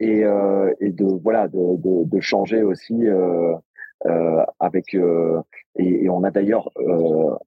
et, 0.00 0.20
et 0.80 0.92
de 0.92 1.04
voilà, 1.22 1.48
de, 1.48 1.76
de, 1.76 2.04
de 2.04 2.20
changer 2.20 2.62
aussi. 2.62 3.08
Euh, 4.04 4.44
avec 4.60 4.94
et, 4.94 6.08
on 6.10 6.22
a 6.22 6.30
d'ailleurs 6.30 6.70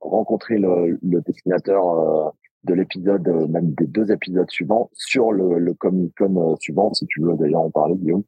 rencontré 0.01 0.57
le, 0.57 0.99
le 1.01 1.21
dessinateur 1.21 2.33
de 2.63 2.73
l'épisode, 2.73 3.27
même 3.49 3.71
des 3.75 3.87
deux 3.87 4.11
épisodes 4.11 4.49
suivants, 4.49 4.89
sur 4.93 5.31
le, 5.31 5.59
le 5.59 5.73
Comic 5.73 6.13
Con 6.17 6.55
suivant, 6.59 6.93
si 6.93 7.05
tu 7.07 7.21
veux 7.21 7.35
d'ailleurs 7.37 7.61
en 7.61 7.69
parler, 7.69 7.95
Guillaume. 7.95 8.23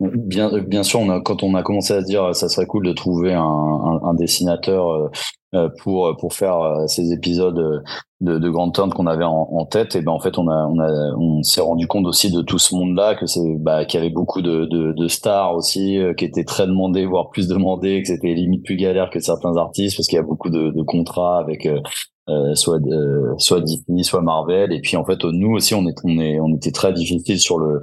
Bien, 0.00 0.50
bien 0.60 0.82
sûr, 0.82 1.00
on 1.00 1.08
a, 1.08 1.20
quand 1.20 1.42
on 1.42 1.54
a 1.54 1.62
commencé 1.62 1.94
à 1.94 2.02
se 2.02 2.06
dire 2.06 2.34
ça 2.34 2.48
serait 2.48 2.66
cool 2.66 2.84
de 2.86 2.92
trouver 2.92 3.32
un, 3.32 3.40
un, 3.42 4.00
un 4.04 4.14
dessinateur 4.14 4.90
euh, 4.90 5.08
euh, 5.54 5.68
pour 5.82 6.14
pour 6.18 6.34
faire 6.34 6.60
euh, 6.60 6.86
ces 6.86 7.12
épisodes 7.12 7.82
de, 8.20 8.38
de 8.38 8.50
Grand 8.50 8.70
Turn 8.70 8.92
qu'on 8.92 9.06
avait 9.06 9.24
en, 9.24 9.64
tête, 9.64 9.96
et 9.96 10.02
ben 10.02 10.12
en 10.12 10.20
fait 10.20 10.36
on 10.36 10.48
a 10.48 10.66
on 10.66 10.78
a 10.78 11.14
on 11.16 11.42
s'est 11.42 11.62
rendu 11.62 11.86
compte 11.86 12.06
aussi 12.06 12.30
de 12.30 12.42
tout 12.42 12.58
ce 12.58 12.74
monde-là 12.74 13.14
que 13.14 13.24
c'est 13.24 13.56
bah 13.58 13.86
qu'il 13.86 13.98
y 13.98 14.02
avait 14.02 14.12
beaucoup 14.12 14.42
de, 14.42 14.66
de, 14.66 14.92
de 14.92 15.08
stars 15.08 15.54
aussi 15.54 15.98
qui 16.18 16.26
étaient 16.26 16.44
très 16.44 16.66
demandés, 16.66 17.06
voire 17.06 17.30
plus 17.30 17.48
demandés, 17.48 18.02
que 18.02 18.08
c'était 18.08 18.34
limite 18.34 18.64
plus 18.64 18.76
galère 18.76 19.08
que 19.08 19.20
certains 19.20 19.56
artistes 19.56 19.96
parce 19.96 20.06
qu'il 20.06 20.16
y 20.16 20.20
a 20.20 20.22
beaucoup 20.22 20.50
de, 20.50 20.70
de 20.70 20.82
contrats 20.82 21.38
avec 21.38 21.66
euh, 22.28 22.54
soit 22.54 22.80
soit 23.38 23.60
Disney, 23.60 24.02
soit 24.02 24.20
Marvel. 24.20 24.72
Et 24.72 24.80
puis 24.80 24.96
en 24.96 25.04
fait, 25.04 25.22
nous 25.24 25.52
aussi, 25.52 25.74
on 25.74 25.86
est 25.86 25.94
on 26.04 26.18
est 26.18 26.40
on 26.40 26.54
était 26.56 26.72
très 26.72 26.92
difficile 26.92 27.38
sur 27.38 27.58
le 27.58 27.80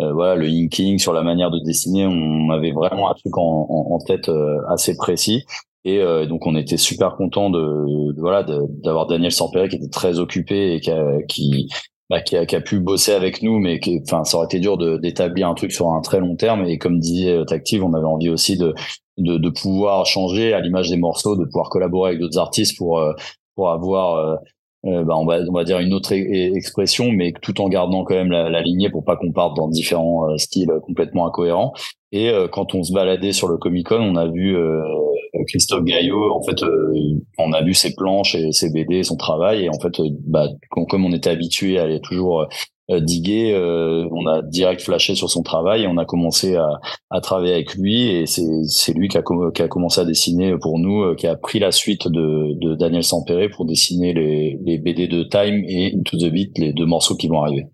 euh, 0.00 0.12
voilà 0.12 0.34
le 0.34 0.46
inking 0.46 0.98
sur 0.98 1.12
la 1.12 1.22
manière 1.22 1.52
de 1.52 1.60
dessiner 1.60 2.04
on 2.06 2.50
avait 2.50 2.72
vraiment 2.72 3.10
un 3.10 3.14
truc 3.14 3.36
en, 3.38 3.66
en, 3.68 3.98
tête 4.00 4.28
euh, 4.28 4.58
assez 4.68 4.96
précis. 4.96 5.44
Et 5.84 5.98
euh, 6.00 6.26
donc 6.26 6.46
on 6.46 6.56
était 6.56 6.78
super 6.78 7.14
content 7.16 7.50
de, 7.50 8.18
voilà 8.18 8.42
d'avoir 8.42 9.06
Daniel 9.06 9.30
Sampere 9.30 9.68
qui 9.68 9.76
était 9.76 9.88
très 9.88 10.18
occupé 10.18 10.74
et 10.74 10.80
qui 10.80 10.90
a, 10.90 11.22
qui, 11.28 11.68
bah, 12.10 12.22
qui, 12.22 12.36
a, 12.36 12.46
qui 12.46 12.56
a 12.56 12.60
pu 12.60 12.80
bosser 12.80 13.12
avec 13.12 13.42
nous 13.42 13.58
mais 13.58 13.78
qui 13.78 14.00
enfin 14.02 14.24
ça 14.24 14.38
aurait 14.38 14.46
été 14.46 14.58
dur 14.58 14.78
d'établir 14.98 15.48
un 15.48 15.54
truc 15.54 15.72
sur 15.72 15.90
un 15.90 16.00
très 16.00 16.20
long 16.20 16.34
terme. 16.36 16.64
Et 16.64 16.78
comme 16.78 16.98
disait 16.98 17.44
Tactive 17.46 17.84
on 17.84 17.94
avait 17.94 18.04
envie 18.06 18.30
aussi 18.30 18.56
de 18.56 18.74
de, 19.18 19.38
de 19.38 19.48
pouvoir 19.48 20.06
changer 20.06 20.54
à 20.54 20.60
l'image 20.60 20.90
des 20.90 20.96
morceaux 20.96 21.36
de 21.36 21.44
pouvoir 21.44 21.68
collaborer 21.68 22.10
avec 22.10 22.20
d'autres 22.20 22.38
artistes 22.38 22.76
pour 22.78 23.00
pour 23.54 23.70
avoir 23.70 24.38
euh, 24.86 25.02
bah, 25.04 25.14
on 25.16 25.24
va 25.24 25.38
on 25.48 25.52
va 25.52 25.64
dire 25.64 25.78
une 25.78 25.94
autre 25.94 26.14
e-, 26.14 26.56
expression, 26.56 27.10
mais 27.10 27.32
tout 27.40 27.60
en 27.60 27.68
gardant 27.68 28.04
quand 28.04 28.14
même 28.14 28.30
la, 28.30 28.50
la 28.50 28.60
lignée 28.60 28.90
pour 28.90 29.04
pas 29.04 29.16
qu'on 29.16 29.32
parte 29.32 29.56
dans 29.56 29.68
différents 29.68 30.30
euh, 30.30 30.36
styles 30.36 30.72
complètement 30.82 31.26
incohérents. 31.26 31.72
Et 32.12 32.28
euh, 32.28 32.48
quand 32.48 32.74
on 32.74 32.82
se 32.82 32.92
baladait 32.92 33.32
sur 33.32 33.48
le 33.48 33.56
Comic 33.56 33.88
Con, 33.88 34.00
on 34.00 34.16
a 34.16 34.28
vu 34.28 34.56
Christophe 35.48 35.84
Gaillot. 35.84 36.32
En 36.32 36.42
fait, 36.42 36.64
on 37.38 37.52
a 37.52 37.62
vu 37.62 37.74
ses 37.74 37.94
planches 37.94 38.34
et 38.34 38.52
ses 38.52 38.70
BD, 38.70 39.02
son 39.02 39.16
travail. 39.16 39.64
Et 39.64 39.68
en 39.68 39.80
fait, 39.80 40.00
bah, 40.26 40.48
comme 40.70 41.04
on 41.04 41.12
était 41.12 41.30
habitué 41.30 41.78
à 41.78 41.82
aller 41.84 42.00
toujours 42.00 42.46
euh, 42.90 43.00
diguer, 43.00 43.54
euh, 43.54 44.06
on 44.10 44.26
a 44.26 44.42
direct 44.42 44.82
flashé 44.82 45.14
sur 45.14 45.30
son 45.30 45.42
travail 45.42 45.84
et 45.84 45.86
on 45.86 45.96
a 45.96 46.04
commencé 46.04 46.56
à, 46.56 46.68
à 47.08 47.22
travailler 47.22 47.54
avec 47.54 47.76
lui 47.76 48.08
et 48.08 48.26
c'est 48.26 48.92
lui 48.92 49.08
qui 49.08 49.16
a, 49.16 49.22
qui 49.54 49.62
a, 49.62 49.68
commencé 49.68 50.02
à 50.02 50.04
dessiner 50.04 50.54
pour 50.60 50.78
nous, 50.78 51.02
euh, 51.02 51.14
qui 51.14 51.26
a 51.26 51.34
pris 51.34 51.58
la 51.58 51.72
suite 51.72 52.08
de, 52.08 52.52
de 52.60 52.74
Daniel 52.74 53.02
Sampere 53.02 53.48
pour 53.50 53.64
dessiner 53.64 54.12
les, 54.12 54.58
les 54.62 54.76
BD 54.76 55.08
de 55.08 55.22
Time 55.22 55.64
et 55.66 55.96
To 56.04 56.18
The 56.18 56.30
Beat, 56.30 56.58
les 56.58 56.74
deux 56.74 56.84
morceaux 56.84 57.16
qui 57.16 57.26
vont 57.26 57.42
arriver. 57.42 57.68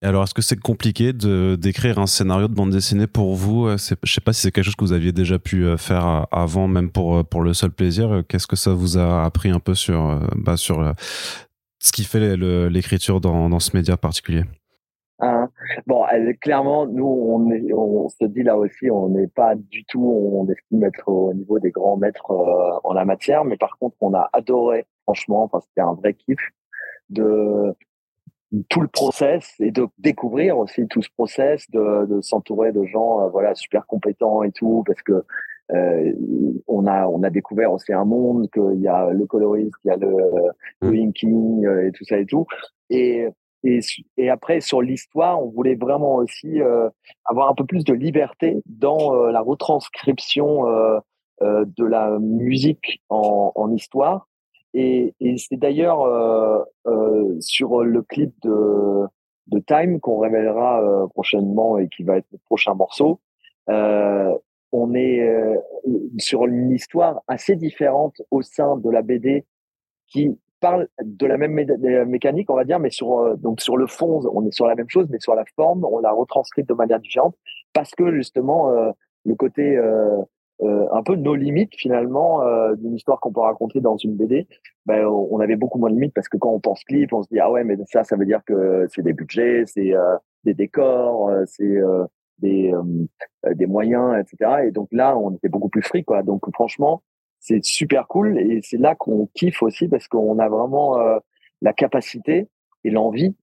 Alors, 0.00 0.24
est-ce 0.24 0.34
que 0.34 0.42
c'est 0.42 0.58
compliqué 0.58 1.12
de 1.12 1.56
d'écrire 1.56 2.00
un 2.00 2.08
scénario 2.08 2.48
de 2.48 2.54
bande 2.54 2.70
dessinée 2.70 3.06
pour 3.06 3.36
vous? 3.36 3.68
Je 3.70 4.12
sais 4.12 4.20
pas 4.20 4.32
si 4.32 4.40
c'est 4.40 4.50
quelque 4.50 4.64
chose 4.64 4.74
que 4.74 4.84
vous 4.84 4.92
aviez 4.92 5.12
déjà 5.12 5.38
pu 5.38 5.64
faire 5.78 6.26
avant, 6.32 6.66
même 6.66 6.90
pour 6.90 7.24
pour 7.24 7.42
le 7.42 7.54
seul 7.54 7.70
plaisir. 7.70 8.24
Qu'est-ce 8.28 8.48
que 8.48 8.56
ça 8.56 8.74
vous 8.74 8.98
a 8.98 9.24
appris 9.24 9.50
un 9.50 9.60
peu 9.60 9.76
sur 9.76 10.20
bah, 10.34 10.56
sur 10.56 10.92
ce 11.82 11.90
qui 11.90 12.04
fait 12.04 12.36
l'écriture 12.36 13.20
dans, 13.20 13.58
ce 13.58 13.76
média 13.76 13.96
particulier? 13.96 14.44
Hein? 15.18 15.50
Bon, 15.86 16.04
clairement, 16.40 16.86
nous, 16.86 17.04
on, 17.04 18.08
se 18.08 18.24
dit 18.24 18.44
là 18.44 18.56
aussi, 18.56 18.88
on 18.90 19.08
n'est 19.08 19.26
pas 19.26 19.54
du 19.56 19.84
tout, 19.84 20.00
on 20.00 20.48
estime 20.48 20.84
être 20.84 21.08
au 21.08 21.34
niveau 21.34 21.58
des 21.58 21.70
grands 21.70 21.96
maîtres 21.96 22.30
euh, 22.30 22.78
en 22.84 22.92
la 22.92 23.04
matière, 23.04 23.44
mais 23.44 23.56
par 23.56 23.76
contre, 23.78 23.96
on 24.00 24.14
a 24.14 24.30
adoré, 24.32 24.86
franchement, 25.02 25.44
enfin, 25.44 25.60
c'était 25.60 25.80
un 25.80 25.94
vrai 25.94 26.14
kiff 26.14 26.38
de 27.10 27.74
tout 28.68 28.80
le 28.80 28.88
process 28.88 29.54
et 29.60 29.70
de 29.70 29.86
découvrir 29.98 30.58
aussi 30.58 30.86
tout 30.86 31.02
ce 31.02 31.08
process, 31.16 31.68
de, 31.70 32.06
de 32.06 32.20
s'entourer 32.20 32.70
de 32.72 32.84
gens, 32.84 33.22
euh, 33.22 33.28
voilà, 33.28 33.54
super 33.54 33.86
compétents 33.86 34.44
et 34.44 34.52
tout, 34.52 34.84
parce 34.86 35.02
que 35.02 35.24
euh, 35.72 36.12
on 36.66 36.86
a 36.86 37.06
on 37.06 37.22
a 37.22 37.30
découvert 37.30 37.72
aussi 37.72 37.92
un 37.92 38.04
monde 38.04 38.48
qu'il 38.50 38.80
y 38.80 38.88
a 38.88 39.10
le 39.10 39.26
coloriste, 39.26 39.74
il 39.84 39.88
y 39.88 39.90
a 39.90 39.96
le, 39.96 40.12
le 40.80 40.90
mm. 40.90 41.08
inking 41.08 41.66
euh, 41.66 41.86
et 41.86 41.92
tout 41.92 42.04
ça 42.04 42.18
et 42.18 42.26
tout. 42.26 42.46
Et 42.90 43.28
et, 43.64 43.78
et 44.16 44.28
après 44.28 44.60
sur 44.60 44.82
l'histoire, 44.82 45.40
on 45.42 45.48
voulait 45.48 45.76
vraiment 45.76 46.16
aussi 46.16 46.60
euh, 46.60 46.90
avoir 47.24 47.48
un 47.48 47.54
peu 47.54 47.64
plus 47.64 47.84
de 47.84 47.94
liberté 47.94 48.60
dans 48.66 49.14
la 49.14 49.40
retranscription 49.40 50.64
de 51.40 51.84
la 51.84 52.18
musique 52.18 53.00
en, 53.08 53.52
en 53.54 53.72
histoire. 53.72 54.28
Et, 54.74 55.14
et 55.20 55.36
c'est 55.36 55.56
d'ailleurs 55.56 56.66
sur 57.38 57.84
le 57.84 58.02
clip 58.02 58.34
de 58.42 59.06
de 59.48 59.58
Time 59.60 60.00
qu'on 60.00 60.18
révélera 60.18 61.06
prochainement 61.14 61.78
et 61.78 61.88
qui 61.88 62.02
va 62.02 62.16
être 62.18 62.26
le 62.32 62.38
prochain 62.38 62.74
morceau. 62.74 63.20
Euh, 63.68 64.34
on 64.72 64.94
est 64.94 65.20
euh, 65.20 65.56
sur 66.18 66.46
une 66.46 66.72
histoire 66.72 67.22
assez 67.28 67.56
différente 67.56 68.14
au 68.30 68.42
sein 68.42 68.76
de 68.78 68.90
la 68.90 69.02
BD 69.02 69.44
qui 70.08 70.36
parle 70.60 70.88
de 71.02 71.26
la 71.26 71.36
même 71.36 71.52
mécanique, 72.06 72.48
on 72.48 72.54
va 72.54 72.64
dire, 72.64 72.78
mais 72.78 72.90
sur 72.90 73.18
euh, 73.18 73.36
donc 73.36 73.60
sur 73.60 73.76
le 73.76 73.86
fond, 73.86 74.22
on 74.32 74.46
est 74.46 74.52
sur 74.52 74.66
la 74.66 74.74
même 74.74 74.88
chose, 74.88 75.06
mais 75.10 75.18
sur 75.20 75.34
la 75.34 75.44
forme, 75.56 75.84
on 75.84 75.98
la 75.98 76.12
retranscrit 76.12 76.64
de 76.64 76.74
manière 76.74 77.00
différente 77.00 77.36
parce 77.74 77.90
que 77.92 78.12
justement 78.12 78.70
euh, 78.70 78.90
le 79.24 79.34
côté 79.34 79.78
un 80.60 81.02
peu 81.02 81.16
nos 81.16 81.34
limites 81.34 81.74
finalement 81.74 82.40
d'une 82.76 82.94
histoire 82.94 83.18
qu'on 83.18 83.32
peut 83.32 83.40
raconter 83.40 83.80
dans 83.80 83.96
une 83.96 84.14
BD, 84.14 84.46
ben, 84.86 85.04
on 85.06 85.40
avait 85.40 85.56
beaucoup 85.56 85.78
moins 85.78 85.90
de 85.90 85.94
limites 85.94 86.14
parce 86.14 86.28
que 86.28 86.36
quand 86.36 86.50
on 86.50 86.60
pense 86.60 86.84
clip, 86.84 87.12
on 87.12 87.22
se 87.22 87.28
dit 87.28 87.40
ah 87.40 87.50
ouais 87.50 87.64
mais 87.64 87.76
ça 87.86 88.04
ça 88.04 88.16
veut 88.16 88.26
dire 88.26 88.42
que 88.46 88.86
c'est 88.88 89.02
des 89.02 89.12
budgets, 89.12 89.64
c'est 89.66 89.92
des 90.44 90.54
décors, 90.54 91.30
c'est 91.46 91.80
des, 92.42 92.72
euh, 92.72 93.54
des 93.54 93.66
moyens, 93.66 94.18
etc. 94.18 94.66
Et 94.66 94.70
donc 94.70 94.88
là, 94.92 95.16
on 95.16 95.30
était 95.34 95.48
beaucoup 95.48 95.68
plus 95.68 95.82
free, 95.82 96.04
quoi. 96.04 96.22
Donc 96.22 96.42
franchement, 96.52 97.02
c'est 97.40 97.64
super 97.64 98.06
cool 98.08 98.38
et 98.38 98.60
c'est 98.62 98.76
là 98.76 98.94
qu'on 98.94 99.28
kiffe 99.34 99.62
aussi 99.62 99.88
parce 99.88 100.06
qu'on 100.08 100.38
a 100.38 100.48
vraiment 100.48 100.98
euh, 100.98 101.18
la 101.60 101.72
capacité 101.72 102.48
et 102.84 102.90
l'envie 102.90 103.34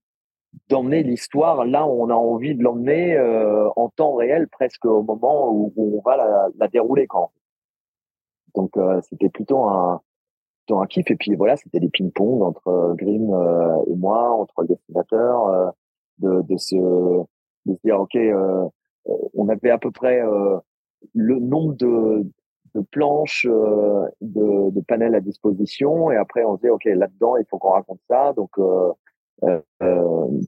d'emmener 0.67 1.03
l'histoire 1.03 1.65
là 1.65 1.85
où 1.85 2.01
on 2.01 2.09
a 2.09 2.13
envie 2.13 2.55
de 2.55 2.63
l'emmener 2.63 3.15
euh, 3.17 3.69
en 3.75 3.89
temps 3.89 4.15
réel, 4.15 4.47
presque 4.47 4.85
au 4.85 5.03
moment 5.03 5.51
où, 5.51 5.73
on 5.77 6.01
va 6.01 6.49
la, 6.57 6.67
dérouler, 6.67 7.07
quand. 7.07 7.31
Donc 8.55 8.71
c'était 9.03 9.29
plutôt 9.29 9.65
un 9.65 10.01
un 10.71 10.85
kiff 10.85 11.09
et 11.09 11.15
puis 11.15 11.33
voilà, 11.33 11.57
c'était 11.57 11.79
des 11.79 11.89
ping-pong 11.89 12.43
entre 12.43 12.93
Grimm 12.95 13.33
et 13.87 13.95
moi, 13.95 14.29
entre 14.29 14.61
le 14.61 14.67
dessinateur, 14.67 15.73
de, 16.19 16.43
de 16.43 16.57
se 16.57 16.75
dire 17.83 17.99
ok 17.99 18.15
on 19.05 19.49
avait 19.49 19.69
à 19.69 19.77
peu 19.77 19.91
près 19.91 20.21
euh, 20.21 20.57
le 21.15 21.39
nombre 21.39 21.75
de, 21.75 22.25
planches, 22.91 23.45
euh, 23.49 24.07
de, 24.21 24.81
panels 24.81 25.15
à 25.15 25.21
disposition. 25.21 26.11
Et 26.11 26.17
après, 26.17 26.43
on 26.43 26.57
se 26.57 26.61
dit, 26.61 26.69
OK, 26.69 26.85
là-dedans, 26.85 27.37
il 27.37 27.45
faut 27.49 27.57
qu'on 27.57 27.71
raconte 27.71 28.01
ça. 28.09 28.33
Donc, 28.33 28.51
euh, 28.59 28.91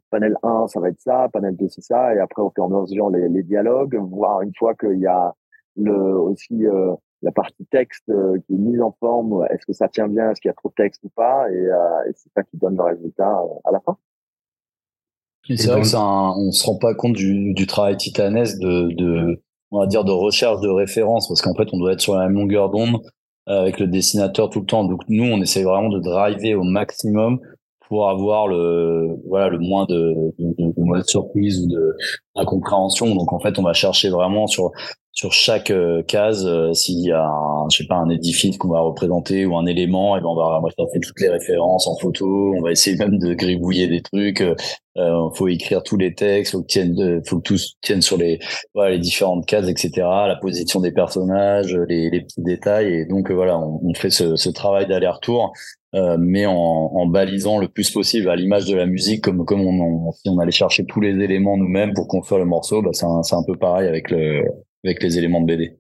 panel 0.10 0.38
1, 0.44 0.68
ça 0.68 0.80
va 0.80 0.90
être 0.90 1.00
ça. 1.00 1.30
Panel 1.32 1.56
2, 1.56 1.68
c'est 1.70 1.82
ça. 1.82 2.14
Et 2.16 2.20
après, 2.20 2.42
on 2.42 2.50
fait 2.52 2.62
en 2.62 2.70
mesure 2.70 3.10
les, 3.10 3.30
les 3.30 3.44
dialogues, 3.44 3.96
voir 3.96 4.42
une 4.42 4.54
fois 4.58 4.76
qu'il 4.76 5.00
y 5.00 5.08
a 5.08 5.34
le, 5.78 5.94
aussi 5.94 6.66
la 7.24 7.32
partie 7.32 7.66
texte 7.68 8.06
qui 8.06 8.54
est 8.54 8.58
mise 8.58 8.82
en 8.82 8.92
forme. 9.00 9.46
Est-ce 9.52 9.66
que 9.66 9.74
ça 9.74 9.88
tient 9.88 10.08
bien 10.08 10.32
Est-ce 10.32 10.42
qu'il 10.42 10.50
y 10.50 10.52
a 10.52 10.56
trop 10.56 10.70
de 10.70 10.74
texte 10.74 11.04
ou 11.04 11.10
pas 11.10 11.50
Et, 11.52 11.70
c'est 12.16 12.32
ça 12.34 12.44
qui 12.44 12.58
donne 12.58 12.76
le 12.78 12.84
résultat 12.84 13.42
à 13.64 13.72
la 13.72 13.80
fin. 13.80 13.98
C'est 15.58 15.68
vrai 15.68 15.82
que 15.82 15.96
on 15.96 16.52
se 16.52 16.66
rend 16.66 16.78
pas 16.78 16.94
compte 16.94 17.14
du, 17.14 17.54
du 17.54 17.68
travail 17.68 17.98
titanesque 17.98 18.60
de, 18.60 18.94
de, 18.96 19.42
on 19.72 19.80
va 19.80 19.88
dire, 19.88 20.04
de 20.04 20.12
recherche 20.12 20.60
de 20.62 20.70
référence, 20.70 21.28
parce 21.28 21.42
qu'en 21.42 21.56
fait, 21.56 21.68
on 21.74 21.78
doit 21.78 21.94
être 21.94 22.02
sur 22.02 22.16
la 22.16 22.28
même 22.28 22.36
longueur 22.36 22.70
d'onde 22.70 23.02
euh, 23.50 23.62
avec 23.62 23.80
le 23.80 23.88
dessinateur 23.88 24.50
tout 24.50 24.60
le 24.60 24.66
temps. 24.66 24.84
Donc 24.86 25.02
nous, 25.08 25.24
on 25.24 25.42
essaie 25.42 25.64
vraiment 25.64 25.90
de 25.90 26.00
driver 26.00 26.56
au 26.56 26.64
maximum 26.64 27.40
pour 27.88 28.10
avoir 28.10 28.48
le 28.48 29.18
voilà 29.28 29.50
le 29.50 29.60
moins 29.60 29.86
de, 29.86 30.16
de, 30.40 31.00
de, 31.00 31.04
surprise 31.04 31.62
ou 31.62 31.68
de 31.68 31.96
incompréhension. 32.36 33.14
Donc 33.16 33.34
en 33.34 33.40
fait, 33.40 33.58
on 33.60 33.64
va 33.64 33.74
chercher 33.74 34.10
vraiment 34.10 34.48
sur 34.48 34.72
sur 35.14 35.34
chaque 35.34 35.72
euh, 35.72 36.04
case 36.04 36.46
euh, 36.46 36.74
s'il 36.74 37.00
y 37.00 37.12
a 37.12 37.26
un, 37.26 37.68
je 37.70 37.78
sais 37.78 37.86
pas 37.86 37.96
un 37.96 38.10
édifice 38.10 38.58
qu'on 38.58 38.70
va 38.70 38.80
représenter 38.80 39.46
ou 39.46 39.58
un 39.58 39.66
élément 39.66 40.18
et 40.18 40.22
ben 40.22 40.28
on 40.28 40.36
va, 40.36 40.62
on 40.64 40.70
faire 40.70 41.02
toutes 41.02 41.20
les 41.20 41.30
références 41.30 41.88
en 41.88 41.98
photo. 41.98 42.54
On 42.56 42.62
va 42.62 42.72
essayer 42.72 42.96
même 42.98 43.20
de 43.20 43.34
gribouiller 43.34 43.88
des 43.88 44.02
trucs 44.02 44.42
euh, 44.42 44.56
euh 44.98 45.30
faut 45.36 45.48
écrire 45.48 45.84
tous 45.84 45.98
les 45.98 46.14
textes 46.14 46.54
faut 46.54 46.62
que 46.62 46.68
tienne 46.68 47.22
faut 47.26 47.38
que 47.38 47.44
tous 47.44 47.78
tiennent 47.82 48.02
sur 48.02 48.18
les 48.18 48.40
voilà 48.74 48.92
les 48.92 49.00
différentes 49.00 49.46
cases 49.46 49.70
etc 49.70 49.92
la 50.00 50.38
position 50.42 50.82
des 50.82 50.92
personnages 50.92 51.74
les, 51.88 52.10
les 52.10 52.22
petits 52.22 52.42
détails 52.42 52.94
et 52.94 53.06
donc 53.06 53.32
voilà 53.32 53.58
on, 53.58 53.80
on 53.84 53.94
fait 53.94 54.10
ce, 54.10 54.36
ce 54.36 54.50
travail 54.50 54.88
d'aller-retour 54.88 55.54
euh, 55.94 56.16
mais 56.18 56.46
en, 56.46 56.54
en, 56.54 57.06
balisant 57.06 57.58
le 57.58 57.68
plus 57.68 57.92
possible 57.92 58.30
à 58.30 58.38
l'image 58.38 58.66
de 58.66 58.76
la 58.78 58.86
musique, 58.86 59.22
comme 59.22 59.44
comme 59.44 59.60
on, 59.60 60.12
si 60.14 60.30
on 60.30 60.40
allait 60.40 60.52
chercher 60.52 60.86
tous 60.86 61.02
les 61.02 61.22
éléments 61.22 61.58
nous-mêmes 61.58 61.94
pour 61.94 62.08
construire 62.08 62.40
le 62.40 62.46
morceau, 62.46 62.82
bah 62.82 62.92
c'est 62.94 63.06
un, 63.06 63.20
un 63.20 63.44
peu 63.44 63.58
pareil 63.58 63.90
avec 63.90 64.10
le 64.10 64.46
avec 64.84 65.02
les 65.04 65.18
éléments 65.18 65.42
de 65.42 65.48
BD. 65.48 65.78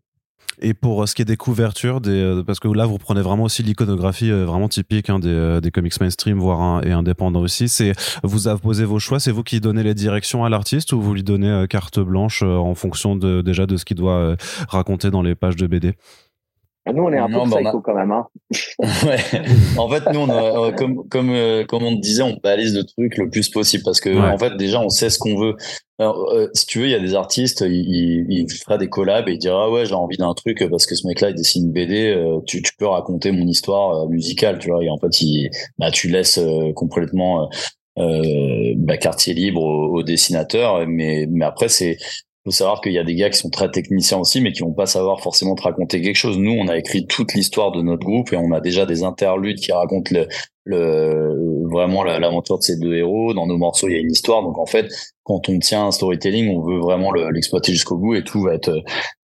Et 0.63 0.73
pour 0.75 1.07
ce 1.07 1.15
qui 1.15 1.23
est 1.23 1.25
des 1.25 1.37
couvertures, 1.37 2.01
des, 2.01 2.43
parce 2.45 2.59
que 2.59 2.67
là 2.67 2.85
vous 2.85 2.99
prenez 2.99 3.21
vraiment 3.21 3.45
aussi 3.45 3.63
l'iconographie 3.63 4.29
vraiment 4.29 4.69
typique 4.69 5.09
hein, 5.09 5.17
des, 5.17 5.59
des, 5.61 5.71
comics 5.71 5.99
mainstream, 5.99 6.37
voire 6.37 6.85
et 6.85 6.91
indépendants 6.91 7.39
aussi. 7.39 7.67
C'est 7.67 7.93
vous 8.23 8.55
posé 8.57 8.85
vos 8.85 8.99
choix, 8.99 9.19
c'est 9.19 9.31
vous 9.31 9.43
qui 9.43 9.59
donnez 9.59 9.81
les 9.81 9.95
directions 9.95 10.45
à 10.45 10.49
l'artiste 10.49 10.93
ou 10.93 11.01
vous 11.01 11.15
lui 11.15 11.23
donnez 11.23 11.65
carte 11.67 11.99
blanche 11.99 12.43
en 12.43 12.75
fonction 12.75 13.15
de, 13.15 13.41
déjà 13.41 13.65
de 13.65 13.75
ce 13.77 13.85
qu'il 13.85 13.97
doit 13.97 14.35
raconter 14.67 15.09
dans 15.09 15.23
les 15.23 15.33
pages 15.33 15.55
de 15.55 15.65
BD 15.65 15.95
nous, 16.87 17.03
on 17.03 17.11
est 17.11 17.17
un 17.17 17.27
peu 17.27 17.49
bah, 17.49 17.57
psycho 17.57 17.81
quand 17.81 17.93
même. 17.93 18.11
Hein. 18.11 18.27
ouais. 18.79 19.41
En 19.77 19.89
fait, 19.89 20.03
nous, 20.11 20.19
on 20.19 20.29
a, 20.29 20.67
euh, 20.67 20.71
comme 20.71 21.07
comme 21.09 21.29
euh, 21.29 21.63
comme 21.65 21.83
on 21.83 21.95
te 21.95 22.01
disait, 22.01 22.23
on 22.23 22.37
balise 22.41 22.75
le 22.75 22.83
truc 22.83 23.17
le 23.17 23.29
plus 23.29 23.49
possible 23.49 23.83
parce 23.83 23.99
que 23.99 24.09
en 24.09 24.37
fait, 24.37 24.57
déjà, 24.57 24.81
on 24.81 24.89
sait 24.89 25.09
ce 25.09 25.19
qu'on 25.19 25.37
veut. 25.37 25.55
Alors, 25.99 26.31
euh, 26.31 26.47
si 26.53 26.65
tu 26.65 26.79
veux, 26.79 26.85
il 26.85 26.91
y 26.91 26.95
a 26.95 26.99
des 26.99 27.13
artistes, 27.13 27.63
il, 27.67 28.25
il, 28.29 28.51
fera 28.51 28.79
des 28.79 28.89
collabs 28.89 29.29
et 29.29 29.33
il 29.33 29.37
dira 29.37 29.65
ah 29.65 29.69
ouais, 29.69 29.85
j'ai 29.85 29.93
envie 29.93 30.17
d'un 30.17 30.33
truc 30.33 30.67
parce 30.69 30.87
que 30.87 30.95
ce 30.95 31.05
mec-là, 31.07 31.29
il 31.29 31.35
dessine 31.35 31.65
une 31.65 31.71
BD. 31.71 32.15
tu, 32.47 32.61
tu 32.63 32.71
peux 32.77 32.87
raconter 32.87 33.31
mon 33.31 33.45
histoire 33.45 34.09
musicale, 34.09 34.57
tu 34.57 34.69
vois. 34.69 34.83
Et 34.83 34.89
en 34.89 34.97
fait, 34.97 35.21
il, 35.21 35.51
bah, 35.77 35.91
tu 35.91 36.09
laisses 36.09 36.39
complètement 36.75 37.49
euh, 37.99 38.73
bah, 38.77 38.95
quartier 38.95 39.33
libre 39.33 39.61
au, 39.61 39.97
au, 39.97 40.01
dessinateur 40.01 40.87
mais 40.87 41.27
mais 41.29 41.43
après 41.43 41.67
c'est 41.67 41.97
faut 42.43 42.51
savoir 42.51 42.81
qu'il 42.81 42.93
y 42.93 42.97
a 42.97 43.03
des 43.03 43.15
gars 43.15 43.29
qui 43.29 43.37
sont 43.37 43.49
très 43.49 43.69
techniciens 43.69 44.17
aussi, 44.17 44.41
mais 44.41 44.51
qui 44.51 44.61
vont 44.61 44.73
pas 44.73 44.87
savoir 44.87 45.21
forcément 45.21 45.55
te 45.55 45.61
raconter 45.61 46.01
quelque 46.01 46.15
chose. 46.15 46.37
Nous, 46.39 46.51
on 46.51 46.67
a 46.67 46.77
écrit 46.77 47.05
toute 47.05 47.33
l'histoire 47.33 47.71
de 47.71 47.81
notre 47.81 48.03
groupe 48.03 48.33
et 48.33 48.37
on 48.37 48.51
a 48.51 48.61
déjà 48.61 48.85
des 48.85 49.03
interludes 49.03 49.59
qui 49.59 49.71
racontent 49.71 50.11
le, 50.11 50.27
le 50.65 51.69
vraiment 51.69 52.03
l'aventure 52.03 52.57
de 52.57 52.63
ces 52.63 52.77
deux 52.79 52.95
héros. 52.95 53.33
Dans 53.33 53.45
nos 53.45 53.57
morceaux, 53.57 53.87
il 53.89 53.93
y 53.93 53.97
a 53.97 53.99
une 53.99 54.11
histoire. 54.11 54.41
Donc 54.41 54.57
en 54.57 54.65
fait, 54.65 54.87
quand 55.23 55.49
on 55.49 55.59
tient 55.59 55.85
un 55.85 55.91
storytelling, 55.91 56.49
on 56.49 56.61
veut 56.61 56.79
vraiment 56.79 57.11
l'exploiter 57.11 57.73
jusqu'au 57.73 57.97
bout 57.97 58.15
et 58.15 58.23
tout 58.23 58.41
va 58.41 58.55
être 58.55 58.75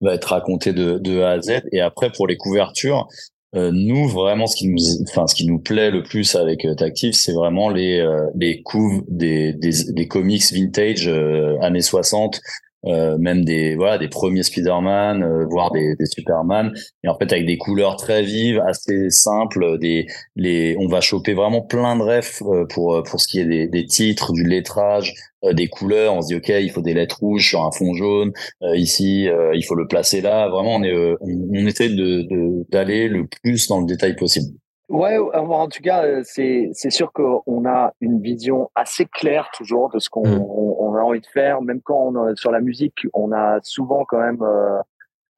va 0.01 0.13
être 0.13 0.25
raconté 0.25 0.73
de, 0.73 0.99
de 0.99 1.21
A 1.21 1.31
à 1.31 1.41
Z. 1.41 1.61
Et 1.71 1.81
après, 1.81 2.11
pour 2.11 2.27
les 2.27 2.37
couvertures, 2.37 3.07
euh, 3.55 3.71
nous 3.73 4.07
vraiment 4.09 4.45
ce 4.45 4.57
qui 4.57 4.67
nous 4.67 5.01
enfin 5.03 5.25
ce 5.25 5.33
qui 5.33 5.47
nous 5.47 5.59
plaît 5.59 5.89
le 5.89 6.03
plus 6.03 6.35
avec 6.35 6.65
euh, 6.65 6.75
Tactive 6.75 7.13
c'est 7.13 7.31
vraiment 7.31 7.69
les 7.69 7.99
euh, 8.01 8.25
les 8.35 8.61
couves 8.61 9.03
des, 9.07 9.53
des, 9.53 9.71
des 9.93 10.07
comics 10.07 10.43
vintage 10.51 11.07
euh, 11.07 11.57
années 11.61 11.81
60 11.81 12.41
euh, 12.85 13.17
même 13.17 13.43
des 13.43 13.75
voilà 13.75 13.97
des 13.97 14.07
premiers 14.07 14.43
Spider-Man, 14.43 15.23
euh, 15.23 15.45
voire 15.49 15.71
des, 15.71 15.95
des 15.95 16.05
Superman, 16.05 16.71
et 17.03 17.07
en 17.07 17.17
fait 17.17 17.31
avec 17.33 17.45
des 17.45 17.57
couleurs 17.57 17.95
très 17.95 18.21
vives, 18.21 18.61
assez 18.67 19.09
simples, 19.09 19.79
des 19.79 20.05
les 20.35 20.75
on 20.79 20.87
va 20.87 21.01
choper 21.01 21.33
vraiment 21.33 21.61
plein 21.61 21.97
de 21.97 22.03
refs 22.03 22.41
euh, 22.43 22.65
pour 22.69 23.01
pour 23.03 23.19
ce 23.19 23.27
qui 23.27 23.39
est 23.39 23.45
des, 23.45 23.67
des 23.67 23.85
titres, 23.85 24.31
du 24.31 24.43
lettrage, 24.43 25.13
des 25.53 25.67
couleurs. 25.67 26.13
On 26.13 26.21
se 26.21 26.27
dit 26.27 26.35
ok, 26.35 26.49
il 26.49 26.69
faut 26.71 26.81
des 26.81 26.93
lettres 26.93 27.19
rouges 27.19 27.49
sur 27.49 27.63
un 27.65 27.71
fond 27.71 27.93
jaune. 27.93 28.31
ici, 28.75 29.27
il 29.53 29.65
faut 29.65 29.75
le 29.75 29.87
placer 29.87 30.21
là. 30.21 30.47
Vraiment, 30.49 30.75
on 30.75 30.83
est 30.83 30.95
on, 30.95 31.17
on 31.53 31.65
essaie 31.65 31.89
de 31.89 32.27
d'aller 32.71 33.07
le 33.07 33.27
plus 33.27 33.67
dans 33.67 33.79
le 33.79 33.87
détail 33.87 34.15
possible. 34.15 34.47
Ouais, 34.89 35.17
en 35.17 35.67
tout 35.67 35.81
cas, 35.81 36.05
euh, 36.05 36.21
c'est 36.23 36.69
c'est 36.71 36.89
sûr 36.89 37.11
qu'on 37.11 37.65
a 37.65 37.93
une 37.99 38.21
vision 38.21 38.71
assez 38.73 39.05
claire 39.05 39.49
toujours 39.53 39.89
de 39.89 39.99
ce 39.99 40.09
qu'on 40.09 40.25
mm. 40.25 40.41
on, 40.41 40.95
a 40.95 41.01
envie 41.01 41.19
de 41.19 41.27
faire. 41.27 41.61
Même 41.61 41.81
quand 41.81 42.15
on, 42.15 42.35
sur 42.37 42.51
la 42.51 42.61
musique, 42.61 43.05
on 43.13 43.33
a 43.33 43.59
souvent 43.63 44.05
quand 44.05 44.19
même 44.19 44.41
euh, 44.41 44.79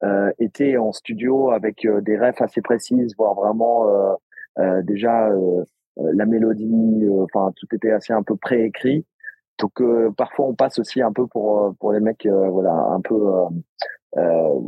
euh 0.04 0.30
été 0.38 0.78
en 0.78 0.92
studio 0.92 1.50
avec 1.50 1.84
euh, 1.84 2.00
des 2.00 2.16
refs 2.16 2.40
assez 2.40 2.62
précises, 2.62 3.14
voire 3.18 3.34
vraiment 3.34 3.88
euh, 4.58 4.82
déjà 4.82 5.28
la 5.96 6.26
mélodie. 6.26 7.08
Enfin, 7.24 7.52
tout 7.56 7.66
était 7.74 7.90
assez 7.90 8.12
un 8.12 8.22
peu 8.22 8.36
préécrit. 8.36 9.04
Donc 9.58 9.82
parfois 10.16 10.46
on 10.46 10.54
passe 10.54 10.78
aussi 10.78 11.02
un 11.02 11.12
peu 11.12 11.26
pour 11.26 11.74
pour 11.80 11.92
les 11.92 12.00
mecs, 12.00 12.26
voilà, 12.26 12.72
un 12.72 13.00
peu 13.00 13.16
euh, 14.16 14.60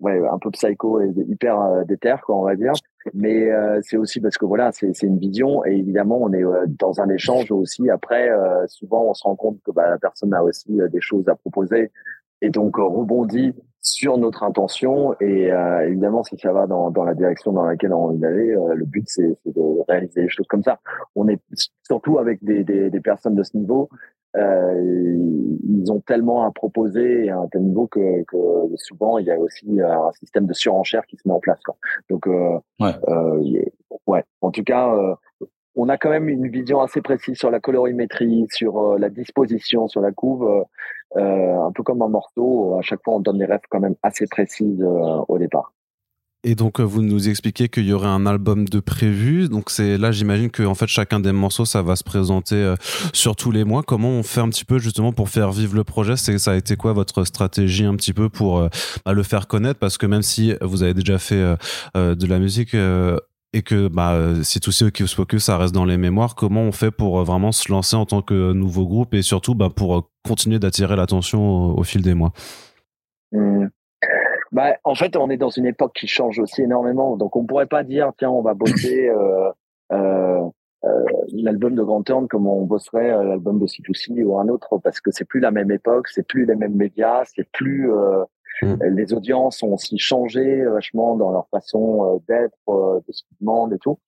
ouais, 0.00 0.20
un 0.30 0.38
peu 0.38 0.50
psycho 0.50 1.00
et 1.00 1.10
hyper 1.28 1.60
euh, 1.60 1.84
déter, 1.84 2.16
quoi, 2.24 2.36
on 2.36 2.44
va 2.44 2.56
dire. 2.56 2.72
Mais 3.14 3.50
euh, 3.50 3.80
c'est 3.82 3.96
aussi 3.96 4.20
parce 4.20 4.36
que 4.36 4.44
voilà, 4.44 4.70
c'est 4.72 5.02
une 5.02 5.18
vision 5.18 5.64
et 5.64 5.72
évidemment, 5.72 6.18
on 6.20 6.32
est 6.32 6.44
euh, 6.44 6.66
dans 6.66 7.00
un 7.00 7.08
échange 7.08 7.50
aussi. 7.50 7.88
Après, 7.90 8.30
euh, 8.30 8.66
souvent, 8.68 9.04
on 9.04 9.14
se 9.14 9.24
rend 9.24 9.36
compte 9.36 9.58
que 9.64 9.70
bah, 9.70 9.88
la 9.88 9.98
personne 9.98 10.34
a 10.34 10.42
aussi 10.42 10.68
des 10.70 11.00
choses 11.00 11.28
à 11.28 11.34
proposer 11.34 11.90
et 12.42 12.50
donc 12.50 12.76
rebondit 12.76 13.54
sur 13.80 14.18
notre 14.18 14.42
intention. 14.42 15.14
Et 15.20 15.50
évidemment, 15.86 16.22
si 16.22 16.36
ça 16.38 16.52
va 16.52 16.66
dans, 16.66 16.90
dans 16.90 17.04
la 17.04 17.14
direction 17.14 17.52
dans 17.52 17.64
laquelle 17.64 17.92
on 17.92 18.20
est 18.20 18.26
allé, 18.26 18.56
le 18.74 18.84
but 18.84 19.04
c'est 19.06 19.36
de 19.46 19.84
réaliser 19.88 20.22
des 20.22 20.28
choses 20.28 20.46
comme 20.46 20.62
ça. 20.62 20.80
On 21.16 21.28
est 21.28 21.40
surtout 21.82 22.18
avec 22.18 22.42
des, 22.42 22.64
des, 22.64 22.90
des 22.90 23.00
personnes 23.00 23.34
de 23.34 23.42
ce 23.42 23.56
niveau 23.56 23.88
euh, 23.90 23.96
ils 24.34 25.90
ont 25.90 26.00
tellement 26.00 26.46
à 26.46 26.50
proposer 26.50 27.30
à 27.30 27.38
un 27.38 27.48
tel 27.48 27.62
niveau 27.62 27.86
que, 27.86 28.22
que, 28.24 28.36
souvent 28.76 29.18
il 29.18 29.26
y 29.26 29.30
a 29.30 29.38
aussi 29.38 29.80
un 29.80 30.12
système 30.12 30.46
de 30.46 30.52
surenchère 30.52 31.06
qui 31.06 31.16
se 31.16 31.26
met 31.26 31.34
en 31.34 31.40
place. 31.40 31.60
Quoi. 31.64 31.76
Donc, 32.08 32.26
euh, 32.26 32.58
ouais. 32.80 32.94
Euh, 33.08 33.62
ouais. 34.06 34.24
En 34.40 34.50
tout 34.50 34.64
cas, 34.64 34.94
euh, 34.94 35.14
on 35.74 35.88
a 35.88 35.96
quand 35.96 36.10
même 36.10 36.28
une 36.28 36.48
vision 36.48 36.80
assez 36.80 37.00
précise 37.00 37.38
sur 37.38 37.50
la 37.50 37.60
colorimétrie, 37.60 38.46
sur 38.50 38.78
euh, 38.78 38.98
la 38.98 39.08
disposition, 39.08 39.88
sur 39.88 40.00
la 40.00 40.12
couve. 40.12 40.64
un 41.16 41.72
peu 41.72 41.82
comme 41.82 42.02
un 42.02 42.08
morceau, 42.08 42.76
à 42.78 42.82
chaque 42.82 43.02
fois 43.04 43.14
on 43.14 43.20
donne 43.20 43.38
des 43.38 43.44
rêves 43.44 43.66
quand 43.68 43.80
même 43.80 43.96
assez 44.02 44.26
précises 44.26 44.84
au 45.28 45.38
départ. 45.38 45.72
Et 46.42 46.54
donc, 46.54 46.80
euh, 46.80 46.84
vous 46.84 47.02
nous 47.02 47.28
expliquez 47.28 47.68
qu'il 47.68 47.84
y 47.84 47.92
aurait 47.92 48.08
un 48.08 48.24
album 48.24 48.66
de 48.66 48.80
prévu. 48.80 49.48
Donc, 49.48 49.68
c'est 49.68 49.98
là, 49.98 50.10
j'imagine 50.10 50.50
que 50.50 50.62
en 50.62 50.74
fait, 50.74 50.86
chacun 50.86 51.20
des 51.20 51.32
morceaux, 51.32 51.66
ça 51.66 51.82
va 51.82 51.96
se 51.96 52.04
présenter 52.04 52.54
euh, 52.54 52.76
sur 53.12 53.36
tous 53.36 53.50
les 53.50 53.64
mois. 53.64 53.82
Comment 53.82 54.08
on 54.08 54.22
fait 54.22 54.40
un 54.40 54.48
petit 54.48 54.64
peu 54.64 54.78
justement 54.78 55.12
pour 55.12 55.28
faire 55.28 55.52
vivre 55.52 55.74
le 55.74 55.84
projet? 55.84 56.16
C'est 56.16 56.38
ça 56.38 56.52
a 56.52 56.56
été 56.56 56.76
quoi 56.76 56.94
votre 56.94 57.24
stratégie 57.24 57.84
un 57.84 57.94
petit 57.94 58.14
peu 58.14 58.30
pour 58.30 58.58
euh, 58.58 58.68
bah, 59.04 59.12
le 59.12 59.22
faire 59.22 59.48
connaître? 59.48 59.78
Parce 59.78 59.98
que 59.98 60.06
même 60.06 60.22
si 60.22 60.54
vous 60.62 60.82
avez 60.82 60.94
déjà 60.94 61.18
fait 61.18 61.56
de 61.94 62.26
la 62.26 62.38
musique 62.38 62.74
et 62.74 63.62
que 63.62 63.88
bah, 63.88 64.16
c'est 64.42 64.60
tout 64.60 64.72
ce 64.72 64.86
qui 64.86 65.04
que 65.28 65.38
ça 65.38 65.58
reste 65.58 65.74
dans 65.74 65.84
les 65.84 65.98
mémoires, 65.98 66.34
comment 66.34 66.62
on 66.62 66.72
fait 66.72 66.90
pour 66.90 67.22
vraiment 67.24 67.52
se 67.52 67.70
lancer 67.70 67.96
en 67.96 68.06
tant 68.06 68.22
que 68.22 68.52
nouveau 68.52 68.86
groupe 68.86 69.14
et 69.14 69.22
surtout 69.22 69.54
bah, 69.54 69.68
pour 69.74 70.10
continuer 70.26 70.58
d'attirer 70.58 70.96
l'attention 70.96 71.76
au, 71.76 71.82
fil 71.84 72.02
des 72.02 72.14
mois? 72.14 72.32
Mmh. 73.32 73.66
Bah, 74.52 74.76
en 74.84 74.94
fait, 74.94 75.16
on 75.16 75.30
est 75.30 75.36
dans 75.36 75.50
une 75.50 75.66
époque 75.66 75.92
qui 75.94 76.08
change 76.08 76.38
aussi 76.40 76.62
énormément. 76.62 77.16
Donc, 77.16 77.36
on 77.36 77.44
pourrait 77.44 77.66
pas 77.66 77.84
dire, 77.84 78.10
tiens, 78.18 78.30
on 78.30 78.42
va 78.42 78.54
bosser 78.54 79.08
euh, 79.08 79.50
euh, 79.92 80.42
euh, 80.84 81.04
l'album 81.32 81.74
de 81.74 81.82
Grand 81.82 82.02
Turn 82.02 82.26
comme 82.26 82.46
on 82.46 82.64
bosserait 82.64 83.10
euh, 83.10 83.22
l'album 83.22 83.58
de 83.58 83.66
C2C 83.66 84.24
ou 84.24 84.38
un 84.38 84.48
autre, 84.48 84.78
parce 84.78 85.00
que 85.00 85.10
c'est 85.10 85.26
plus 85.26 85.40
la 85.40 85.50
même 85.50 85.70
époque, 85.70 86.08
c'est 86.08 86.26
plus 86.26 86.46
les 86.46 86.56
mêmes 86.56 86.74
médias, 86.74 87.24
c'est 87.26 87.46
plus 87.52 87.92
euh, 87.92 88.24
mm. 88.62 88.84
les 88.84 89.12
audiences 89.12 89.62
ont 89.62 89.74
aussi 89.74 89.98
changé 89.98 90.64
vachement 90.64 91.16
dans 91.16 91.32
leur 91.32 91.46
façon 91.48 92.22
d'être, 92.28 92.56
de 92.66 93.12
ce 93.12 93.22
qu'ils 93.24 93.36
demandent 93.40 93.74
et 93.74 93.78
tout. 93.78 93.98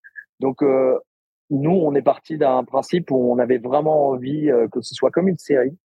Donc, 0.40 0.62
nous, 1.50 1.70
on 1.70 1.94
est 1.94 2.02
parti 2.02 2.38
d'un 2.38 2.64
principe 2.64 3.10
où 3.10 3.16
on 3.16 3.38
avait 3.38 3.58
vraiment 3.58 4.08
envie 4.08 4.50
que 4.72 4.80
ce 4.80 4.94
soit 4.94 5.10
comme 5.10 5.28
une 5.28 5.38
série 5.38 5.76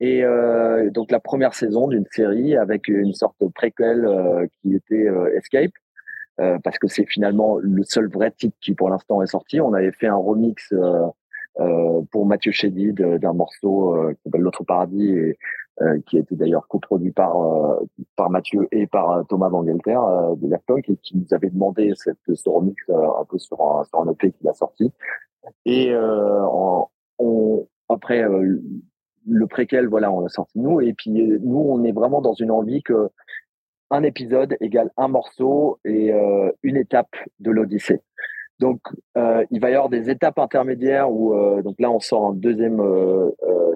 et 0.00 0.24
euh, 0.24 0.90
donc 0.90 1.10
la 1.10 1.20
première 1.20 1.54
saison 1.54 1.88
d'une 1.88 2.04
série 2.10 2.56
avec 2.56 2.88
une 2.88 3.14
sorte 3.14 3.36
de 3.40 3.48
préquel 3.48 4.04
euh, 4.04 4.46
qui 4.60 4.74
était 4.74 5.08
euh, 5.08 5.34
Escape, 5.36 5.72
euh, 6.40 6.58
parce 6.62 6.78
que 6.78 6.86
c'est 6.86 7.06
finalement 7.06 7.56
le 7.56 7.82
seul 7.82 8.08
vrai 8.08 8.30
titre 8.30 8.56
qui 8.60 8.74
pour 8.74 8.90
l'instant 8.90 9.22
est 9.22 9.26
sorti. 9.26 9.60
On 9.60 9.72
avait 9.72 9.92
fait 9.92 10.08
un 10.08 10.16
remix 10.16 10.72
pour 12.10 12.26
Mathieu 12.26 12.52
Chédid 12.52 13.00
d'un 13.00 13.32
morceau 13.32 13.96
qui 14.10 14.22
s'appelle 14.24 14.42
L'autre 14.42 14.62
paradis 14.62 15.08
et 15.10 15.38
qui 16.04 16.18
a 16.18 16.20
été 16.20 16.34
d'ailleurs 16.36 16.68
coproduit 16.68 17.12
par 17.12 17.34
par 18.14 18.28
Mathieu 18.28 18.68
et 18.72 18.86
par 18.86 19.26
Thomas 19.26 19.48
Vangelter 19.48 19.98
de 20.36 20.48
Lertonk 20.48 20.86
et 20.90 20.96
qui 20.98 21.16
nous 21.16 21.32
avait 21.32 21.48
demandé 21.48 21.92
cette, 21.94 22.18
ce 22.26 22.48
remix 22.50 22.76
un 22.90 23.24
peu 23.24 23.38
sur 23.38 23.58
un, 23.62 23.84
sur 23.84 24.00
un 24.00 24.12
EP 24.12 24.32
qu'il 24.32 24.46
a 24.50 24.52
sorti. 24.52 24.92
Et 25.64 25.96
en, 25.96 26.90
on, 27.18 27.66
après 27.88 28.22
le 29.28 29.46
préquel, 29.46 29.86
voilà, 29.88 30.10
on 30.12 30.20
l'a 30.20 30.28
sorti 30.28 30.58
nous. 30.58 30.80
Et 30.80 30.92
puis 30.92 31.10
nous, 31.10 31.58
on 31.58 31.84
est 31.84 31.92
vraiment 31.92 32.20
dans 32.20 32.34
une 32.34 32.50
envie 32.50 32.82
que 32.82 33.10
un 33.90 34.02
épisode 34.02 34.56
égale 34.60 34.90
un 34.96 35.08
morceau 35.08 35.78
et 35.84 36.12
euh, 36.12 36.50
une 36.62 36.76
étape 36.76 37.14
de 37.40 37.50
l'Odyssée. 37.50 38.00
Donc, 38.58 38.80
euh, 39.16 39.44
il 39.50 39.60
va 39.60 39.70
y 39.70 39.74
avoir 39.74 39.90
des 39.90 40.08
étapes 40.10 40.38
intermédiaires 40.38 41.10
où, 41.10 41.34
euh, 41.34 41.62
donc 41.62 41.76
là, 41.78 41.90
on 41.90 42.00
sort 42.00 42.30
un 42.30 42.34
deuxième 42.34 42.82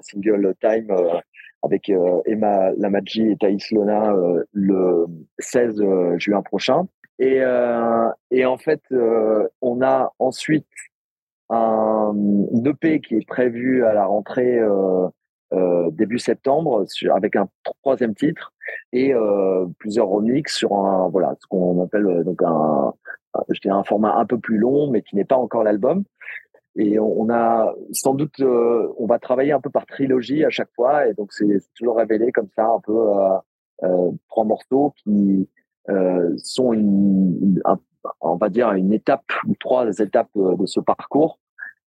single 0.01 0.55
time 0.59 0.91
avec 1.61 1.91
Emma 2.25 2.71
Lamadji 2.77 3.29
et 3.29 3.37
Thaïs 3.37 3.71
Lona 3.71 4.13
le 4.51 5.05
16 5.37 5.83
juin 6.17 6.41
prochain. 6.41 6.87
Et, 7.19 7.41
et 8.31 8.45
en 8.45 8.57
fait, 8.57 8.81
on 9.61 9.81
a 9.83 10.11
ensuite 10.17 10.65
un 11.49 12.15
EP 12.65 12.99
qui 13.01 13.17
est 13.17 13.27
prévu 13.27 13.85
à 13.85 13.93
la 13.93 14.05
rentrée 14.05 14.59
début 15.91 16.19
septembre 16.19 16.85
sur, 16.87 17.15
avec 17.15 17.35
un 17.35 17.47
troisième 17.81 18.15
titre 18.15 18.53
et 18.93 19.13
euh, 19.13 19.65
plusieurs 19.79 20.07
remixes 20.07 20.55
sur 20.55 20.73
un 20.73 21.09
voilà 21.09 21.35
ce 21.39 21.47
qu'on 21.47 21.83
appelle 21.83 22.05
euh, 22.05 22.23
donc 22.23 22.41
un, 22.43 22.93
je 23.49 23.59
dirais 23.59 23.75
un 23.75 23.83
format 23.83 24.15
un 24.15 24.25
peu 24.25 24.37
plus 24.37 24.57
long 24.57 24.89
mais 24.89 25.01
qui 25.01 25.15
n'est 25.15 25.25
pas 25.25 25.37
encore 25.37 25.63
l'album. 25.63 26.03
Et 26.77 26.99
on, 26.99 27.29
a 27.29 27.73
sans 27.91 28.13
doute 28.13 28.39
on 28.41 29.05
va 29.05 29.19
travailler 29.19 29.51
un 29.51 29.59
peu 29.59 29.69
par 29.69 29.85
trilogie 29.85 30.45
à 30.45 30.49
chaque 30.49 30.71
fois 30.73 31.05
et 31.05 31.13
donc 31.13 31.33
c'est 31.33 31.59
toujours 31.75 31.97
révélé 31.97 32.31
comme 32.31 32.47
ça 32.55 32.65
un 32.65 32.79
peu 32.79 32.95
trois 34.29 34.45
morceaux 34.45 34.93
qui 35.03 35.49
sont 36.37 36.71
une, 36.71 37.61
on 38.21 38.35
va 38.37 38.47
dire 38.47 38.71
une 38.71 38.93
étape 38.93 39.25
ou 39.49 39.55
trois 39.59 39.99
étapes 39.99 40.29
de 40.33 40.65
ce 40.65 40.79
parcours 40.79 41.40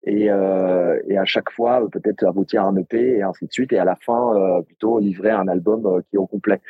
et, 0.04 0.30
euh, 0.30 0.98
et 1.08 1.18
à 1.18 1.24
chaque 1.24 1.50
fois 1.50 1.86
peut-être 1.90 2.24
aboutir 2.24 2.64
à 2.64 2.68
un 2.68 2.76
EP 2.76 3.18
et 3.18 3.22
ainsi 3.22 3.46
de 3.46 3.52
suite 3.52 3.72
et 3.72 3.78
à 3.78 3.84
la 3.84 3.96
fin 3.96 4.34
euh, 4.34 4.62
plutôt 4.62 4.98
livrer 4.98 5.30
un 5.30 5.48
album 5.48 5.86
euh, 5.86 6.00
qui 6.08 6.16
est 6.16 6.18
au 6.18 6.26
complet. 6.26 6.60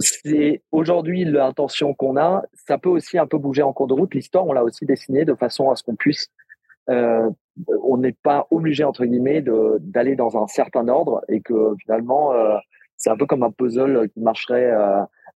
C'est 0.00 0.62
aujourd'hui 0.72 1.24
l'intention 1.24 1.94
qu'on 1.94 2.16
a. 2.16 2.42
Ça 2.52 2.78
peut 2.78 2.88
aussi 2.88 3.16
un 3.16 3.26
peu 3.26 3.38
bouger 3.38 3.62
en 3.62 3.72
cours 3.72 3.86
de 3.86 3.94
route. 3.94 4.12
L'histoire, 4.12 4.44
on 4.44 4.52
l'a 4.52 4.64
aussi 4.64 4.86
dessinée 4.86 5.24
de 5.24 5.34
façon 5.34 5.70
à 5.70 5.76
ce 5.76 5.84
qu'on 5.84 5.94
puisse. 5.94 6.30
Euh, 6.90 7.30
on 7.82 7.96
n'est 7.96 8.12
pas 8.12 8.46
obligé 8.50 8.82
entre 8.84 9.04
guillemets 9.04 9.40
de 9.40 9.78
d'aller 9.80 10.16
dans 10.16 10.42
un 10.42 10.46
certain 10.48 10.88
ordre 10.88 11.22
et 11.28 11.40
que 11.40 11.74
finalement 11.80 12.32
euh, 12.32 12.56
c'est 12.96 13.10
un 13.10 13.16
peu 13.16 13.26
comme 13.26 13.42
un 13.42 13.52
puzzle 13.52 14.08
qui 14.10 14.20
marcherait 14.20 14.72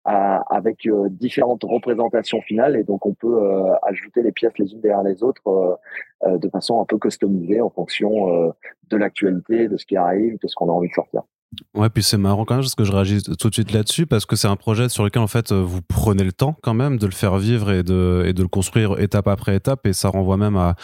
avec 0.09 0.86
euh, 0.86 1.09
différentes 1.11 1.64
représentations 1.64 2.40
finales 2.40 2.76
et 2.76 2.84
donc 2.84 3.04
on 3.04 3.12
peut 3.12 3.42
euh, 3.42 3.74
ajouter 3.82 4.22
les 4.22 4.32
pièces 4.32 4.56
les 4.59 4.72
unes 4.72 4.80
derrière 4.80 5.02
les 5.02 5.22
autres 5.22 5.78
euh, 6.24 6.38
de 6.38 6.48
façon 6.48 6.80
un 6.80 6.84
peu 6.84 6.98
customisée 6.98 7.61
en 7.61 7.70
fonction 7.70 8.52
de 8.90 8.96
l'actualité, 8.96 9.68
de 9.68 9.76
ce 9.76 9.86
qui 9.86 9.96
arrive, 9.96 10.38
de 10.42 10.48
ce 10.48 10.54
qu'on 10.54 10.68
a 10.68 10.72
envie 10.72 10.88
de 10.88 10.94
sortir. 10.94 11.22
Ouais, 11.74 11.88
puis 11.88 12.03
c'est 12.03 12.18
marrant 12.18 12.44
quand 12.44 12.55
même 12.55 12.62
parce 12.62 12.74
que 12.74 12.84
je 12.84 12.92
réagis 12.92 13.22
tout 13.22 13.49
de 13.49 13.55
suite 13.55 13.72
là-dessus 13.72 14.07
parce 14.07 14.26
que 14.26 14.36
c'est 14.36 14.49
un 14.49 14.57
projet 14.57 14.90
sur 14.90 15.03
lequel 15.03 15.22
en 15.22 15.26
fait 15.26 15.51
vous 15.53 15.80
prenez 15.80 16.22
le 16.22 16.32
temps 16.32 16.57
quand 16.62 16.74
même 16.74 16.99
de 16.99 17.07
le 17.07 17.12
faire 17.12 17.38
vivre 17.38 17.72
et 17.72 17.82
de, 17.82 18.24
et 18.26 18.34
de 18.34 18.42
le 18.42 18.49
construire 18.49 19.01
étape 19.01 19.28
après 19.28 19.57
étape 19.57 19.86
et 19.86 19.94
ça 19.94 20.11
renvoie 20.11 20.36
même 20.36 20.57
à, 20.57 20.76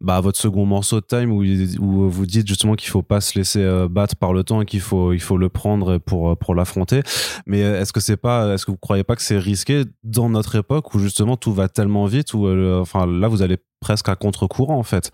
bah, 0.00 0.16
à 0.16 0.20
votre 0.20 0.38
second 0.38 0.66
morceau 0.66 1.00
de 1.00 1.06
Time 1.06 1.30
où, 1.30 1.44
où 1.80 2.10
vous 2.10 2.26
dites 2.26 2.48
justement 2.48 2.74
qu'il 2.74 2.90
faut 2.90 3.02
pas 3.02 3.20
se 3.20 3.38
laisser 3.38 3.62
euh, 3.62 3.86
battre 3.88 4.16
par 4.16 4.32
le 4.32 4.42
temps 4.42 4.60
et 4.60 4.66
qu'il 4.66 4.80
faut, 4.80 5.12
il 5.12 5.20
faut 5.20 5.36
le 5.36 5.48
prendre 5.48 5.98
pour, 5.98 6.36
pour 6.36 6.54
l'affronter. 6.56 7.02
Mais 7.46 7.62
euh, 7.62 7.80
est-ce 7.80 7.92
que 7.92 8.00
c'est 8.00 8.16
pas, 8.16 8.54
est-ce 8.54 8.66
que 8.66 8.72
vous 8.72 8.76
croyez 8.76 9.04
pas 9.04 9.14
que 9.14 9.22
c'est 9.22 9.38
risqué 9.38 9.84
dans 10.02 10.28
notre 10.30 10.56
époque 10.56 10.94
où 10.94 10.98
justement 10.98 11.36
tout 11.36 11.52
va 11.52 11.68
tellement 11.68 12.06
vite 12.06 12.34
où 12.34 12.46
euh, 12.46 12.80
enfin 12.80 13.06
là 13.06 13.28
vous 13.28 13.42
allez 13.42 13.58
presque 13.80 14.08
à 14.08 14.16
contre-courant 14.16 14.78
en 14.78 14.82
fait? 14.82 15.12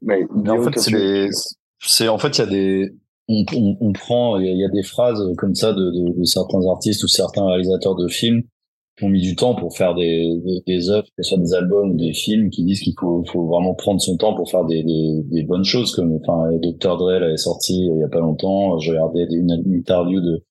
Mais, 0.00 0.26
en 0.48 0.62
fait 0.62 0.78
c'est, 0.78 1.28
c'est 1.80 2.08
en 2.08 2.16
fait 2.18 2.38
il 2.38 2.40
y 2.40 2.44
a 2.44 2.46
des 2.46 2.92
on, 3.28 3.44
on, 3.54 3.76
on 3.80 3.92
prend, 3.92 4.38
il 4.38 4.56
y, 4.56 4.64
a 4.64 4.68
des 4.68 4.82
phrases 4.82 5.22
comme 5.36 5.54
ça 5.54 5.72
de, 5.72 5.90
de, 5.90 6.18
de, 6.18 6.24
certains 6.24 6.66
artistes 6.66 7.04
ou 7.04 7.08
certains 7.08 7.46
réalisateurs 7.46 7.94
de 7.94 8.08
films 8.08 8.42
qui 8.96 9.04
ont 9.04 9.08
mis 9.08 9.20
du 9.20 9.36
temps 9.36 9.54
pour 9.54 9.76
faire 9.76 9.94
des, 9.94 10.40
des, 10.44 10.62
des 10.66 10.90
œuvres, 10.90 11.06
que 11.16 11.22
ce 11.22 11.30
soit 11.30 11.38
des 11.38 11.54
albums 11.54 11.92
ou 11.92 11.96
des 11.96 12.12
films, 12.12 12.50
qui 12.50 12.64
disent 12.64 12.80
qu'il 12.80 12.94
faut, 12.98 13.24
faut 13.30 13.46
vraiment 13.46 13.74
prendre 13.74 14.00
son 14.00 14.16
temps 14.16 14.34
pour 14.34 14.50
faire 14.50 14.64
des, 14.64 14.82
des, 14.82 15.22
des 15.24 15.42
bonnes 15.44 15.64
choses. 15.64 15.94
Comme, 15.94 16.18
enfin, 16.20 16.50
Dr. 16.60 16.96
Dre 16.96 17.20
l'avait 17.20 17.36
sorti 17.36 17.86
il 17.86 18.00
y 18.00 18.02
a 18.02 18.08
pas 18.08 18.20
longtemps. 18.20 18.78
Je 18.78 18.90
regardais 18.90 19.26
une, 19.30 19.62
interview 19.66 20.20
de, 20.20 20.42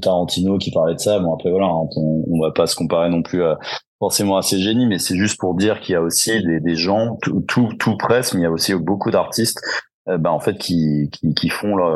Tarantino 0.00 0.56
qui 0.56 0.70
parlait 0.70 0.94
de 0.94 1.00
ça. 1.00 1.18
Bon, 1.18 1.34
après, 1.34 1.50
voilà, 1.50 1.66
hein, 1.66 1.88
on, 1.96 2.24
on 2.30 2.40
va 2.40 2.52
pas 2.52 2.68
se 2.68 2.76
comparer 2.76 3.10
non 3.10 3.22
plus 3.22 3.42
à, 3.42 3.58
forcément 3.98 4.36
à 4.36 4.42
ces 4.42 4.58
génies, 4.58 4.86
mais 4.86 4.98
c'est 4.98 5.16
juste 5.16 5.38
pour 5.38 5.54
dire 5.54 5.80
qu'il 5.80 5.92
y 5.92 5.96
a 5.96 6.00
aussi 6.00 6.30
des, 6.42 6.60
des 6.60 6.76
gens, 6.76 7.18
tout, 7.22 7.44
tout, 7.46 7.68
tout 7.78 7.96
presse, 7.96 8.32
mais 8.32 8.40
il 8.40 8.44
y 8.44 8.46
a 8.46 8.50
aussi 8.50 8.74
beaucoup 8.74 9.10
d'artistes 9.10 9.60
euh, 9.60 9.89
bah, 10.18 10.32
en 10.32 10.40
fait 10.40 10.58
qui, 10.58 11.10
qui, 11.12 11.34
qui 11.34 11.48
font 11.48 11.76
leur, 11.76 11.90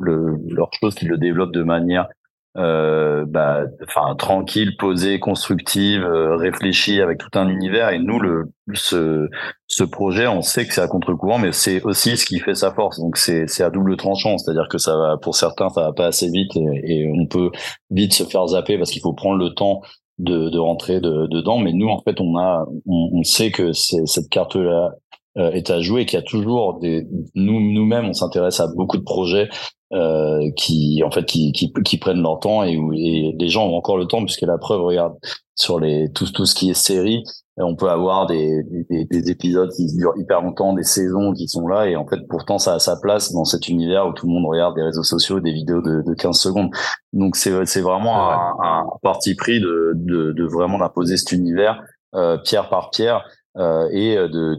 le, 0.00 0.36
leur 0.48 0.70
chose, 0.80 0.94
qui 0.94 1.06
le 1.06 1.18
développent 1.18 1.52
de 1.52 1.62
manière 1.62 2.08
euh, 2.58 3.24
bah, 3.26 3.64
enfin 3.82 4.14
tranquille, 4.14 4.76
posée, 4.76 5.18
constructive, 5.18 6.02
euh, 6.04 6.36
réfléchie 6.36 7.00
avec 7.00 7.18
tout 7.18 7.30
un 7.38 7.48
univers. 7.48 7.88
Et 7.90 7.98
nous, 7.98 8.20
le 8.20 8.52
ce 8.74 9.28
ce 9.68 9.84
projet, 9.84 10.26
on 10.26 10.42
sait 10.42 10.66
que 10.66 10.74
c'est 10.74 10.82
à 10.82 10.88
contre-courant, 10.88 11.38
mais 11.38 11.52
c'est 11.52 11.82
aussi 11.82 12.18
ce 12.18 12.26
qui 12.26 12.40
fait 12.40 12.54
sa 12.54 12.72
force. 12.72 12.98
Donc 12.98 13.16
c'est 13.16 13.46
c'est 13.46 13.64
à 13.64 13.70
double 13.70 13.96
tranchant, 13.96 14.36
c'est-à-dire 14.36 14.68
que 14.68 14.76
ça 14.76 14.96
va 14.96 15.16
pour 15.16 15.34
certains, 15.34 15.70
ça 15.70 15.82
va 15.82 15.92
pas 15.94 16.06
assez 16.06 16.28
vite 16.28 16.54
et, 16.56 17.10
on 17.18 17.26
peut 17.26 17.50
vite 17.90 18.12
se 18.12 18.24
faire 18.24 18.46
zapper 18.48 18.76
parce 18.76 18.90
qu'il 18.90 19.00
faut 19.02 19.14
prendre 19.14 19.38
le 19.38 19.54
temps 19.54 19.80
de, 20.18 20.50
de 20.50 20.58
rentrer 20.58 21.00
de, 21.00 21.26
dedans. 21.28 21.58
Mais 21.58 21.72
nous, 21.72 21.88
en 21.88 22.02
fait, 22.02 22.20
on 22.20 22.36
a 22.38 22.66
on, 22.86 23.22
sait 23.22 23.50
que 23.50 23.72
c'est 23.72 24.06
cette 24.06 24.28
carte 24.28 24.56
là 24.56 24.86
euh, 24.86 24.90
est 25.36 25.70
à 25.70 25.80
jouer, 25.80 26.06
qu'il 26.06 26.18
y 26.18 26.22
a 26.22 26.24
toujours 26.24 26.78
des 26.78 27.06
nous 27.34 27.60
nous-mêmes 27.72 28.06
on 28.06 28.12
s'intéresse 28.12 28.60
à 28.60 28.68
beaucoup 28.68 28.98
de 28.98 29.02
projets 29.02 29.48
euh, 29.92 30.50
qui 30.56 31.02
en 31.04 31.10
fait 31.10 31.24
qui, 31.24 31.52
qui, 31.52 31.72
qui 31.84 31.98
prennent 31.98 32.22
leur 32.22 32.40
temps 32.40 32.62
et 32.62 32.76
où 32.76 32.92
et 32.92 33.34
les 33.38 33.48
gens 33.48 33.66
ont 33.66 33.76
encore 33.76 33.98
le 33.98 34.06
temps 34.06 34.24
puisque 34.24 34.42
la 34.42 34.58
preuve 34.58 34.82
regarde 34.82 35.14
sur 35.54 35.80
les 35.80 36.10
tout 36.12 36.26
tout 36.32 36.46
ce 36.46 36.54
qui 36.54 36.70
est 36.70 36.74
série 36.74 37.22
on 37.58 37.76
peut 37.76 37.90
avoir 37.90 38.26
des, 38.26 38.62
des, 38.88 39.04
des, 39.04 39.30
épisodes 39.30 39.70
qui 39.76 39.86
durent 39.94 40.14
hyper 40.16 40.40
longtemps 40.40 40.72
des 40.72 40.84
saisons 40.84 41.34
qui 41.34 41.46
sont 41.46 41.68
là 41.68 41.86
et 41.86 41.96
en 41.96 42.06
fait 42.06 42.20
pourtant 42.28 42.58
ça 42.58 42.74
a 42.74 42.78
sa 42.78 42.96
place 42.96 43.32
dans 43.32 43.44
cet 43.44 43.68
univers 43.68 44.06
où 44.08 44.12
tout 44.14 44.26
le 44.26 44.32
monde 44.32 44.46
regarde 44.46 44.74
des 44.74 44.82
réseaux 44.82 45.02
sociaux 45.02 45.40
des 45.40 45.52
vidéos 45.52 45.82
de, 45.82 46.02
de 46.02 46.14
15 46.14 46.38
secondes. 46.38 46.70
Donc 47.12 47.36
c'est 47.36 47.66
c'est 47.66 47.82
vraiment 47.82 48.30
un, 48.32 48.54
un, 48.62 48.86
parti 49.02 49.34
pris 49.34 49.60
de, 49.60 49.92
de, 49.96 50.32
de 50.32 50.44
vraiment 50.44 50.78
d'imposer 50.78 51.18
cet 51.18 51.32
univers 51.32 51.82
euh, 52.14 52.38
pierre 52.38 52.70
par 52.70 52.88
pierre 52.88 53.24
euh, 53.58 53.88
et 53.92 54.16
de 54.16 54.58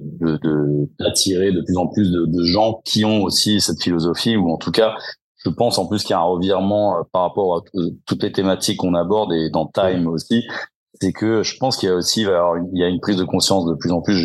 d'attirer 1.00 1.52
de, 1.52 1.60
de, 1.60 1.66
plus 1.66 1.78
en 1.78 1.88
plus 1.88 2.12
de, 2.12 2.26
de, 2.26 2.44
gens 2.44 2.82
qui 2.86 3.06
ont 3.06 3.24
aussi 3.24 3.60
cette 3.60 3.82
philosophie 3.82 4.36
ou 4.36 4.52
en 4.52 4.58
tout 4.58 4.72
cas 4.72 4.96
je 5.38 5.50
pense 5.50 5.78
en 5.78 5.88
plus 5.88 6.04
qu'il 6.04 6.12
y 6.12 6.14
a 6.14 6.20
un 6.20 6.24
revirement 6.24 6.98
euh, 6.98 7.02
par 7.12 7.24
rapport 7.24 7.58
à 7.58 7.62
toutes 8.06 8.24
les 8.24 8.32
thématiques 8.32 8.78
qu'on 8.78 8.94
aborde 8.94 9.34
et 9.34 9.50
dans 9.50 9.66
Time 9.68 10.08
aussi 10.08 10.44
c'est 11.02 11.12
que 11.12 11.44
je 11.44 11.58
pense 11.58 11.78
qu'il 11.78 11.90
y 11.90 11.92
a 11.92 11.96
aussi 11.96 12.22
il, 12.22 12.80
y 12.80 12.84
a 12.84 12.88
une 12.88 13.00
prise 13.00 13.18
de 13.18 13.24
conscience 13.24 13.66
de 13.66 13.74
plus 13.74 13.92
en 13.92 14.02
plus. 14.02 14.16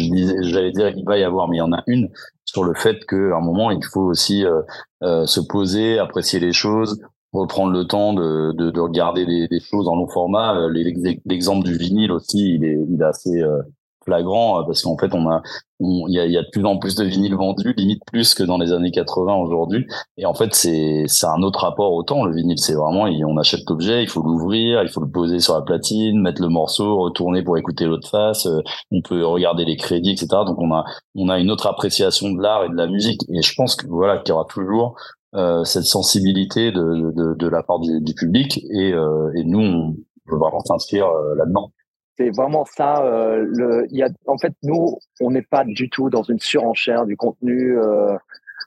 J'allais 0.43 0.71
dire 0.71 0.93
qu'il 0.93 1.05
va 1.05 1.19
y 1.19 1.25
avoir 1.25 1.49
mais 1.49 1.57
il 1.57 1.61
y 1.61 1.63
en 1.63 1.73
a 1.73 1.83
une 1.87 2.09
sur 2.45 2.65
le 2.65 2.75
fait 2.75 3.05
qu'à 3.07 3.17
un 3.17 3.41
moment 3.41 3.71
il 3.71 3.85
faut 3.85 4.03
aussi 4.03 4.45
euh, 4.45 4.63
euh, 5.03 5.27
se 5.27 5.41
poser 5.41 5.99
apprécier 5.99 6.41
les 6.41 6.53
choses 6.53 7.01
reprendre 7.33 7.73
le 7.73 7.87
temps 7.87 8.15
de, 8.15 8.53
de, 8.53 8.71
de 8.71 8.81
regarder 8.81 9.27
des, 9.27 9.49
des, 9.49 9.61
choses 9.61 9.87
en 9.87 9.97
long 9.97 10.09
format. 10.09 10.59
L'exemple 10.71 11.67
du 11.67 11.77
vinyle 11.77 12.11
aussi 12.11 12.55
il 12.55 12.65
est 12.65 12.79
il 12.89 13.01
est 13.01 13.05
assez 13.05 13.43
euh, 13.43 13.61
flagrant 14.09 14.61
euh, 14.61 14.65
parce 14.65 14.83
qu'en 14.83 14.97
fait 14.97 15.15
on 15.15 15.29
a 15.31 15.43
il 15.81 16.13
y 16.13 16.37
a, 16.37 16.43
de 16.43 16.49
plus 16.51 16.65
en 16.65 16.77
plus 16.77 16.97
de 16.97 17.05
vinyles 17.05 17.37
vendus 17.37 17.73
limite 17.77 18.03
plus 18.05 18.35
que 18.35 18.43
dans 18.43 18.59
les 18.59 18.73
années 18.73 18.91
80 18.91 19.37
aujourd'hui. 19.37 19.87
Et 20.17 20.27
en 20.27 20.35
fait 20.35 20.53
c'est 20.55 21.05
c'est 21.07 21.27
un 21.27 21.43
autre 21.43 21.61
rapport 21.61 21.93
au 21.93 22.03
temps 22.03 22.25
le 22.25 22.35
vinyle. 22.35 22.59
C'est 22.59 22.75
vraiment 22.75 23.05
on 23.05 23.37
achète 23.37 23.61
l'objet 23.69 24.03
il 24.03 24.09
faut 24.09 24.23
l'ouvrir 24.23 24.83
il 24.83 24.89
faut 24.89 25.01
le 25.01 25.11
poser 25.11 25.39
sur 25.39 25.55
la 25.55 25.63
platine 25.63 26.21
mettre 26.21 26.43
le 26.43 26.49
morceau 26.49 26.99
retourner 26.99 27.43
pour 27.43 27.57
écouter 27.59 27.85
l'autre 27.85 28.09
face 28.09 28.47
euh, 28.47 28.61
on 28.91 29.03
peut 29.03 29.25
regarder 29.25 29.65
les 29.65 29.77
crédits 29.77 30.11
etc 30.11 30.29
donc 30.47 30.59
on 30.59 30.73
a 30.75 30.85
on 31.15 31.29
a 31.29 31.39
une 31.39 31.51
autre 31.51 31.67
appréciation 31.67 32.33
de 32.33 32.43
l'art 32.43 32.65
et 32.65 32.69
de 32.69 32.77
la 32.77 32.87
musique. 32.87 33.23
Et 33.33 33.43
je 33.43 33.55
pense 33.55 33.77
que 33.77 33.87
voilà 33.87 34.19
qu'il 34.19 34.31
y 34.31 34.33
aura 34.33 34.47
toujours 34.47 34.97
euh, 35.35 35.63
cette 35.65 35.85
sensibilité 35.85 36.73
de, 36.73 37.13
de, 37.15 37.35
de, 37.35 37.49
la 37.49 37.63
part 37.63 37.81
du, 37.81 38.01
du 38.01 38.15
public. 38.15 38.59
Et, 38.73 38.93
euh, 38.93 39.31
et 39.37 39.45
nous 39.45 39.61
on 39.61 39.97
peut 40.27 40.37
vraiment 40.37 40.61
s'inscrire 40.61 41.09
là-dedans 41.37 41.71
c'est 42.19 42.31
vraiment 42.37 42.65
ça. 42.65 43.05
Euh, 43.05 43.47
le, 43.49 43.87
y 43.91 44.03
a, 44.03 44.09
en 44.27 44.37
fait, 44.37 44.53
nous, 44.63 44.99
on 45.21 45.31
n'est 45.31 45.43
pas 45.43 45.65
du 45.65 45.89
tout 45.89 46.11
dans 46.11 46.25
une 46.25 46.41
surenchère 46.41 47.07
du 47.07 47.17
contenu 47.17 47.79
euh, 47.79 48.17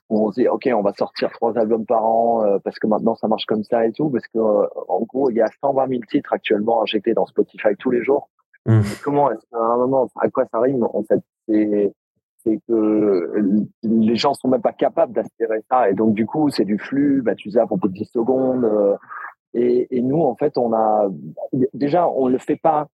où 0.08 0.26
on 0.26 0.32
se 0.32 0.40
dit, 0.40 0.48
OK, 0.48 0.68
on 0.74 0.80
va 0.80 0.92
sortir 0.94 1.30
trois 1.32 1.56
albums 1.58 1.84
par 1.84 2.04
an 2.04 2.44
euh, 2.44 2.58
parce 2.64 2.78
que 2.78 2.86
maintenant 2.86 3.14
ça 3.14 3.28
marche 3.28 3.44
comme 3.44 3.62
ça 3.62 3.86
et 3.86 3.92
tout. 3.92 4.08
Parce 4.08 4.26
que 4.26 4.38
euh, 4.38 4.66
en 4.88 5.02
gros, 5.02 5.30
il 5.30 5.36
y 5.36 5.42
a 5.42 5.48
120 5.60 5.88
000 5.88 6.00
titres 6.08 6.32
actuellement 6.32 6.82
injectés 6.82 7.12
dans 7.12 7.26
Spotify 7.26 7.76
tous 7.78 7.90
les 7.90 8.02
jours. 8.02 8.30
Mmh. 8.64 8.80
Comment 9.04 9.30
est-ce 9.30 9.44
qu'à 9.50 9.58
un 9.58 9.76
moment, 9.76 10.08
à 10.18 10.30
quoi 10.30 10.46
ça 10.50 10.58
rime 10.60 10.84
En 10.84 11.02
fait, 11.02 11.20
c'est 11.46 11.92
c'est 12.44 12.58
que 12.66 13.32
les 13.84 14.16
gens 14.16 14.34
sont 14.34 14.48
même 14.48 14.62
pas 14.62 14.72
capables 14.72 15.12
d'aspirer 15.12 15.62
ça 15.70 15.88
et 15.88 15.94
donc 15.94 16.12
du 16.14 16.26
coup 16.26 16.50
c'est 16.50 16.64
du 16.64 16.76
flux 16.76 17.22
bah 17.22 17.36
tu 17.36 17.52
sais 17.52 17.60
à 17.60 17.66
propos 17.66 17.86
de 17.86 17.92
10 17.92 18.06
secondes 18.06 18.98
et, 19.54 19.96
et, 19.96 20.02
nous 20.02 20.20
en 20.20 20.34
fait 20.34 20.58
on 20.58 20.72
a 20.72 21.08
déjà 21.72 22.08
on 22.08 22.26
le 22.26 22.38
fait 22.38 22.56
pas 22.56 22.88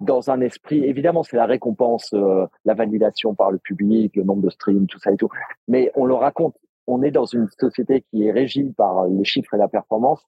dans 0.00 0.30
un 0.30 0.40
esprit, 0.40 0.84
évidemment, 0.84 1.22
c'est 1.22 1.36
la 1.36 1.46
récompense, 1.46 2.12
euh, 2.14 2.46
la 2.64 2.74
validation 2.74 3.34
par 3.34 3.50
le 3.50 3.58
public, 3.58 4.16
le 4.16 4.24
nombre 4.24 4.42
de 4.42 4.50
streams, 4.50 4.86
tout 4.86 4.98
ça 4.98 5.12
et 5.12 5.16
tout. 5.16 5.28
Mais 5.68 5.90
on 5.94 6.04
le 6.04 6.14
raconte. 6.14 6.56
On 6.86 7.02
est 7.02 7.10
dans 7.10 7.24
une 7.24 7.48
société 7.58 8.04
qui 8.10 8.26
est 8.26 8.32
régie 8.32 8.64
par 8.76 9.06
les 9.06 9.24
chiffres 9.24 9.54
et 9.54 9.58
la 9.58 9.68
performance. 9.68 10.26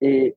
Et, 0.00 0.36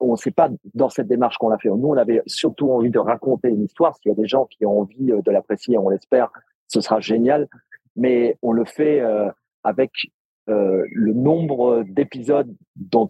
on 0.00 0.12
ne 0.12 0.16
sait 0.16 0.30
pas 0.30 0.48
dans 0.74 0.88
cette 0.88 1.08
démarche 1.08 1.36
qu'on 1.36 1.50
a 1.50 1.58
fait. 1.58 1.68
Nous, 1.68 1.88
on 1.88 1.96
avait 1.96 2.22
surtout 2.26 2.70
envie 2.70 2.90
de 2.90 2.98
raconter 2.98 3.48
une 3.48 3.64
histoire. 3.64 3.94
S'il 3.96 4.10
y 4.10 4.12
a 4.12 4.14
des 4.14 4.26
gens 4.26 4.46
qui 4.46 4.64
ont 4.64 4.80
envie 4.80 5.10
euh, 5.10 5.20
de 5.20 5.30
l'apprécier, 5.30 5.76
on 5.76 5.88
l'espère, 5.88 6.30
ce 6.68 6.80
sera 6.80 7.00
génial. 7.00 7.48
Mais 7.96 8.38
on 8.40 8.52
le 8.52 8.64
fait 8.64 9.00
euh, 9.00 9.28
avec 9.64 9.90
euh, 10.48 10.86
le 10.92 11.12
nombre 11.12 11.84
d'épisodes 11.88 12.48
dont 12.76 13.06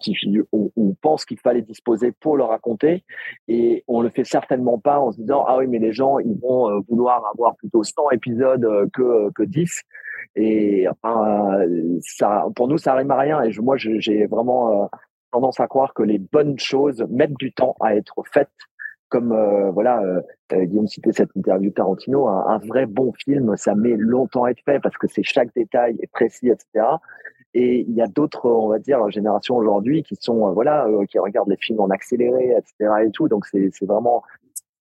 on, 0.51 0.95
pense 1.01 1.23
qu'il 1.23 1.39
fallait 1.39 1.61
disposer 1.61 2.11
pour 2.11 2.35
le 2.35 2.43
raconter. 2.43 3.05
Et 3.47 3.83
on 3.87 4.01
le 4.01 4.09
fait 4.09 4.25
certainement 4.25 4.77
pas 4.77 4.99
en 4.99 5.11
se 5.11 5.21
disant 5.21 5.45
ah 5.47 5.57
oui 5.57 5.67
mais 5.67 5.79
les 5.79 5.93
gens 5.93 6.19
ils 6.19 6.37
vont 6.41 6.69
euh, 6.69 6.79
vouloir 6.89 7.25
avoir 7.33 7.55
plutôt 7.55 7.83
100 7.83 8.11
épisodes 8.11 8.65
euh, 8.65 8.87
que 8.91 9.31
que 9.33 9.43
10 9.43 9.83
et 10.35 10.87
enfin 10.89 11.65
ça 12.01 12.45
pour 12.55 12.67
nous 12.67 12.77
ça 12.77 12.93
rime 12.95 13.11
à 13.11 13.17
rien. 13.17 13.41
Et 13.43 13.51
moi 13.61 13.77
j'ai 13.77 14.25
vraiment 14.25 14.89
tendance 15.31 15.59
à 15.59 15.67
croire 15.67 15.93
que 15.93 16.03
les 16.03 16.19
bonnes 16.19 16.59
choses 16.59 17.05
mettent 17.09 17.37
du 17.39 17.53
temps 17.53 17.75
à 17.79 17.95
être 17.95 18.21
faites. 18.33 18.49
Comme 19.07 19.33
voilà 19.73 20.03
euh, 20.03 20.21
Guillaume 20.65 20.87
citait 20.87 21.13
cette 21.13 21.35
interview 21.35 21.71
Tarantino 21.71 22.27
un, 22.27 22.45
un, 22.47 22.57
vrai 22.59 22.85
bon 22.85 23.11
film 23.13 23.55
ça 23.57 23.73
met 23.75 23.95
longtemps 23.97 24.43
à 24.43 24.51
être 24.51 24.61
fait 24.63 24.79
parce 24.79 24.97
que 24.97 25.07
c'est 25.07 25.23
chaque 25.23 25.53
détail 25.55 25.97
est 25.99 26.11
précis 26.11 26.49
etc 26.49 26.85
Et 27.53 27.85
il 27.87 27.95
y 27.95 28.01
a 28.01 28.07
d'autres, 28.07 28.49
on 28.49 28.67
va 28.67 28.79
dire, 28.79 29.09
générations 29.09 29.55
aujourd'hui 29.55 30.03
qui 30.03 30.15
sont, 30.19 30.51
voilà, 30.53 30.87
qui 31.09 31.17
regardent 31.17 31.49
les 31.49 31.57
films 31.57 31.79
en 31.79 31.89
accéléré, 31.89 32.55
etc. 32.57 33.05
et 33.05 33.11
tout. 33.11 33.27
Donc 33.27 33.45
c'est 33.47 33.85
vraiment 33.85 34.23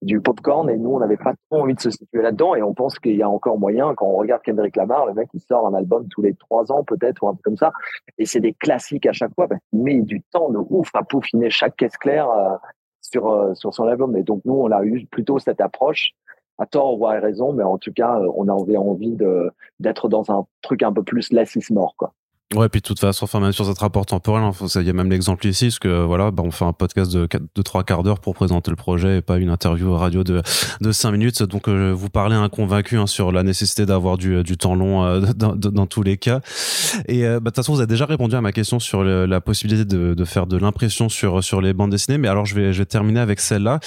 du 0.02 0.20
popcorn 0.20 0.70
et 0.70 0.76
nous 0.76 0.90
on 0.90 1.00
n'avait 1.00 1.16
pas 1.16 1.34
trop 1.50 1.62
envie 1.62 1.74
de 1.74 1.80
se 1.80 1.90
situer 1.90 2.22
là-dedans 2.22 2.54
et 2.54 2.62
on 2.62 2.72
pense 2.72 2.98
qu'il 2.98 3.16
y 3.16 3.22
a 3.22 3.28
encore 3.28 3.58
moyen 3.58 3.94
quand 3.96 4.06
on 4.06 4.16
regarde 4.16 4.42
Kendrick 4.42 4.76
Lamar 4.76 5.06
le 5.06 5.14
mec 5.14 5.28
il 5.34 5.40
sort 5.40 5.66
un 5.66 5.74
album 5.74 6.06
tous 6.08 6.22
les 6.22 6.34
trois 6.34 6.70
ans 6.70 6.84
peut-être 6.84 7.22
ou 7.24 7.28
un 7.28 7.34
peu 7.34 7.40
comme 7.42 7.56
ça 7.56 7.72
et 8.16 8.24
c'est 8.24 8.40
des 8.40 8.52
classiques 8.52 9.06
à 9.06 9.12
chaque 9.12 9.34
fois 9.34 9.48
parce 9.48 9.60
qu'il 9.70 9.82
met 9.82 10.00
du 10.00 10.22
temps 10.22 10.50
de 10.50 10.58
ouf 10.58 10.90
à 10.94 11.02
peaufiner 11.02 11.50
chaque 11.50 11.76
caisse 11.76 11.96
claire 11.96 12.30
euh, 12.30 12.56
sur 13.00 13.28
euh, 13.28 13.54
sur 13.54 13.74
son 13.74 13.88
album 13.88 14.16
et 14.16 14.22
donc 14.22 14.42
nous 14.44 14.54
on 14.54 14.70
a 14.70 14.84
eu 14.84 15.04
plutôt 15.06 15.40
cette 15.40 15.60
approche 15.60 16.12
à 16.58 16.66
tort 16.66 17.00
ou 17.00 17.06
à 17.06 17.14
raison 17.14 17.52
mais 17.52 17.64
en 17.64 17.78
tout 17.78 17.92
cas 17.92 18.20
euh, 18.20 18.30
on 18.36 18.46
avait 18.48 18.76
envie 18.76 19.16
d'être 19.80 20.08
dans 20.08 20.30
un 20.30 20.46
truc 20.62 20.84
un 20.84 20.92
peu 20.92 21.02
plus 21.02 21.32
lassis 21.32 21.72
mort 21.72 21.94
quoi 21.96 22.12
Ouais, 22.54 22.70
puis 22.70 22.80
de 22.80 22.86
toute 22.86 22.98
façon, 22.98 23.24
enfin, 23.24 23.40
même 23.40 23.52
sur 23.52 23.66
cette 23.66 23.78
rapport 23.78 24.06
temporel, 24.06 24.42
hein, 24.42 24.52
il 24.76 24.82
y 24.82 24.88
a 24.88 24.94
même 24.94 25.10
l'exemple 25.10 25.46
ici, 25.46 25.66
parce 25.66 25.78
que 25.78 26.02
voilà, 26.02 26.30
bah, 26.30 26.42
on 26.46 26.50
fait 26.50 26.64
un 26.64 26.72
podcast 26.72 27.12
de, 27.12 27.28
de 27.54 27.62
3 27.62 27.84
quarts 27.84 28.02
d'heure 28.02 28.20
pour 28.20 28.34
présenter 28.34 28.70
le 28.70 28.76
projet 28.76 29.18
et 29.18 29.20
pas 29.20 29.36
une 29.36 29.50
interview 29.50 29.94
radio 29.94 30.24
de, 30.24 30.40
de 30.80 30.90
5 30.90 31.12
minutes. 31.12 31.42
Donc, 31.42 31.68
euh, 31.68 31.92
vous 31.92 32.08
parlez 32.08 32.36
un 32.36 32.48
convaincu 32.48 32.96
hein, 32.96 33.06
sur 33.06 33.32
la 33.32 33.42
nécessité 33.42 33.84
d'avoir 33.84 34.16
du, 34.16 34.42
du 34.44 34.56
temps 34.56 34.76
long 34.76 35.04
euh, 35.04 35.20
dans, 35.36 35.54
dans, 35.54 35.86
tous 35.86 36.02
les 36.02 36.16
cas. 36.16 36.40
Et 37.06 37.26
euh, 37.26 37.32
bah, 37.34 37.38
de 37.38 37.44
toute 37.50 37.56
façon, 37.56 37.74
vous 37.74 37.80
avez 37.80 37.86
déjà 37.86 38.06
répondu 38.06 38.34
à 38.34 38.40
ma 38.40 38.52
question 38.52 38.78
sur 38.78 39.04
la 39.04 39.40
possibilité 39.42 39.84
de, 39.84 40.14
de 40.14 40.24
faire 40.24 40.46
de 40.46 40.56
l'impression 40.56 41.10
sur, 41.10 41.44
sur 41.44 41.60
les 41.60 41.74
bandes 41.74 41.90
dessinées. 41.90 42.16
Mais 42.16 42.28
alors, 42.28 42.46
je 42.46 42.54
vais, 42.54 42.72
je 42.72 42.78
vais 42.78 42.86
terminer 42.86 43.20
avec 43.20 43.40
celle-là, 43.40 43.78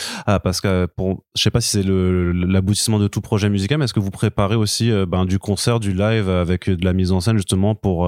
parce 0.43 0.61
que 0.61 0.85
pour, 0.85 1.23
je 1.35 1.41
sais 1.41 1.49
pas 1.49 1.61
si 1.61 1.69
c'est 1.69 1.83
l'aboutissement 1.83 2.99
de 2.99 3.07
tout 3.07 3.21
projet 3.21 3.49
musical, 3.49 3.79
mais 3.79 3.85
est-ce 3.85 3.93
que 3.95 3.99
vous 3.99 4.11
préparez 4.11 4.55
aussi 4.55 4.91
ben, 5.07 5.25
du 5.25 5.39
concert, 5.39 5.79
du 5.79 5.93
live 5.93 6.29
avec 6.29 6.69
de 6.69 6.85
la 6.85 6.93
mise 6.93 7.11
en 7.11 7.21
scène 7.21 7.37
justement 7.37 7.73
pour 7.73 8.07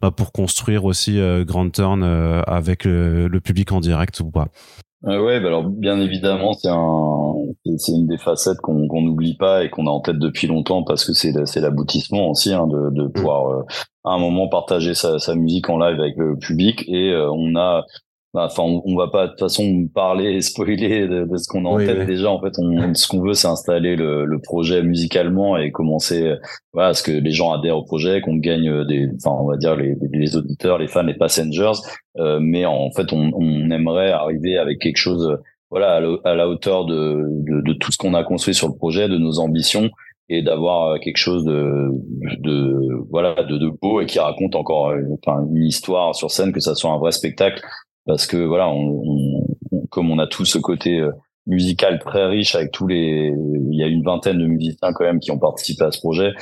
bah, 0.00 0.10
pour 0.10 0.32
construire 0.32 0.84
aussi 0.84 1.18
euh, 1.18 1.44
Grand 1.44 1.70
Turn 1.70 2.02
euh, 2.02 2.42
avec 2.46 2.84
le, 2.84 3.28
public 3.42 3.72
en 3.72 3.80
direct 3.80 4.20
ou 4.20 4.30
pas. 4.30 4.48
Euh, 5.04 5.20
ouais, 5.20 5.40
bah 5.40 5.48
alors 5.48 5.64
bien 5.64 6.00
évidemment, 6.00 6.52
c'est 6.52 6.68
un, 6.70 7.34
c'est 7.76 7.90
une 7.90 8.06
des 8.06 8.18
facettes 8.18 8.58
qu'on 8.58 9.02
n'oublie 9.02 9.36
pas 9.36 9.64
et 9.64 9.70
qu'on 9.70 9.88
a 9.88 9.90
en 9.90 10.00
tête 10.00 10.18
depuis 10.18 10.46
longtemps 10.46 10.84
parce 10.84 11.04
que 11.04 11.12
c'est 11.12 11.32
c'est 11.44 11.60
l'aboutissement 11.60 12.30
aussi 12.30 12.52
hein, 12.52 12.68
de, 12.68 13.08
pouvoir 13.08 13.64
à 14.04 14.12
un 14.12 14.18
moment 14.18 14.48
partager 14.48 14.94
sa, 14.94 15.34
musique 15.34 15.68
en 15.68 15.78
live 15.78 15.98
avec 15.98 16.16
le 16.16 16.36
public 16.36 16.84
et 16.86 17.12
on 17.16 17.56
a 17.56 17.82
enfin, 18.34 18.62
on, 18.62 18.96
va 18.96 19.08
pas 19.08 19.26
de 19.26 19.30
toute 19.30 19.40
façon 19.40 19.88
parler 19.94 20.32
et 20.32 20.40
spoiler 20.42 21.06
de, 21.06 21.26
ce 21.36 21.48
qu'on 21.48 21.64
a 21.64 21.68
en 21.68 21.78
tête 21.78 22.06
déjà. 22.06 22.30
En 22.30 22.40
fait, 22.40 22.52
on, 22.58 22.94
ce 22.94 23.06
qu'on 23.06 23.20
veut, 23.20 23.34
c'est 23.34 23.48
installer 23.48 23.96
le, 23.96 24.24
le, 24.24 24.38
projet 24.40 24.82
musicalement 24.82 25.56
et 25.56 25.70
commencer, 25.70 26.34
voilà, 26.72 26.90
à 26.90 26.94
ce 26.94 27.02
que 27.02 27.12
les 27.12 27.30
gens 27.30 27.52
adhèrent 27.52 27.78
au 27.78 27.84
projet, 27.84 28.20
qu'on 28.20 28.36
gagne 28.36 28.84
des, 28.86 29.08
enfin, 29.16 29.36
on 29.38 29.48
va 29.48 29.56
dire 29.56 29.76
les, 29.76 29.96
les 30.12 30.36
auditeurs, 30.36 30.78
les 30.78 30.88
fans, 30.88 31.02
les 31.02 31.14
passengers. 31.14 31.72
Euh, 32.18 32.38
mais 32.40 32.66
en 32.66 32.90
fait, 32.90 33.12
on, 33.12 33.30
on, 33.34 33.70
aimerait 33.70 34.10
arriver 34.10 34.58
avec 34.58 34.78
quelque 34.80 34.98
chose, 34.98 35.38
voilà, 35.70 36.00
à, 36.24 36.34
la 36.34 36.48
hauteur 36.48 36.84
de, 36.84 37.24
de, 37.28 37.60
de 37.62 37.72
tout 37.74 37.92
ce 37.92 37.98
qu'on 37.98 38.14
a 38.14 38.24
construit 38.24 38.54
sur 38.54 38.68
le 38.68 38.74
projet, 38.74 39.08
de 39.08 39.16
nos 39.16 39.38
ambitions 39.38 39.90
et 40.28 40.42
d'avoir 40.42 40.98
quelque 41.00 41.16
chose 41.16 41.44
de, 41.44 41.90
de 42.38 43.04
voilà 43.10 43.42
de, 43.42 43.58
de, 43.58 43.68
beau 43.68 44.00
et 44.00 44.06
qui 44.06 44.18
raconte 44.18 44.54
encore 44.54 44.90
euh, 44.90 45.02
enfin, 45.24 45.44
une 45.52 45.64
histoire 45.64 46.14
sur 46.14 46.30
scène 46.30 46.52
que 46.52 46.60
ça 46.60 46.74
soit 46.74 46.90
un 46.90 46.98
vrai 46.98 47.12
spectacle 47.12 47.62
parce 48.06 48.26
que 48.26 48.36
voilà, 48.36 48.68
on, 48.68 49.46
comme 49.90 50.10
on 50.10 50.18
a 50.18 50.26
tout 50.26 50.44
ce 50.44 50.58
côté 50.58 50.98
euh, 50.98 51.12
musical 51.46 51.98
très 51.98 52.26
riche 52.26 52.54
avec 52.54 52.72
tous 52.72 52.86
les, 52.86 53.34
il 53.70 53.78
y 53.78 53.82
a 53.82 53.86
une 53.86 54.02
vingtaine 54.02 54.38
de 54.38 54.46
musiciens 54.46 54.92
quand 54.92 55.04
même 55.04 55.20
qui 55.20 55.30
ont 55.30 55.38
participé 55.38 55.84
à 55.84 55.90
ce 55.90 55.98
projet. 55.98 56.32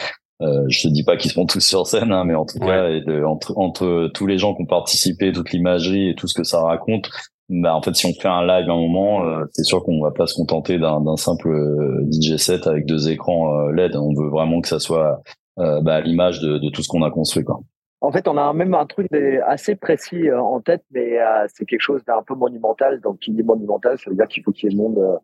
Euh, 0.43 0.65
je 0.69 0.83
te 0.83 0.89
dis 0.89 1.05
pas 1.05 1.17
qu'ils 1.17 1.31
seront 1.31 1.47
tous 1.47 1.61
sur 1.61 1.87
scène, 1.87 2.13
hein, 2.13 2.25
mais 2.25 2.35
en 2.35 2.47
tout 2.47 2.59
cas, 2.59 2.89
et 2.89 3.03
de, 3.03 3.23
entre, 3.25 3.57
entre 3.59 4.11
tous 4.15 4.27
les 4.27 4.39
gens 4.39 4.55
qui 4.55 4.63
ont 4.63 4.67
participé, 4.67 5.33
toute 5.33 5.53
l'imagerie 5.53 6.09
et 6.09 6.15
tout 6.15 6.29
ce 6.29 6.35
que 6.35 6.45
ça 6.45 6.63
raconte, 6.63 7.11
bah 7.51 7.75
en 7.75 7.83
fait, 7.83 7.95
si 7.95 8.07
on 8.07 8.15
fait 8.15 8.29
un 8.29 8.43
live 8.43 8.71
à 8.71 8.73
un 8.73 8.77
moment, 8.77 9.25
euh, 9.25 9.45
c'est 9.53 9.65
sûr 9.65 9.83
qu'on 9.83 10.01
va 10.01 10.13
pas 10.13 10.27
se 10.27 10.35
contenter 10.35 10.79
d'un 10.79 11.17
simple 11.17 11.49
euh, 11.49 12.07
DJ 12.11 12.37
set 12.37 12.67
avec 12.67 12.87
deux 12.87 13.11
écrans 13.11 13.69
LED. 13.71 13.97
On 13.97 14.15
veut 14.15 14.31
vraiment 14.31 14.61
que 14.61 14.69
ça 14.69 14.79
soit 14.79 15.21
bah, 15.57 16.01
l'image 16.01 16.41
de, 16.41 16.57
de 16.57 16.71
tout 16.71 16.83
ce 16.83 16.89
qu'on 16.89 17.03
a 17.03 17.11
construit, 17.11 17.45
quoi. 17.45 17.61
En 18.03 18.13
fait, 18.13 18.27
on 18.29 18.37
a 18.39 18.53
même 18.55 18.73
un 18.75 18.87
truc 18.87 19.09
assez 19.47 19.77
précis 19.77 20.29
euh, 20.29 20.41
en 20.41 20.61
tête, 20.61 20.83
mais 20.91 21.21
euh, 21.21 21.47
c'est 21.53 21.67
quelque 21.67 21.83
chose 21.83 22.03
d'un 22.05 22.23
peu 22.23 22.35
monumental. 22.35 23.01
Donc, 23.01 23.19
qui 23.19 23.31
dit 23.33 23.43
monumental, 23.43 23.99
ça 23.99 24.09
veut 24.09 24.17
dire 24.17 24.27
qu'il 24.27 24.43
faut 24.43 24.53
qu'il 24.53 24.71
y 24.71 24.73
ait 24.73 24.77
le 24.77 24.83
monde 24.83 24.99
euh, 24.99 25.17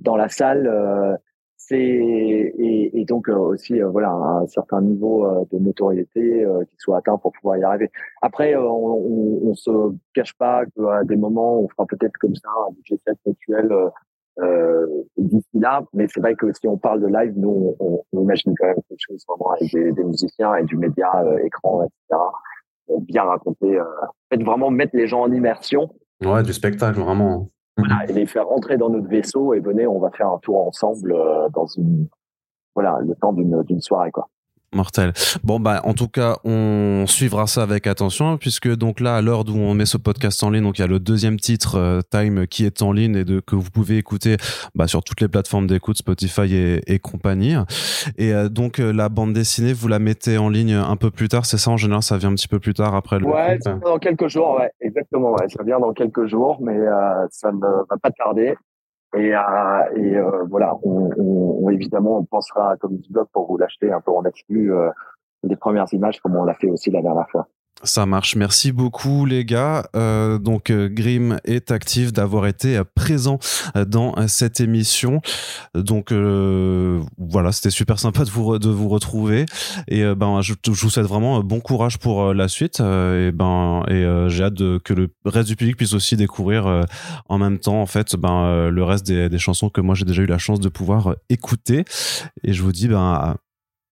dans 0.00 0.16
la 0.16 0.28
salle. 0.28 1.18
c'est 1.56 1.76
et, 1.78 3.04
donc 3.08 3.28
aussi 3.28 3.80
voilà 3.80 4.10
un 4.10 4.46
certain 4.46 4.80
niveau 4.82 5.46
de 5.50 5.58
notoriété 5.58 6.44
qui 6.68 6.76
soit 6.78 6.98
atteint 6.98 7.16
pour 7.18 7.32
pouvoir 7.32 7.56
y 7.58 7.64
arriver. 7.64 7.90
Après, 8.22 8.54
on, 8.56 9.54
se 9.54 9.70
cache 10.14 10.34
pas 10.34 10.64
qu'à 10.66 11.04
des 11.04 11.16
moments, 11.16 11.60
on 11.60 11.68
fera 11.68 11.86
peut-être 11.86 12.16
comme 12.20 12.34
ça 12.34 12.48
un 12.68 12.72
budget 12.72 12.98
actuel 13.26 13.72
euh, 14.38 14.86
d'ici 15.16 15.46
là. 15.54 15.82
Mais 15.92 16.06
c'est 16.12 16.20
vrai 16.20 16.34
que 16.34 16.52
si 16.52 16.68
on 16.68 16.76
parle 16.76 17.00
de 17.00 17.06
live, 17.06 17.32
nous, 17.36 17.74
on, 17.78 18.02
on 18.12 18.22
imagine 18.22 18.54
quand 18.58 18.66
même 18.66 18.82
quelque 18.88 18.98
chose 19.00 19.24
vraiment 19.28 19.52
avec 19.52 19.72
des, 19.72 19.92
des 19.92 20.04
musiciens 20.04 20.54
et 20.56 20.64
du 20.64 20.76
média, 20.76 21.10
euh, 21.24 21.38
écran, 21.44 21.82
etc. 21.82 22.20
bien 23.00 23.24
raconter, 23.24 23.78
euh, 23.78 23.84
fait, 24.30 24.42
vraiment 24.42 24.70
mettre 24.70 24.96
les 24.96 25.06
gens 25.06 25.22
en 25.22 25.32
immersion. 25.32 25.90
Ouais, 26.24 26.42
du 26.42 26.52
spectacle, 26.52 27.00
vraiment. 27.00 27.48
Voilà, 27.78 28.08
et 28.08 28.12
les 28.12 28.26
faire 28.26 28.46
rentrer 28.46 28.78
dans 28.78 28.88
notre 28.88 29.08
vaisseau 29.08 29.52
et 29.52 29.60
venez, 29.60 29.86
on 29.86 29.98
va 29.98 30.10
faire 30.10 30.30
un 30.30 30.38
tour 30.38 30.66
ensemble 30.66 31.12
euh, 31.12 31.48
dans 31.50 31.66
une, 31.66 32.08
voilà, 32.74 32.98
le 33.02 33.14
temps 33.16 33.34
d'une 33.34 33.62
d'une 33.64 33.82
soirée, 33.82 34.10
quoi. 34.10 34.28
Mortel. 34.76 35.12
Bon 35.42 35.58
bah 35.58 35.80
en 35.84 35.94
tout 35.94 36.08
cas 36.08 36.36
on 36.44 37.04
suivra 37.06 37.46
ça 37.46 37.62
avec 37.62 37.86
attention 37.86 38.36
puisque 38.36 38.72
donc 38.74 39.00
là 39.00 39.16
à 39.16 39.22
l'heure 39.22 39.44
d'où 39.44 39.56
on 39.56 39.74
met 39.74 39.86
ce 39.86 39.96
podcast 39.96 40.42
en 40.42 40.50
ligne 40.50 40.62
donc 40.62 40.78
il 40.78 40.82
y 40.82 40.84
a 40.84 40.88
le 40.88 41.00
deuxième 41.00 41.40
titre 41.40 41.76
euh, 41.76 42.00
Time 42.10 42.46
qui 42.46 42.64
est 42.64 42.82
en 42.82 42.92
ligne 42.92 43.16
et 43.16 43.24
de 43.24 43.40
que 43.40 43.56
vous 43.56 43.70
pouvez 43.70 43.96
écouter 43.96 44.36
bah, 44.74 44.86
sur 44.86 45.02
toutes 45.02 45.20
les 45.20 45.28
plateformes 45.28 45.66
d'écoute 45.66 45.96
Spotify 45.96 46.54
et, 46.86 46.98
compagnie 46.98 47.54
et 48.18 48.32
euh, 48.32 48.48
donc 48.48 48.78
euh, 48.78 48.92
la 48.92 49.08
bande 49.08 49.32
dessinée 49.32 49.72
vous 49.72 49.88
la 49.88 49.98
mettez 49.98 50.38
en 50.38 50.48
ligne 50.48 50.74
un 50.74 50.96
peu 50.96 51.10
plus 51.10 51.28
tard 51.28 51.46
c'est 51.46 51.58
ça 51.58 51.70
en 51.70 51.76
général 51.76 52.02
ça 52.02 52.18
vient 52.18 52.30
un 52.30 52.34
petit 52.34 52.48
peu 52.48 52.60
plus 52.60 52.74
tard 52.74 52.94
après 52.94 53.18
le 53.18 53.26
ouais 53.26 53.58
dans 53.84 53.98
quelques 53.98 54.28
jours 54.28 54.58
ouais 54.58 54.70
exactement 54.80 55.32
ouais 55.32 55.48
ça 55.48 55.62
vient 55.62 55.80
dans 55.80 55.92
quelques 55.92 56.26
jours 56.26 56.58
mais 56.60 56.76
ça 57.30 57.52
ne 57.52 57.58
va 57.60 57.96
pas 58.02 58.10
tarder 58.10 58.54
et, 59.14 59.34
euh, 59.34 59.96
et 59.96 60.16
euh, 60.16 60.44
voilà, 60.48 60.74
on, 60.82 61.10
on, 61.16 61.70
évidemment, 61.70 62.18
on 62.18 62.24
pensera 62.24 62.76
comme 62.76 62.98
blog 63.10 63.28
pour 63.32 63.46
vous 63.46 63.56
l'acheter 63.56 63.92
un 63.92 64.00
peu 64.00 64.10
en 64.10 64.24
exclu 64.24 64.74
euh, 64.74 64.90
les 65.42 65.56
premières 65.56 65.86
images 65.92 66.20
comme 66.20 66.36
on 66.36 66.44
l'a 66.44 66.54
fait 66.54 66.68
aussi 66.68 66.90
la 66.90 67.02
dernière 67.02 67.28
fois. 67.30 67.46
Ça 67.82 68.06
marche. 68.06 68.36
Merci 68.36 68.72
beaucoup 68.72 69.26
les 69.26 69.44
gars. 69.44 69.86
Euh, 69.94 70.38
donc 70.38 70.70
euh, 70.70 70.88
Grim 70.88 71.38
est 71.44 71.70
actif 71.70 72.10
d'avoir 72.10 72.46
été 72.46 72.80
présent 72.94 73.38
dans 73.86 74.14
cette 74.28 74.60
émission. 74.60 75.20
Donc 75.74 76.10
euh, 76.10 77.02
voilà, 77.18 77.52
c'était 77.52 77.70
super 77.70 77.98
sympa 77.98 78.24
de 78.24 78.30
vous 78.30 78.88
retrouver 78.88 79.44
et 79.88 80.02
ben 80.14 80.40
je, 80.40 80.54
vous 80.66 80.90
souhaite 80.90 81.06
vraiment 81.06 81.42
bon 81.42 81.60
courage 81.60 81.98
pour 81.98 82.32
la 82.32 82.48
suite 82.48 82.80
et 82.80 83.30
ben 83.32 83.82
et 83.88 84.04
j'ai 84.28 84.44
hâte 84.44 84.56
que 84.56 84.94
le 84.94 85.10
reste 85.24 85.48
du 85.48 85.56
public 85.56 85.76
puisse 85.76 85.92
aussi 85.92 86.16
découvrir 86.16 86.86
en 87.28 87.38
même 87.38 87.58
temps 87.58 87.80
en 87.80 87.86
fait 87.86 88.16
ben 88.16 88.68
le 88.68 88.84
reste 88.84 89.06
des, 89.06 89.28
des 89.28 89.38
chansons 89.38 89.68
que 89.68 89.80
moi 89.80 89.94
j'ai 89.94 90.04
déjà 90.04 90.22
eu 90.22 90.26
la 90.26 90.38
chance 90.38 90.60
de 90.60 90.68
pouvoir 90.68 91.16
écouter 91.28 91.84
et 92.42 92.52
je 92.52 92.62
vous 92.62 92.72
dis 92.72 92.88
ben 92.88 93.36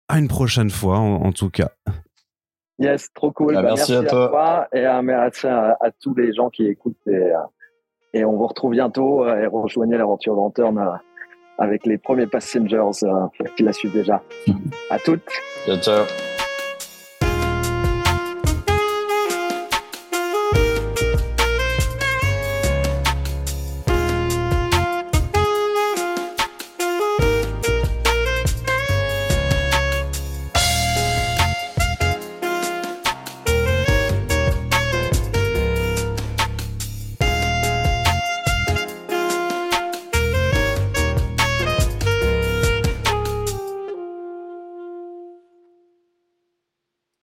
à 0.09 0.19
une 0.19 0.29
prochaine 0.29 0.71
fois 0.71 0.99
en 0.99 1.33
tout 1.33 1.51
cas. 1.51 1.71
Yes, 2.79 3.13
trop 3.15 3.31
cool. 3.33 3.57
Ah, 3.57 3.63
bah, 3.63 3.75
merci, 3.77 3.95
à, 3.95 4.03
toi. 4.03 4.69
et 4.73 4.85
à, 4.85 4.99
à, 4.99 5.27
à, 5.81 5.91
tous 6.01 6.15
les 6.15 6.33
gens 6.33 6.51
qui 6.51 6.67
écoutent. 6.67 6.97
Et, 7.07 7.15
euh, 7.15 7.37
et 8.15 8.25
on 8.25 8.37
vous 8.37 8.47
retrouve 8.47 8.73
bientôt 8.73 9.25
euh, 9.25 9.43
et 9.43 9.47
rejoignez 9.47 9.97
l'aventure 9.97 10.35
Lanterne 10.35 10.79
euh, 10.79 10.91
avec 11.59 11.87
les 11.87 11.99
premiers 11.99 12.27
passengers 12.27 12.83
qui 13.57 13.63
la 13.63 13.73
suivent 13.73 13.93
déjà. 13.93 14.23
à 14.91 14.99
toutes. 14.99 15.23
Ciao, 15.67 15.77
ciao. 15.77 16.32